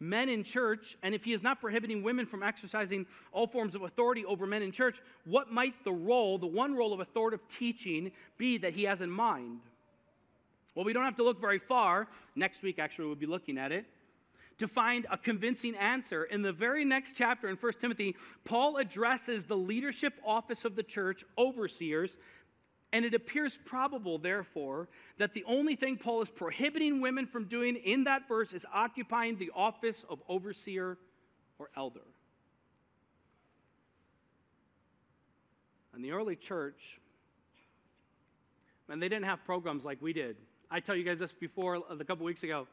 men 0.00 0.28
in 0.28 0.42
church, 0.42 0.98
and 1.02 1.14
if 1.14 1.24
he 1.24 1.32
is 1.32 1.42
not 1.42 1.60
prohibiting 1.60 2.02
women 2.02 2.26
from 2.26 2.42
exercising 2.42 3.06
all 3.30 3.46
forms 3.46 3.74
of 3.74 3.82
authority 3.82 4.24
over 4.26 4.46
men 4.46 4.62
in 4.62 4.72
church, 4.72 5.00
what 5.24 5.50
might 5.50 5.84
the 5.84 5.92
role, 5.92 6.36
the 6.36 6.46
one 6.46 6.74
role 6.74 6.92
of 6.92 6.98
authoritative 7.00 7.46
teaching, 7.48 8.10
be 8.36 8.58
that 8.58 8.74
he 8.74 8.82
has 8.82 9.00
in 9.00 9.10
mind? 9.10 9.60
Well, 10.74 10.84
we 10.84 10.92
don't 10.92 11.04
have 11.04 11.16
to 11.16 11.24
look 11.24 11.40
very 11.40 11.58
far. 11.58 12.08
Next 12.34 12.62
week, 12.62 12.78
actually, 12.78 13.06
we'll 13.06 13.16
be 13.16 13.26
looking 13.26 13.58
at 13.58 13.72
it 13.72 13.84
to 14.58 14.68
find 14.68 15.06
a 15.10 15.18
convincing 15.18 15.74
answer. 15.74 16.24
In 16.24 16.42
the 16.42 16.52
very 16.52 16.84
next 16.84 17.14
chapter 17.16 17.48
in 17.48 17.56
1 17.56 17.72
Timothy, 17.80 18.16
Paul 18.44 18.76
addresses 18.76 19.44
the 19.44 19.56
leadership 19.56 20.14
office 20.24 20.64
of 20.64 20.76
the 20.76 20.82
church, 20.82 21.24
overseers, 21.36 22.16
and 22.92 23.04
it 23.04 23.14
appears 23.14 23.58
probable, 23.64 24.18
therefore, 24.18 24.88
that 25.18 25.32
the 25.32 25.44
only 25.44 25.76
thing 25.76 25.96
Paul 25.96 26.20
is 26.22 26.30
prohibiting 26.30 27.00
women 27.00 27.26
from 27.26 27.44
doing 27.44 27.76
in 27.76 28.04
that 28.04 28.28
verse 28.28 28.52
is 28.52 28.66
occupying 28.72 29.36
the 29.36 29.50
office 29.54 30.04
of 30.10 30.22
overseer 30.28 30.98
or 31.58 31.70
elder. 31.76 32.00
In 35.94 36.02
the 36.02 36.12
early 36.12 36.36
church, 36.36 37.00
and 38.88 39.02
they 39.02 39.08
didn't 39.08 39.24
have 39.24 39.42
programs 39.44 39.84
like 39.84 40.02
we 40.02 40.12
did. 40.12 40.36
I 40.74 40.80
tell 40.80 40.96
you 40.96 41.04
guys 41.04 41.18
this 41.18 41.32
before 41.32 41.76
uh, 41.76 41.96
a 42.00 42.04
couple 42.04 42.24
weeks 42.24 42.42
ago. 42.44 42.66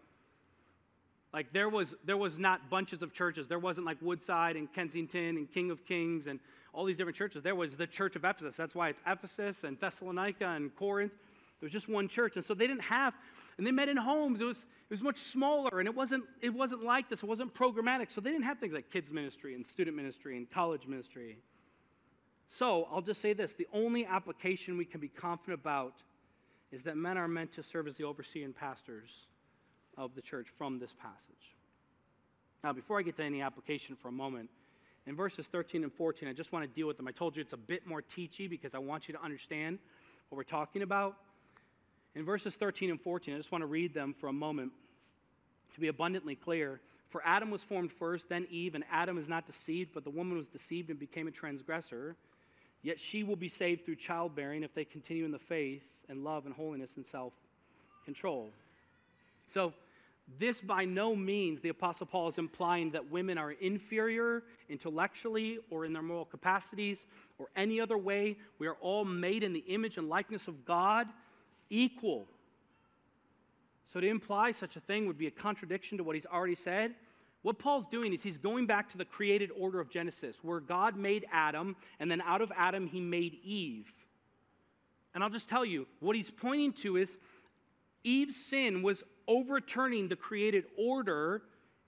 Like 1.33 1.51
there 1.51 1.67
was 1.67 1.95
there 2.05 2.15
was 2.15 2.39
not 2.39 2.69
bunches 2.69 3.03
of 3.03 3.11
churches. 3.13 3.47
There 3.49 3.59
wasn't 3.59 3.85
like 3.85 3.97
Woodside 4.01 4.55
and 4.55 4.71
Kensington 4.71 5.35
and 5.35 5.51
King 5.51 5.69
of 5.69 5.85
Kings 5.85 6.27
and 6.27 6.39
all 6.73 6.85
these 6.85 6.95
different 6.95 7.17
churches. 7.17 7.43
There 7.43 7.55
was 7.55 7.75
the 7.75 7.85
church 7.85 8.15
of 8.15 8.23
Ephesus. 8.23 8.55
That's 8.55 8.73
why 8.73 8.87
it's 8.87 9.01
Ephesus 9.05 9.65
and 9.65 9.77
Thessalonica 9.77 10.47
and 10.47 10.73
Corinth. 10.77 11.11
There 11.59 11.67
was 11.67 11.73
just 11.73 11.89
one 11.89 12.07
church. 12.07 12.37
And 12.37 12.45
so 12.45 12.53
they 12.53 12.67
didn't 12.67 12.83
have, 12.83 13.13
and 13.57 13.67
they 13.67 13.71
met 13.71 13.89
in 13.89 13.97
homes. 13.97 14.39
It 14.39 14.45
was, 14.45 14.59
it 14.59 14.91
was 14.91 15.01
much 15.01 15.17
smaller 15.17 15.79
and 15.79 15.87
it 15.87 15.93
wasn't, 15.93 16.23
it 16.41 16.53
wasn't 16.53 16.85
like 16.85 17.09
this. 17.09 17.21
It 17.21 17.25
wasn't 17.27 17.53
programmatic. 17.53 18.09
So 18.11 18.21
they 18.21 18.31
didn't 18.31 18.45
have 18.45 18.59
things 18.59 18.73
like 18.73 18.89
kids 18.89 19.11
ministry 19.11 19.55
and 19.55 19.65
student 19.65 19.97
ministry 19.97 20.37
and 20.37 20.49
college 20.49 20.87
ministry. 20.87 21.37
So 22.47 22.87
I'll 22.89 23.01
just 23.01 23.21
say 23.21 23.33
this 23.33 23.53
the 23.53 23.67
only 23.73 24.05
application 24.05 24.77
we 24.77 24.85
can 24.85 25.01
be 25.01 25.09
confident 25.09 25.59
about 25.59 25.95
is 26.71 26.83
that 26.83 26.97
men 26.97 27.17
are 27.17 27.27
meant 27.27 27.51
to 27.53 27.63
serve 27.63 27.87
as 27.87 27.95
the 27.95 28.03
overseer 28.03 28.45
and 28.45 28.55
pastors 28.55 29.27
of 29.97 30.15
the 30.15 30.21
church 30.21 30.47
from 30.57 30.79
this 30.79 30.93
passage. 30.93 31.55
Now, 32.63 32.73
before 32.73 32.99
I 32.99 33.03
get 33.03 33.15
to 33.17 33.23
any 33.23 33.41
application 33.41 33.95
for 33.95 34.09
a 34.09 34.11
moment, 34.11 34.49
in 35.07 35.15
verses 35.15 35.47
13 35.47 35.83
and 35.83 35.93
14, 35.93 36.27
I 36.27 36.33
just 36.33 36.51
want 36.51 36.65
to 36.65 36.73
deal 36.73 36.87
with 36.87 36.97
them. 36.97 37.07
I 37.07 37.11
told 37.11 37.35
you 37.35 37.41
it's 37.41 37.53
a 37.53 37.57
bit 37.57 37.87
more 37.87 38.01
teachy 38.01 38.49
because 38.49 38.75
I 38.75 38.79
want 38.79 39.07
you 39.07 39.13
to 39.15 39.23
understand 39.23 39.79
what 40.29 40.37
we're 40.37 40.43
talking 40.43 40.81
about. 40.81 41.15
In 42.15 42.25
verses 42.25 42.55
13 42.55 42.91
and 42.91 43.01
14, 43.01 43.33
I 43.33 43.37
just 43.37 43.51
want 43.51 43.61
to 43.61 43.67
read 43.67 43.93
them 43.93 44.13
for 44.13 44.27
a 44.27 44.33
moment 44.33 44.71
to 45.73 45.79
be 45.79 45.87
abundantly 45.87 46.35
clear. 46.35 46.81
For 47.07 47.23
Adam 47.25 47.49
was 47.49 47.63
formed 47.63 47.91
first, 47.91 48.29
then 48.29 48.45
Eve, 48.51 48.75
and 48.75 48.83
Adam 48.91 49.17
is 49.17 49.29
not 49.29 49.45
deceived, 49.45 49.91
but 49.93 50.03
the 50.03 50.09
woman 50.09 50.37
was 50.37 50.47
deceived 50.47 50.89
and 50.89 50.99
became 50.99 51.27
a 51.27 51.31
transgressor. 51.31 52.15
Yet 52.83 52.99
she 52.99 53.23
will 53.23 53.35
be 53.35 53.49
saved 53.49 53.85
through 53.85 53.95
childbearing 53.95 54.63
if 54.63 54.73
they 54.73 54.85
continue 54.85 55.25
in 55.25 55.31
the 55.31 55.39
faith 55.39 55.83
and 56.09 56.23
love 56.23 56.45
and 56.45 56.53
holiness 56.53 56.97
and 56.97 57.05
self 57.05 57.33
control. 58.03 58.49
So, 59.53 59.73
this 60.37 60.61
by 60.61 60.85
no 60.85 61.15
means, 61.15 61.59
the 61.59 61.69
Apostle 61.69 62.05
Paul 62.05 62.27
is 62.27 62.37
implying 62.37 62.91
that 62.91 63.09
women 63.09 63.37
are 63.37 63.51
inferior 63.51 64.43
intellectually 64.69 65.57
or 65.71 65.85
in 65.85 65.93
their 65.93 66.03
moral 66.03 66.25
capacities 66.25 67.05
or 67.39 67.47
any 67.55 67.81
other 67.81 67.97
way. 67.97 68.37
We 68.59 68.67
are 68.67 68.77
all 68.81 69.05
made 69.05 69.43
in 69.43 69.53
the 69.53 69.63
image 69.67 69.97
and 69.97 70.07
likeness 70.07 70.47
of 70.47 70.65
God, 70.65 71.07
equal. 71.71 72.27
So 73.91 73.99
to 73.99 74.07
imply 74.07 74.51
such 74.51 74.75
a 74.75 74.79
thing 74.79 75.07
would 75.07 75.17
be 75.17 75.25
a 75.25 75.31
contradiction 75.31 75.97
to 75.97 76.03
what 76.03 76.15
he's 76.15 76.27
already 76.27 76.55
said. 76.55 76.93
What 77.41 77.57
Paul's 77.57 77.87
doing 77.87 78.13
is 78.13 78.21
he's 78.21 78.37
going 78.37 78.67
back 78.67 78.89
to 78.91 78.97
the 78.97 79.05
created 79.05 79.49
order 79.57 79.79
of 79.79 79.89
Genesis, 79.89 80.43
where 80.43 80.59
God 80.59 80.95
made 80.95 81.25
Adam, 81.31 81.75
and 81.99 82.11
then 82.11 82.21
out 82.21 82.41
of 82.41 82.51
Adam, 82.55 82.85
he 82.85 82.99
made 82.99 83.39
Eve. 83.43 83.91
And 85.13 85.23
I'll 85.23 85.29
just 85.29 85.49
tell 85.49 85.65
you, 85.65 85.87
what 85.99 86.15
he's 86.15 86.31
pointing 86.31 86.73
to 86.83 86.97
is 86.97 87.17
Eve's 88.03 88.37
sin 88.37 88.81
was 88.81 89.03
overturning 89.27 90.07
the 90.07 90.15
created 90.15 90.65
order 90.77 91.43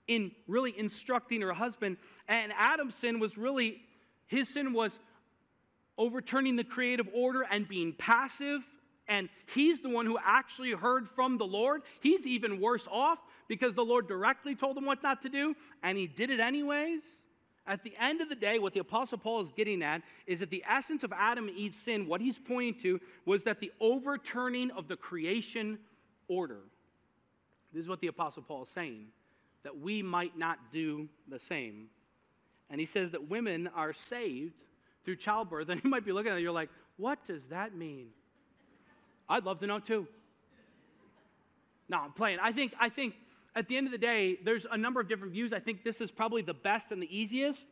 in 0.08 0.32
really 0.46 0.76
instructing 0.78 1.40
her 1.40 1.52
husband. 1.52 1.96
And 2.28 2.52
Adam's 2.56 2.94
sin 2.94 3.20
was 3.20 3.38
really, 3.38 3.80
his 4.26 4.48
sin 4.48 4.72
was 4.72 4.98
overturning 5.98 6.56
the 6.56 6.64
creative 6.64 7.08
order 7.14 7.46
and 7.48 7.68
being 7.68 7.92
passive. 7.92 8.62
And 9.08 9.28
he's 9.54 9.82
the 9.82 9.88
one 9.88 10.06
who 10.06 10.18
actually 10.22 10.72
heard 10.72 11.08
from 11.08 11.38
the 11.38 11.46
Lord. 11.46 11.82
He's 12.00 12.26
even 12.26 12.60
worse 12.60 12.88
off 12.90 13.20
because 13.48 13.74
the 13.74 13.84
Lord 13.84 14.08
directly 14.08 14.54
told 14.54 14.76
him 14.76 14.84
what 14.84 15.02
not 15.02 15.22
to 15.22 15.28
do, 15.28 15.54
and 15.82 15.98
he 15.98 16.06
did 16.06 16.30
it 16.30 16.40
anyways. 16.40 17.02
At 17.66 17.82
the 17.82 17.94
end 17.98 18.20
of 18.20 18.28
the 18.28 18.34
day, 18.34 18.58
what 18.58 18.72
the 18.72 18.80
Apostle 18.80 19.18
Paul 19.18 19.40
is 19.40 19.52
getting 19.52 19.82
at 19.82 20.02
is 20.26 20.40
that 20.40 20.50
the 20.50 20.64
essence 20.68 21.04
of 21.04 21.12
Adam 21.12 21.46
and 21.48 21.56
Eve's 21.56 21.76
sin, 21.76 22.08
what 22.08 22.20
he's 22.20 22.38
pointing 22.38 22.74
to, 22.82 23.00
was 23.24 23.44
that 23.44 23.60
the 23.60 23.72
overturning 23.80 24.70
of 24.72 24.88
the 24.88 24.96
creation 24.96 25.78
order. 26.26 26.60
This 27.72 27.82
is 27.82 27.88
what 27.88 28.00
the 28.00 28.08
Apostle 28.08 28.42
Paul 28.42 28.64
is 28.64 28.68
saying, 28.68 29.06
that 29.62 29.78
we 29.78 30.02
might 30.02 30.36
not 30.36 30.58
do 30.72 31.08
the 31.28 31.38
same. 31.38 31.86
And 32.68 32.80
he 32.80 32.86
says 32.86 33.12
that 33.12 33.28
women 33.28 33.68
are 33.76 33.92
saved 33.92 34.54
through 35.04 35.16
childbirth. 35.16 35.68
And 35.70 35.82
you 35.84 35.90
might 35.90 36.04
be 36.04 36.12
looking 36.12 36.32
at 36.32 36.38
it, 36.38 36.42
you're 36.42 36.52
like, 36.52 36.70
what 36.96 37.24
does 37.26 37.46
that 37.46 37.74
mean? 37.76 38.08
I'd 39.28 39.44
love 39.44 39.60
to 39.60 39.66
know 39.68 39.78
too. 39.78 40.08
No, 41.88 41.98
I'm 41.98 42.12
playing. 42.12 42.38
I 42.42 42.52
think, 42.52 42.74
I 42.80 42.88
think 42.88 43.14
at 43.54 43.68
the 43.68 43.76
end 43.76 43.86
of 43.86 43.92
the 43.92 43.98
day, 43.98 44.38
there's 44.44 44.66
a 44.70 44.76
number 44.76 45.00
of 45.00 45.08
different 45.08 45.32
views. 45.32 45.52
I 45.52 45.58
think 45.58 45.84
this 45.84 46.00
is 46.00 46.10
probably 46.10 46.42
the 46.42 46.54
best 46.54 46.92
and 46.92 47.02
the 47.02 47.16
easiest. 47.16 47.66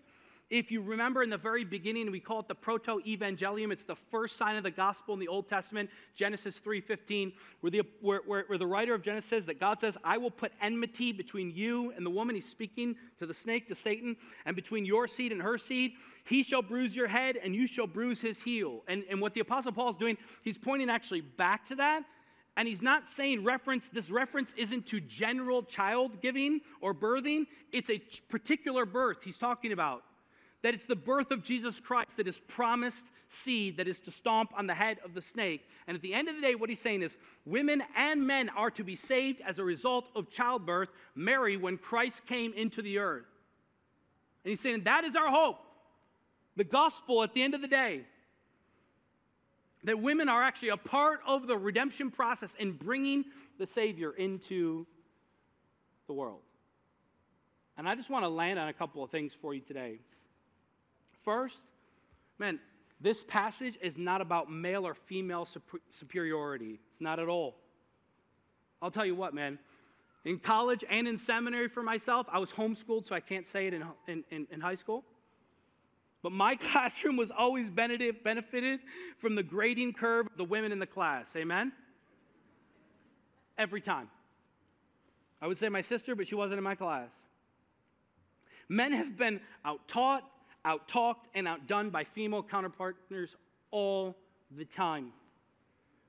If 0.51 0.73
you 0.73 0.83
remember 0.83 1.23
in 1.23 1.31
the 1.31 1.37
very 1.37 1.63
beginning, 1.63 2.11
we 2.11 2.19
call 2.19 2.41
it 2.41 2.49
the 2.49 2.57
proto-evangelium. 2.57 3.71
It's 3.71 3.85
the 3.85 3.95
first 3.95 4.37
sign 4.37 4.57
of 4.57 4.65
the 4.65 4.71
gospel 4.73 5.15
in 5.15 5.21
the 5.21 5.29
Old 5.29 5.47
Testament, 5.47 5.91
Genesis 6.17 6.61
3.15, 6.61 7.33
where 7.61 7.71
the, 7.71 7.83
where, 8.01 8.21
where, 8.27 8.43
where 8.49 8.59
the 8.59 8.67
writer 8.67 8.93
of 8.93 9.03
Genesis 9.03 9.31
says 9.31 9.47
that 9.47 9.61
God 9.61 9.79
says, 9.79 9.97
I 10.03 10.19
will 10.19 10.31
put 10.33 10.51
enmity 10.61 11.13
between 11.13 11.53
you 11.55 11.93
and 11.93 12.05
the 12.05 12.11
woman. 12.11 12.35
He's 12.35 12.49
speaking 12.49 12.97
to 13.19 13.27
the 13.27 13.35
snake, 13.35 13.69
to 13.69 13.77
Satan, 13.77 14.17
and 14.45 14.57
between 14.57 14.85
your 14.85 15.07
seed 15.07 15.31
and 15.31 15.41
her 15.41 15.57
seed. 15.57 15.93
He 16.25 16.43
shall 16.43 16.63
bruise 16.63 16.97
your 16.97 17.07
head, 17.07 17.37
and 17.37 17.55
you 17.55 17.69
shall 17.69 17.87
bruise 17.87 18.21
his 18.21 18.43
heel. 18.43 18.83
And, 18.89 19.05
and 19.09 19.21
what 19.21 19.35
the 19.35 19.41
Apostle 19.41 19.71
Paul 19.71 19.91
is 19.91 19.97
doing, 19.97 20.19
he's 20.43 20.59
pointing 20.59 20.91
actually 20.91 21.21
back 21.21 21.65
to 21.67 21.77
that 21.77 22.03
and 22.61 22.69
he's 22.69 22.83
not 22.83 23.09
saying 23.09 23.43
reference, 23.43 23.89
this 23.89 24.11
reference 24.11 24.53
isn't 24.55 24.85
to 24.85 25.01
general 25.01 25.63
child 25.63 26.21
giving 26.21 26.61
or 26.83 26.93
birthing, 26.93 27.47
it's 27.73 27.89
a 27.89 27.99
particular 28.29 28.85
birth 28.85 29.25
he's 29.25 29.39
talking 29.39 29.73
about. 29.73 30.03
That 30.61 30.75
it's 30.75 30.85
the 30.85 30.95
birth 30.95 31.31
of 31.31 31.43
Jesus 31.43 31.81
Christ 31.81 32.19
that 32.19 32.29
is 32.29 32.39
promised 32.39 33.07
seed 33.29 33.79
that 33.79 33.89
is 33.89 33.99
to 34.01 34.11
stomp 34.11 34.53
on 34.55 34.67
the 34.67 34.75
head 34.75 34.99
of 35.07 35.15
the 35.15 35.23
snake. 35.23 35.67
And 35.87 35.95
at 35.95 36.03
the 36.03 36.13
end 36.13 36.29
of 36.29 36.35
the 36.35 36.43
day, 36.43 36.55
what 36.55 36.69
he's 36.69 36.83
saying 36.83 37.01
is 37.01 37.17
women 37.47 37.83
and 37.97 38.27
men 38.27 38.51
are 38.51 38.71
to 38.73 38.85
be 38.85 38.95
saved 38.95 39.41
as 39.41 39.59
a 39.59 39.65
result 39.65 40.11
of 40.15 40.29
childbirth, 40.29 40.91
Mary, 41.15 41.57
when 41.57 41.79
Christ 41.79 42.27
came 42.27 42.53
into 42.53 42.83
the 42.83 42.99
earth. 42.99 43.25
And 44.45 44.51
he's 44.51 44.61
saying 44.61 44.83
that 44.83 45.05
is 45.05 45.17
our 45.17 45.29
hope. 45.29 45.61
The 46.57 46.65
gospel 46.65 47.23
at 47.23 47.33
the 47.33 47.41
end 47.41 47.55
of 47.55 47.63
the 47.63 47.69
day 47.69 48.03
that 49.85 49.99
women 49.99 50.29
are 50.29 50.43
actually 50.43 50.71
a 50.71 50.77
part 50.77 51.21
of 51.27 51.47
the 51.47 51.57
redemption 51.57 52.11
process 52.11 52.55
in 52.57 52.73
bringing 52.73 53.25
the 53.59 53.67
Savior 53.67 54.13
into 54.13 54.87
the 56.07 56.13
world. 56.13 56.41
And 57.77 57.89
I 57.89 57.95
just 57.95 58.11
want 58.11 58.25
to 58.25 58.29
land 58.29 58.59
on 58.59 58.69
a 58.69 58.73
couple 58.73 59.03
of 59.03 59.11
things 59.11 59.33
for 59.33 59.55
you 59.55 59.61
today. 59.61 60.01
First, 61.25 61.65
man, 62.39 62.59
this 63.01 63.25
passage 63.25 63.79
is 63.81 63.97
not 63.97 64.21
about 64.21 64.51
male 64.51 64.87
or 64.87 64.95
female 64.95 65.49
superiority. 65.89 66.79
It's 66.91 67.01
not 67.01 67.19
at 67.19 67.29
all. 67.29 67.57
I'll 68.83 68.91
tell 68.91 69.07
you 69.07 69.15
what, 69.15 69.33
man. 69.33 69.59
In 70.25 70.39
college 70.39 70.85
and 70.89 71.09
in 71.09 71.17
seminary 71.17 71.69
for 71.69 71.83
myself, 71.83 72.27
I 72.31 72.39
was 72.39 72.51
homeschooled, 72.51 73.07
so 73.07 73.15
I 73.15 73.21
can't 73.21 73.47
say 73.47 73.67
it 73.67 73.75
in, 73.75 73.85
in, 74.07 74.47
in, 74.51 74.61
high 74.61 74.75
school. 74.75 75.05
But 76.23 76.33
my 76.33 76.55
classroom 76.73 77.17
was 77.17 77.31
always 77.31 77.71
benefited 77.71 78.81
from 79.19 79.35
the 79.35 79.43
grading 79.43 79.95
curve 79.95 80.27
of 80.27 80.37
the 80.37 80.45
women 80.45 80.73
in 80.73 80.79
the 80.79 80.87
class. 80.87 81.35
Amen? 81.37 81.73
Every 83.59 83.81
time. 83.81 84.09
I 85.43 85.47
would 85.47 85.59
say 85.59 85.69
my 85.69 85.81
sister, 85.81 86.15
but 86.15 86.29
she 86.29 86.35
wasn't 86.35 86.59
in 86.59 86.65
my 86.65 86.75
class. 86.75 87.11
Men 88.69 88.93
have 88.93 89.17
been 89.17 89.41
out 89.65 89.89
taught, 89.89 90.23
out 90.65 90.87
talked, 90.87 91.29
and 91.35 91.49
outdone 91.49 91.91
by 91.91 92.05
female 92.05 92.43
counterpartners 92.43 93.35
all 93.71 94.17
the 94.57 94.65
time. 94.65 95.13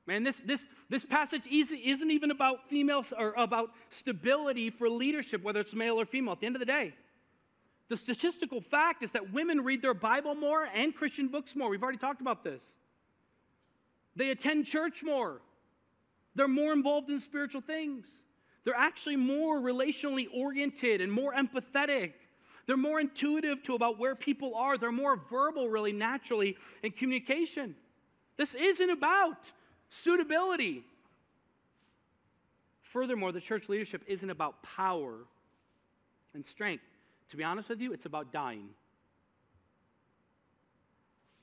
Man, 0.06 0.24
this, 0.24 0.42
this, 0.42 0.66
this 0.90 1.06
passage 1.06 1.48
isn't 1.48 2.12
even 2.12 2.32
about 2.32 2.68
females 2.68 3.14
or 3.18 3.34
about 3.38 3.72
stability 3.90 4.70
for 4.70 4.90
leadership, 4.90 5.44
whether 5.44 5.60
it's 5.60 5.74
male 5.74 6.00
or 6.00 6.06
female, 6.06 6.34
at 6.34 6.40
the 6.40 6.48
end 6.48 6.56
of 6.56 6.60
the 6.60 6.66
day. 6.66 6.94
The 7.92 7.98
statistical 7.98 8.62
fact 8.62 9.04
is 9.04 9.12
that 9.12 9.34
women 9.34 9.66
read 9.66 9.82
their 9.82 9.94
Bible 9.94 10.34
more 10.34 10.66
and 10.74 10.96
Christian 10.96 11.28
books 11.28 11.58
more. 11.58 11.70
We've 11.70 11.84
already 11.84 11.98
talked 11.98 12.22
about 12.22 12.42
this. 12.42 12.64
They 14.16 14.30
attend 14.30 14.66
church 14.66 15.04
more. 15.04 15.42
They're 16.34 16.48
more 16.48 16.72
involved 16.72 17.10
in 17.10 17.20
spiritual 17.20 17.60
things. 17.60 18.08
They're 18.64 18.78
actually 18.78 19.18
more 19.18 19.60
relationally 19.60 20.28
oriented 20.34 21.02
and 21.02 21.12
more 21.12 21.34
empathetic. 21.34 22.14
They're 22.66 22.78
more 22.78 23.02
intuitive 23.02 23.62
to 23.64 23.76
about 23.76 24.00
where 24.00 24.16
people 24.16 24.56
are. 24.56 24.78
They're 24.78 24.94
more 24.94 25.18
verbal, 25.30 25.68
really, 25.68 25.92
naturally, 25.92 26.56
in 26.84 26.92
communication. 26.92 27.76
This 28.38 28.56
isn't 28.56 28.90
about 28.90 29.52
suitability. 29.90 30.86
Furthermore, 32.84 33.34
the 33.34 33.42
church 33.42 33.68
leadership 33.68 34.02
isn't 34.08 34.30
about 34.30 34.64
power 34.64 35.16
and 36.34 36.46
strength. 36.46 36.86
To 37.32 37.38
be 37.38 37.46
honest 37.46 37.70
with 37.70 37.80
you, 37.80 37.94
it's 37.94 38.06
about 38.06 38.34
dying. 38.34 38.68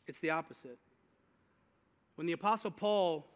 It's 0.06 0.20
the 0.20 0.30
opposite. 0.30 0.78
When 2.16 2.26
the 2.26 2.34
Apostle 2.34 2.70
Paul 2.70 3.26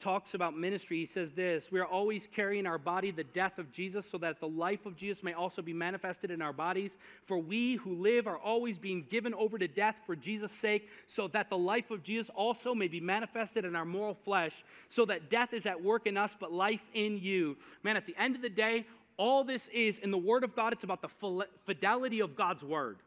talks 0.00 0.34
about 0.34 0.58
ministry, 0.58 0.96
he 0.96 1.06
says 1.06 1.30
this 1.30 1.70
We 1.70 1.78
are 1.78 1.86
always 1.86 2.26
carrying 2.26 2.66
our 2.66 2.78
body 2.78 3.12
the 3.12 3.22
death 3.22 3.60
of 3.60 3.70
Jesus, 3.70 4.04
so 4.10 4.18
that 4.18 4.40
the 4.40 4.48
life 4.48 4.84
of 4.84 4.96
Jesus 4.96 5.22
may 5.22 5.32
also 5.32 5.62
be 5.62 5.72
manifested 5.72 6.32
in 6.32 6.42
our 6.42 6.52
bodies. 6.52 6.98
For 7.22 7.38
we 7.38 7.76
who 7.76 7.94
live 7.94 8.26
are 8.26 8.38
always 8.38 8.78
being 8.78 9.06
given 9.08 9.32
over 9.34 9.56
to 9.56 9.68
death 9.68 10.00
for 10.04 10.16
Jesus' 10.16 10.50
sake, 10.50 10.88
so 11.06 11.28
that 11.28 11.50
the 11.50 11.58
life 11.58 11.92
of 11.92 12.02
Jesus 12.02 12.30
also 12.34 12.74
may 12.74 12.88
be 12.88 13.00
manifested 13.00 13.64
in 13.64 13.76
our 13.76 13.84
moral 13.84 14.14
flesh, 14.14 14.64
so 14.88 15.04
that 15.04 15.30
death 15.30 15.52
is 15.52 15.66
at 15.66 15.80
work 15.80 16.08
in 16.08 16.16
us, 16.16 16.36
but 16.38 16.52
life 16.52 16.82
in 16.94 17.16
you. 17.16 17.56
Man, 17.84 17.96
at 17.96 18.06
the 18.06 18.16
end 18.18 18.34
of 18.34 18.42
the 18.42 18.50
day, 18.50 18.86
all 19.16 19.44
this 19.44 19.68
is 19.68 19.98
in 19.98 20.10
the 20.10 20.18
Word 20.18 20.44
of 20.44 20.54
God, 20.56 20.72
it's 20.72 20.84
about 20.84 21.02
the 21.02 21.46
fidelity 21.64 22.20
of 22.20 22.36
God's 22.36 22.62
Word. 22.62 22.98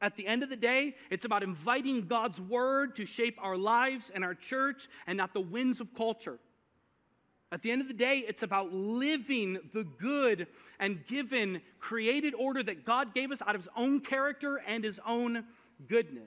At 0.00 0.16
the 0.16 0.26
end 0.26 0.42
of 0.42 0.48
the 0.48 0.56
day, 0.56 0.96
it's 1.10 1.24
about 1.24 1.42
inviting 1.42 2.06
God's 2.06 2.40
Word 2.40 2.96
to 2.96 3.06
shape 3.06 3.38
our 3.40 3.56
lives 3.56 4.10
and 4.12 4.24
our 4.24 4.34
church 4.34 4.88
and 5.06 5.16
not 5.16 5.32
the 5.32 5.40
winds 5.40 5.80
of 5.80 5.94
culture. 5.94 6.38
At 7.52 7.62
the 7.62 7.70
end 7.70 7.82
of 7.82 7.88
the 7.88 7.94
day, 7.94 8.24
it's 8.26 8.42
about 8.42 8.72
living 8.72 9.58
the 9.72 9.84
good 9.84 10.46
and 10.80 11.06
given 11.06 11.60
created 11.78 12.34
order 12.34 12.62
that 12.62 12.84
God 12.84 13.14
gave 13.14 13.30
us 13.30 13.42
out 13.42 13.54
of 13.54 13.60
His 13.60 13.68
own 13.76 14.00
character 14.00 14.60
and 14.66 14.82
His 14.82 14.98
own 15.06 15.44
goodness. 15.86 16.24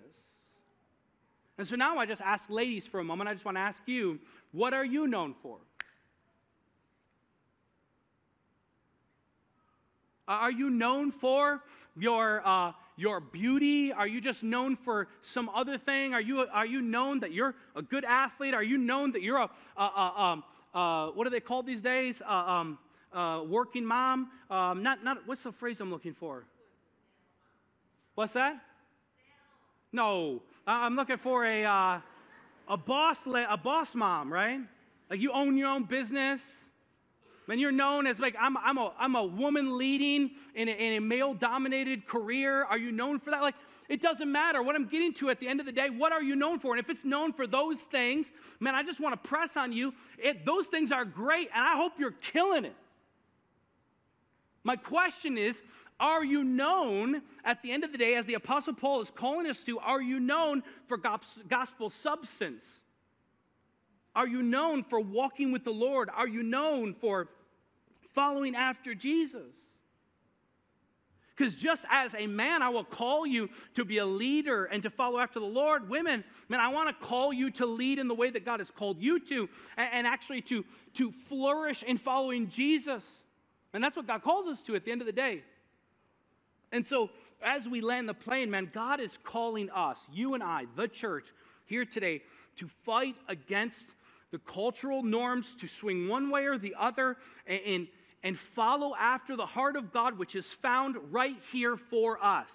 And 1.58 1.66
so 1.66 1.76
now 1.76 1.98
I 1.98 2.06
just 2.06 2.22
ask 2.22 2.50
ladies 2.50 2.86
for 2.86 3.00
a 3.00 3.04
moment. 3.04 3.30
I 3.30 3.34
just 3.34 3.46
want 3.46 3.58
to 3.58 3.62
ask 3.62 3.82
you, 3.88 4.20
what 4.52 4.74
are 4.74 4.86
you 4.86 5.08
known 5.08 5.34
for? 5.34 5.58
Are 10.28 10.52
you 10.52 10.70
known 10.70 11.12
for 11.12 11.62
your, 11.96 12.42
uh, 12.46 12.72
your 12.98 13.20
beauty? 13.20 13.94
Are 13.94 14.08
you 14.08 14.20
just 14.20 14.44
known 14.44 14.76
for 14.76 15.08
some 15.22 15.50
other 15.50 15.78
thing? 15.78 16.14
Are 16.14 16.22
you, 16.22 16.42
are 16.42 16.66
you 16.66 16.82
known 16.82 17.20
that 17.20 17.32
you're 17.32 17.54
a 17.76 17.82
good 17.82 18.04
athlete? 18.04 18.54
Are 18.54 18.64
you 18.64 18.78
known 18.78 19.12
that 19.12 19.22
you're 19.22 19.38
a, 19.38 19.50
a, 19.78 19.84
a 19.84 20.14
um, 20.18 20.44
uh, 20.74 21.08
what 21.12 21.26
are 21.26 21.30
they 21.30 21.40
called 21.40 21.66
these 21.66 21.82
days? 21.82 22.22
Uh, 22.22 22.34
um, 22.34 22.78
uh, 23.14 23.44
working 23.48 23.86
mom? 23.86 24.30
Um, 24.50 24.84
not, 24.84 25.04
not, 25.04 25.26
what's 25.26 25.44
the 25.44 25.52
phrase 25.52 25.80
I'm 25.80 25.92
looking 25.92 26.14
for? 26.14 26.44
What's 28.16 28.34
that? 28.34 28.62
No, 29.92 30.42
I'm 30.68 30.96
looking 30.96 31.18
for 31.18 31.46
a, 31.46 31.64
uh, 31.64 32.00
a 32.68 32.78
boss, 32.78 33.26
a 33.28 33.58
boss 33.58 33.96
mom, 33.96 34.34
right? 34.34 34.60
Like 35.10 35.20
you 35.20 35.32
own 35.32 35.56
your 35.56 35.70
own 35.70 35.84
business. 35.84 36.65
When 37.46 37.60
you're 37.60 37.72
known 37.72 38.08
as 38.08 38.20
like, 38.20 38.36
I'm, 38.40 38.58
I'm, 38.58 38.78
a, 38.78 38.92
I'm 38.98 39.16
a 39.16 39.24
woman 39.24 39.78
leading 39.78 40.32
in 40.56 40.68
a, 40.68 40.72
in 40.72 40.94
a 40.98 41.00
male 41.00 41.34
dominated 41.34 42.08
career. 42.08 42.64
Are 42.64 42.78
you 42.78 42.92
known 42.92 43.20
for 43.20 43.32
that? 43.32 43.42
Like, 43.42 43.56
it 43.88 44.02
doesn't 44.02 44.32
matter. 44.32 44.64
What 44.64 44.76
I'm 44.76 44.88
getting 44.88 45.14
to 45.16 45.30
at 45.30 45.40
the 45.40 45.48
end 45.48 45.60
of 45.60 45.68
the 45.68 45.72
day, 45.72 45.90
what 45.90 46.12
are 46.12 46.24
you 46.24 46.36
known 46.36 46.60
for? 46.60 46.76
And 46.76 46.84
if 46.84 46.90
it's 46.90 47.06
known 47.06 47.34
for 47.34 47.46
those 47.46 47.82
things, 47.82 48.32
man, 48.60 48.74
I 48.74 48.82
just 48.82 49.00
want 49.00 49.22
to 49.22 49.30
press 49.30 49.58
on 49.58 49.72
you. 49.72 49.94
It, 50.18 50.44
those 50.46 50.68
things 50.68 50.92
are 50.92 51.06
great, 51.06 51.50
and 51.54 51.64
I 51.64 51.76
hope 51.76 51.94
you're 52.00 52.12
killing 52.12 52.66
it. 52.66 52.76
My 54.64 54.76
question 54.76 55.38
is, 55.38 55.62
are 56.00 56.26
you 56.26 56.44
known 56.44 57.22
at 57.44 57.62
the 57.62 57.72
end 57.72 57.84
of 57.84 57.92
the 57.92 58.00
day, 58.00 58.16
as 58.16 58.26
the 58.26 58.34
Apostle 58.34 58.74
Paul 58.74 59.02
is 59.02 59.12
calling 59.12 59.48
us 59.48 59.64
to, 59.66 59.78
are 59.78 60.02
you 60.02 60.20
known 60.20 60.64
for 60.88 60.98
gospel 60.98 61.92
substance? 61.92 62.66
Are 64.16 64.28
you 64.28 64.42
known 64.42 64.84
for 64.84 65.00
walking 65.00 65.52
with 65.52 65.64
the 65.64 65.72
Lord? 65.72 66.10
Are 66.14 66.28
you 66.28 66.42
known 66.42 66.94
for 66.94 67.30
following 68.16 68.56
after 68.56 68.96
Jesus. 68.96 69.54
Because 71.36 71.54
just 71.54 71.86
as 71.92 72.16
a 72.16 72.28
man, 72.28 72.62
I 72.62 72.70
will 72.70 72.86
call 72.86 73.28
you 73.28 73.50
to 73.74 73.84
be 73.84 73.98
a 73.98 74.06
leader 74.06 74.66
and 74.66 74.82
to 74.84 74.90
follow 74.90 75.20
after 75.20 75.40
the 75.42 75.46
Lord. 75.46 75.90
Women, 75.90 76.24
man, 76.48 76.62
I 76.62 76.70
want 76.70 76.88
to 76.88 77.06
call 77.06 77.34
you 77.34 77.52
to 77.52 77.66
lead 77.66 78.00
in 78.00 78.08
the 78.08 78.16
way 78.16 78.30
that 78.30 78.46
God 78.46 78.62
has 78.62 78.72
called 78.72 79.02
you 79.02 79.20
to, 79.20 79.50
and, 79.76 79.90
and 79.92 80.08
actually 80.08 80.42
to, 80.44 80.64
to 80.94 81.12
flourish 81.12 81.84
in 81.84 81.98
following 81.98 82.50
Jesus. 82.50 83.04
And 83.74 83.84
that's 83.84 83.98
what 83.98 84.08
God 84.08 84.24
calls 84.24 84.48
us 84.48 84.62
to 84.64 84.76
at 84.76 84.86
the 84.86 84.92
end 84.94 85.02
of 85.02 85.08
the 85.08 85.14
day. 85.14 85.44
And 86.72 86.86
so, 86.86 87.10
as 87.44 87.68
we 87.68 87.82
land 87.82 88.08
the 88.08 88.14
plane, 88.14 88.50
man, 88.50 88.72
God 88.74 89.02
is 89.02 89.20
calling 89.24 89.70
us, 89.70 90.00
you 90.14 90.36
and 90.36 90.42
I, 90.42 90.66
the 90.78 90.88
church, 90.88 91.28
here 91.66 91.84
today, 91.84 92.22
to 92.58 92.68
fight 92.68 93.16
against 93.28 93.90
the 94.32 94.40
cultural 94.40 95.04
norms, 95.04 95.56
to 95.56 95.68
swing 95.68 96.08
one 96.08 96.30
way 96.30 96.46
or 96.46 96.58
the 96.58 96.76
other, 96.80 97.18
and, 97.46 97.62
and 97.66 97.88
and 98.26 98.36
follow 98.36 98.96
after 99.00 99.36
the 99.36 99.46
heart 99.46 99.76
of 99.76 99.94
God, 99.94 100.18
which 100.18 100.36
is 100.36 100.48
found 100.48 100.98
right 101.12 101.38
here 101.52 101.78
for 101.78 102.18
us 102.22 102.50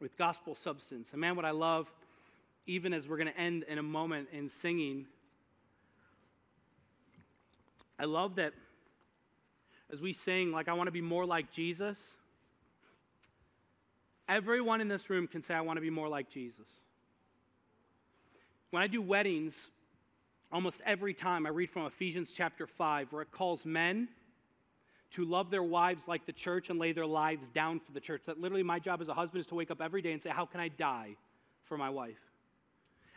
with 0.00 0.18
gospel 0.18 0.54
substance. 0.54 1.12
And 1.12 1.20
man, 1.22 1.34
what 1.34 1.46
I 1.46 1.52
love, 1.52 1.90
even 2.66 2.92
as 2.92 3.08
we're 3.08 3.16
going 3.16 3.32
to 3.32 3.40
end 3.40 3.64
in 3.66 3.78
a 3.78 3.82
moment 3.82 4.28
in 4.34 4.50
singing, 4.50 5.06
I 7.98 8.04
love 8.04 8.34
that 8.34 8.52
as 9.90 10.02
we 10.02 10.12
sing, 10.12 10.52
like, 10.52 10.68
I 10.68 10.74
want 10.74 10.88
to 10.88 10.92
be 10.92 11.00
more 11.00 11.24
like 11.24 11.50
Jesus, 11.50 11.98
everyone 14.28 14.82
in 14.82 14.88
this 14.88 15.08
room 15.08 15.26
can 15.26 15.40
say, 15.40 15.54
I 15.54 15.62
want 15.62 15.78
to 15.78 15.80
be 15.80 15.88
more 15.88 16.08
like 16.08 16.28
Jesus. 16.28 16.66
When 18.72 18.82
I 18.82 18.88
do 18.88 19.00
weddings, 19.00 19.70
almost 20.52 20.80
every 20.84 21.14
time 21.14 21.46
I 21.46 21.50
read 21.50 21.70
from 21.70 21.86
Ephesians 21.86 22.32
chapter 22.34 22.66
5, 22.66 23.12
where 23.12 23.22
it 23.22 23.30
calls 23.30 23.64
men 23.64 24.08
to 25.12 25.24
love 25.24 25.50
their 25.50 25.62
wives 25.62 26.08
like 26.08 26.26
the 26.26 26.32
church 26.32 26.70
and 26.70 26.78
lay 26.78 26.92
their 26.92 27.06
lives 27.06 27.48
down 27.48 27.80
for 27.80 27.92
the 27.92 28.00
church. 28.00 28.22
That 28.26 28.40
literally 28.40 28.62
my 28.62 28.78
job 28.78 29.00
as 29.00 29.08
a 29.08 29.14
husband 29.14 29.40
is 29.40 29.46
to 29.48 29.54
wake 29.54 29.70
up 29.70 29.80
every 29.80 30.02
day 30.02 30.12
and 30.12 30.22
say, 30.22 30.30
How 30.30 30.46
can 30.46 30.60
I 30.60 30.68
die 30.68 31.16
for 31.62 31.78
my 31.78 31.90
wife? 31.90 32.18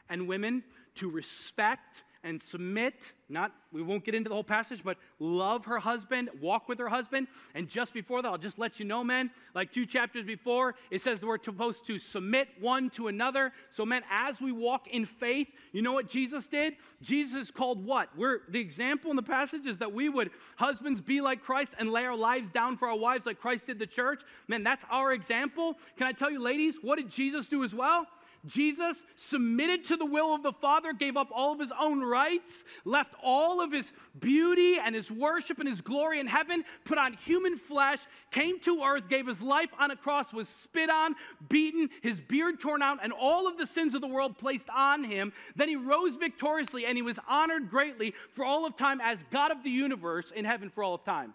And 0.10 0.28
women 0.28 0.64
to 0.96 1.10
respect 1.10 2.04
and 2.24 2.42
submit, 2.42 3.14
not, 3.30 3.54
we 3.72 3.82
won't 3.82 4.04
get 4.04 4.14
into 4.14 4.28
the 4.28 4.34
whole 4.34 4.44
passage, 4.44 4.84
but 4.84 4.98
love 5.20 5.66
her 5.66 5.80
husband, 5.80 6.30
walk 6.42 6.68
with 6.68 6.78
her 6.80 6.90
husband. 6.90 7.28
And 7.56 7.70
just 7.70 7.94
before 7.94 8.22
that, 8.22 8.28
I'll 8.28 8.38
just 8.38 8.60
let 8.60 8.80
you 8.80 8.86
know, 8.86 9.04
men, 9.04 9.32
like 9.56 9.72
two 9.72 9.86
chapters 9.86 10.26
before, 10.26 10.76
it 10.92 11.02
says 11.02 11.22
that 11.22 11.28
we're 11.28 11.42
supposed 11.42 11.88
to 11.88 11.98
submit 11.98 12.50
one 12.60 12.90
to 12.92 13.08
another. 13.08 13.54
So, 13.70 13.86
men, 13.86 14.04
as 14.12 14.42
we 14.42 14.52
walk 14.52 14.88
in 14.88 15.06
faith, 15.06 15.48
you 15.72 15.82
know 15.82 15.94
what 15.94 16.10
Jesus 16.10 16.48
did? 16.48 16.76
Jesus 17.02 17.52
called 17.52 17.86
what? 17.86 18.10
We're 18.18 18.40
the 18.50 18.60
example 18.60 19.10
in 19.12 19.16
the 19.16 19.24
passage 19.24 19.66
is 19.66 19.78
that 19.78 19.94
we 19.94 20.10
would, 20.10 20.32
husbands, 20.58 21.00
be 21.00 21.22
like 21.22 21.42
Christ 21.42 21.74
and 21.80 21.90
lay 21.92 22.04
our 22.04 22.18
lives 22.18 22.50
down 22.50 22.76
for 22.76 22.90
our 22.90 22.98
wives 22.98 23.26
like 23.26 23.40
Christ 23.40 23.68
did 23.68 23.80
the 23.80 23.88
church. 23.88 24.22
Man, 24.48 24.64
that's 24.64 24.84
our 24.92 25.14
example. 25.14 25.78
Can 25.96 26.08
I 26.08 26.12
tell 26.12 26.30
you, 26.30 26.44
ladies, 26.44 26.76
what 26.82 26.98
did 26.98 27.10
Jesus 27.10 27.48
do 27.48 27.64
as 27.64 27.74
well? 27.74 28.08
Jesus 28.46 29.04
submitted 29.16 29.86
to 29.86 29.98
the 29.98 30.06
will 30.06 30.34
of 30.34 30.44
the 30.44 30.54
Father, 30.54 30.94
gave 30.94 31.18
up 31.18 31.30
all 31.32 31.54
of 31.54 31.60
his 31.60 31.74
own 31.80 32.02
rights, 32.02 32.64
left 32.86 33.14
all 33.24 33.62
of 33.62 33.72
his 33.72 33.92
beauty 34.20 34.78
and 34.78 34.96
his 34.96 35.12
worship 35.12 35.60
and 35.60 35.68
his 35.68 35.82
glory 35.82 36.20
in 36.20 36.28
heaven, 36.28 36.64
put 36.86 36.98
on 36.98 37.14
human 37.14 37.58
flesh, 37.58 38.00
came 38.32 38.60
to 38.62 38.82
earth, 38.84 39.10
gave 39.10 39.28
his 39.28 39.42
life 39.42 39.70
on 39.78 39.92
a 39.92 39.96
cross, 39.96 40.34
was 40.34 40.48
spit 40.48 40.90
on, 40.90 41.16
beaten, 41.50 41.90
his 42.02 42.20
beard 42.20 42.60
torn 42.60 42.82
out, 42.82 43.00
and 43.04 43.12
all 43.12 43.48
of 43.48 43.58
the 43.58 43.68
sins 43.68 43.94
of 43.94 44.02
the 44.02 44.08
world 44.08 44.38
placed 44.38 44.70
on 44.70 45.04
him. 45.04 45.34
Then 45.56 45.70
he 45.70 45.76
rose 45.76 46.16
victoriously 46.16 46.86
and 46.86 46.98
he 46.98 47.02
was 47.02 47.20
honored 47.28 47.70
greatly 47.70 48.14
for 48.32 48.46
all 48.46 48.66
of 48.66 48.76
time 48.76 49.02
as 49.02 49.24
God 49.32 49.52
of 49.52 49.64
the 49.64 49.70
universe 49.70 50.32
in 50.32 50.46
heaven 50.46 50.70
for 50.70 50.84
all 50.84 50.96
of 50.96 51.04
time. 51.04 51.34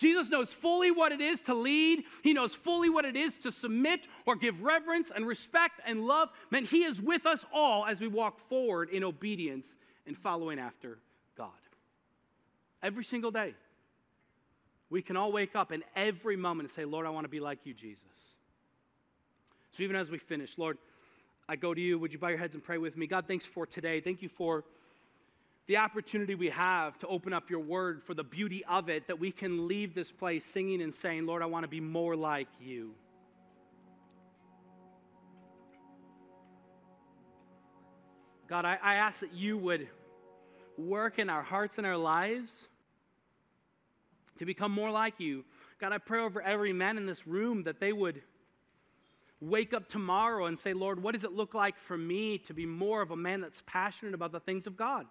Jesus 0.00 0.30
knows 0.30 0.50
fully 0.50 0.90
what 0.90 1.12
it 1.12 1.20
is 1.20 1.42
to 1.42 1.54
lead. 1.54 2.04
He 2.22 2.32
knows 2.32 2.54
fully 2.54 2.88
what 2.88 3.04
it 3.04 3.16
is 3.16 3.36
to 3.38 3.52
submit 3.52 4.06
or 4.24 4.34
give 4.34 4.62
reverence 4.62 5.12
and 5.14 5.26
respect 5.26 5.78
and 5.84 6.06
love. 6.06 6.30
Man, 6.50 6.64
He 6.64 6.84
is 6.84 7.02
with 7.02 7.26
us 7.26 7.44
all 7.52 7.84
as 7.84 8.00
we 8.00 8.08
walk 8.08 8.38
forward 8.38 8.88
in 8.88 9.04
obedience 9.04 9.76
and 10.06 10.16
following 10.16 10.58
after 10.58 10.96
God. 11.36 11.50
Every 12.82 13.04
single 13.04 13.30
day, 13.30 13.54
we 14.88 15.02
can 15.02 15.18
all 15.18 15.32
wake 15.32 15.54
up 15.54 15.70
in 15.70 15.84
every 15.94 16.36
moment 16.36 16.70
and 16.70 16.74
say, 16.74 16.86
Lord, 16.86 17.04
I 17.04 17.10
want 17.10 17.26
to 17.26 17.30
be 17.30 17.40
like 17.40 17.66
you, 17.66 17.74
Jesus. 17.74 18.04
So 19.72 19.82
even 19.82 19.96
as 19.96 20.10
we 20.10 20.16
finish, 20.16 20.56
Lord, 20.56 20.78
I 21.46 21.56
go 21.56 21.74
to 21.74 21.80
you. 21.80 21.98
Would 21.98 22.14
you 22.14 22.18
bow 22.18 22.28
your 22.28 22.38
heads 22.38 22.54
and 22.54 22.64
pray 22.64 22.78
with 22.78 22.96
me? 22.96 23.06
God, 23.06 23.26
thanks 23.28 23.44
for 23.44 23.66
today. 23.66 24.00
Thank 24.00 24.22
you 24.22 24.30
for 24.30 24.64
the 25.70 25.76
opportunity 25.76 26.34
we 26.34 26.48
have 26.48 26.98
to 26.98 27.06
open 27.06 27.32
up 27.32 27.48
your 27.48 27.60
word 27.60 28.02
for 28.02 28.12
the 28.12 28.24
beauty 28.24 28.64
of 28.64 28.88
it, 28.88 29.06
that 29.06 29.20
we 29.20 29.30
can 29.30 29.68
leave 29.68 29.94
this 29.94 30.10
place 30.10 30.44
singing 30.44 30.82
and 30.82 30.92
saying, 30.92 31.26
Lord, 31.26 31.42
I 31.42 31.46
want 31.46 31.62
to 31.62 31.68
be 31.68 31.78
more 31.78 32.16
like 32.16 32.48
you. 32.60 32.90
God, 38.48 38.64
I, 38.64 38.80
I 38.82 38.94
ask 38.96 39.20
that 39.20 39.32
you 39.32 39.56
would 39.58 39.86
work 40.76 41.20
in 41.20 41.30
our 41.30 41.40
hearts 41.40 41.78
and 41.78 41.86
our 41.86 41.96
lives 41.96 42.52
to 44.38 44.44
become 44.44 44.72
more 44.72 44.90
like 44.90 45.20
you. 45.20 45.44
God, 45.78 45.92
I 45.92 45.98
pray 45.98 46.18
over 46.18 46.42
every 46.42 46.72
man 46.72 46.96
in 46.96 47.06
this 47.06 47.28
room 47.28 47.62
that 47.62 47.78
they 47.78 47.92
would 47.92 48.22
wake 49.40 49.72
up 49.72 49.86
tomorrow 49.86 50.46
and 50.46 50.58
say, 50.58 50.72
Lord, 50.72 51.00
what 51.00 51.14
does 51.14 51.22
it 51.22 51.30
look 51.30 51.54
like 51.54 51.78
for 51.78 51.96
me 51.96 52.38
to 52.38 52.54
be 52.54 52.66
more 52.66 53.02
of 53.02 53.12
a 53.12 53.16
man 53.16 53.40
that's 53.40 53.62
passionate 53.66 54.14
about 54.14 54.32
the 54.32 54.40
things 54.40 54.66
of 54.66 54.76
God? 54.76 55.06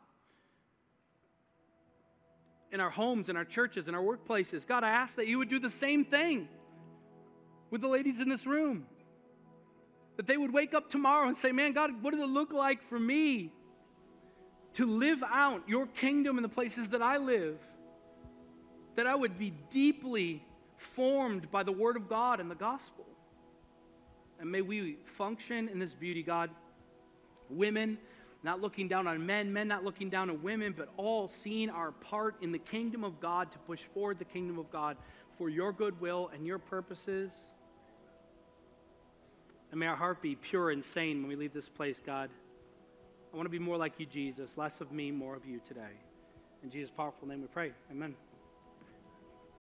In 2.71 2.79
our 2.79 2.89
homes, 2.89 3.29
in 3.29 3.37
our 3.37 3.45
churches, 3.45 3.87
in 3.87 3.95
our 3.95 4.01
workplaces. 4.01 4.65
God, 4.65 4.83
I 4.83 4.89
ask 4.89 5.15
that 5.15 5.27
you 5.27 5.37
would 5.39 5.49
do 5.49 5.59
the 5.59 5.69
same 5.69 6.05
thing 6.05 6.47
with 7.69 7.81
the 7.81 7.87
ladies 7.87 8.19
in 8.19 8.29
this 8.29 8.45
room. 8.45 8.85
That 10.17 10.27
they 10.27 10.37
would 10.37 10.53
wake 10.53 10.73
up 10.73 10.89
tomorrow 10.89 11.27
and 11.27 11.37
say, 11.37 11.51
Man, 11.51 11.73
God, 11.73 12.03
what 12.03 12.11
does 12.11 12.21
it 12.21 12.29
look 12.29 12.53
like 12.53 12.81
for 12.81 12.99
me 12.99 13.51
to 14.73 14.85
live 14.85 15.23
out 15.23 15.63
your 15.67 15.87
kingdom 15.87 16.37
in 16.37 16.43
the 16.43 16.49
places 16.49 16.89
that 16.89 17.01
I 17.01 17.17
live? 17.17 17.57
That 18.95 19.07
I 19.07 19.15
would 19.15 19.39
be 19.39 19.53
deeply 19.69 20.43
formed 20.77 21.49
by 21.51 21.63
the 21.63 21.71
Word 21.71 21.95
of 21.95 22.09
God 22.09 22.39
and 22.39 22.51
the 22.51 22.55
gospel. 22.55 23.05
And 24.39 24.51
may 24.51 24.61
we 24.61 24.97
function 25.05 25.67
in 25.67 25.79
this 25.79 25.93
beauty, 25.93 26.23
God. 26.23 26.49
Women, 27.49 27.97
not 28.43 28.61
looking 28.61 28.87
down 28.87 29.07
on 29.07 29.25
men, 29.25 29.51
men 29.51 29.67
not 29.67 29.83
looking 29.83 30.09
down 30.09 30.29
on 30.29 30.41
women, 30.41 30.73
but 30.75 30.89
all 30.97 31.27
seeing 31.27 31.69
our 31.69 31.91
part 31.91 32.35
in 32.41 32.51
the 32.51 32.59
kingdom 32.59 33.03
of 33.03 33.19
God 33.19 33.51
to 33.51 33.57
push 33.59 33.81
forward 33.93 34.17
the 34.17 34.25
kingdom 34.25 34.57
of 34.57 34.71
God 34.71 34.97
for 35.37 35.49
your 35.49 35.73
goodwill 35.73 36.31
and 36.33 36.45
your 36.45 36.57
purposes. 36.57 37.31
And 39.71 39.79
may 39.79 39.87
our 39.87 39.95
heart 39.95 40.21
be 40.21 40.35
pure 40.35 40.71
and 40.71 40.83
sane 40.83 41.21
when 41.21 41.27
we 41.29 41.35
leave 41.35 41.53
this 41.53 41.69
place, 41.69 42.01
God. 42.03 42.29
I 43.31 43.35
want 43.37 43.45
to 43.45 43.51
be 43.51 43.59
more 43.59 43.77
like 43.77 43.99
you, 43.99 44.05
Jesus. 44.05 44.57
Less 44.57 44.81
of 44.81 44.91
me, 44.91 45.11
more 45.11 45.35
of 45.35 45.45
you 45.45 45.59
today. 45.67 45.99
In 46.63 46.69
Jesus' 46.69 46.91
powerful 46.91 47.27
name 47.27 47.41
we 47.41 47.47
pray. 47.47 47.71
Amen. 47.91 48.15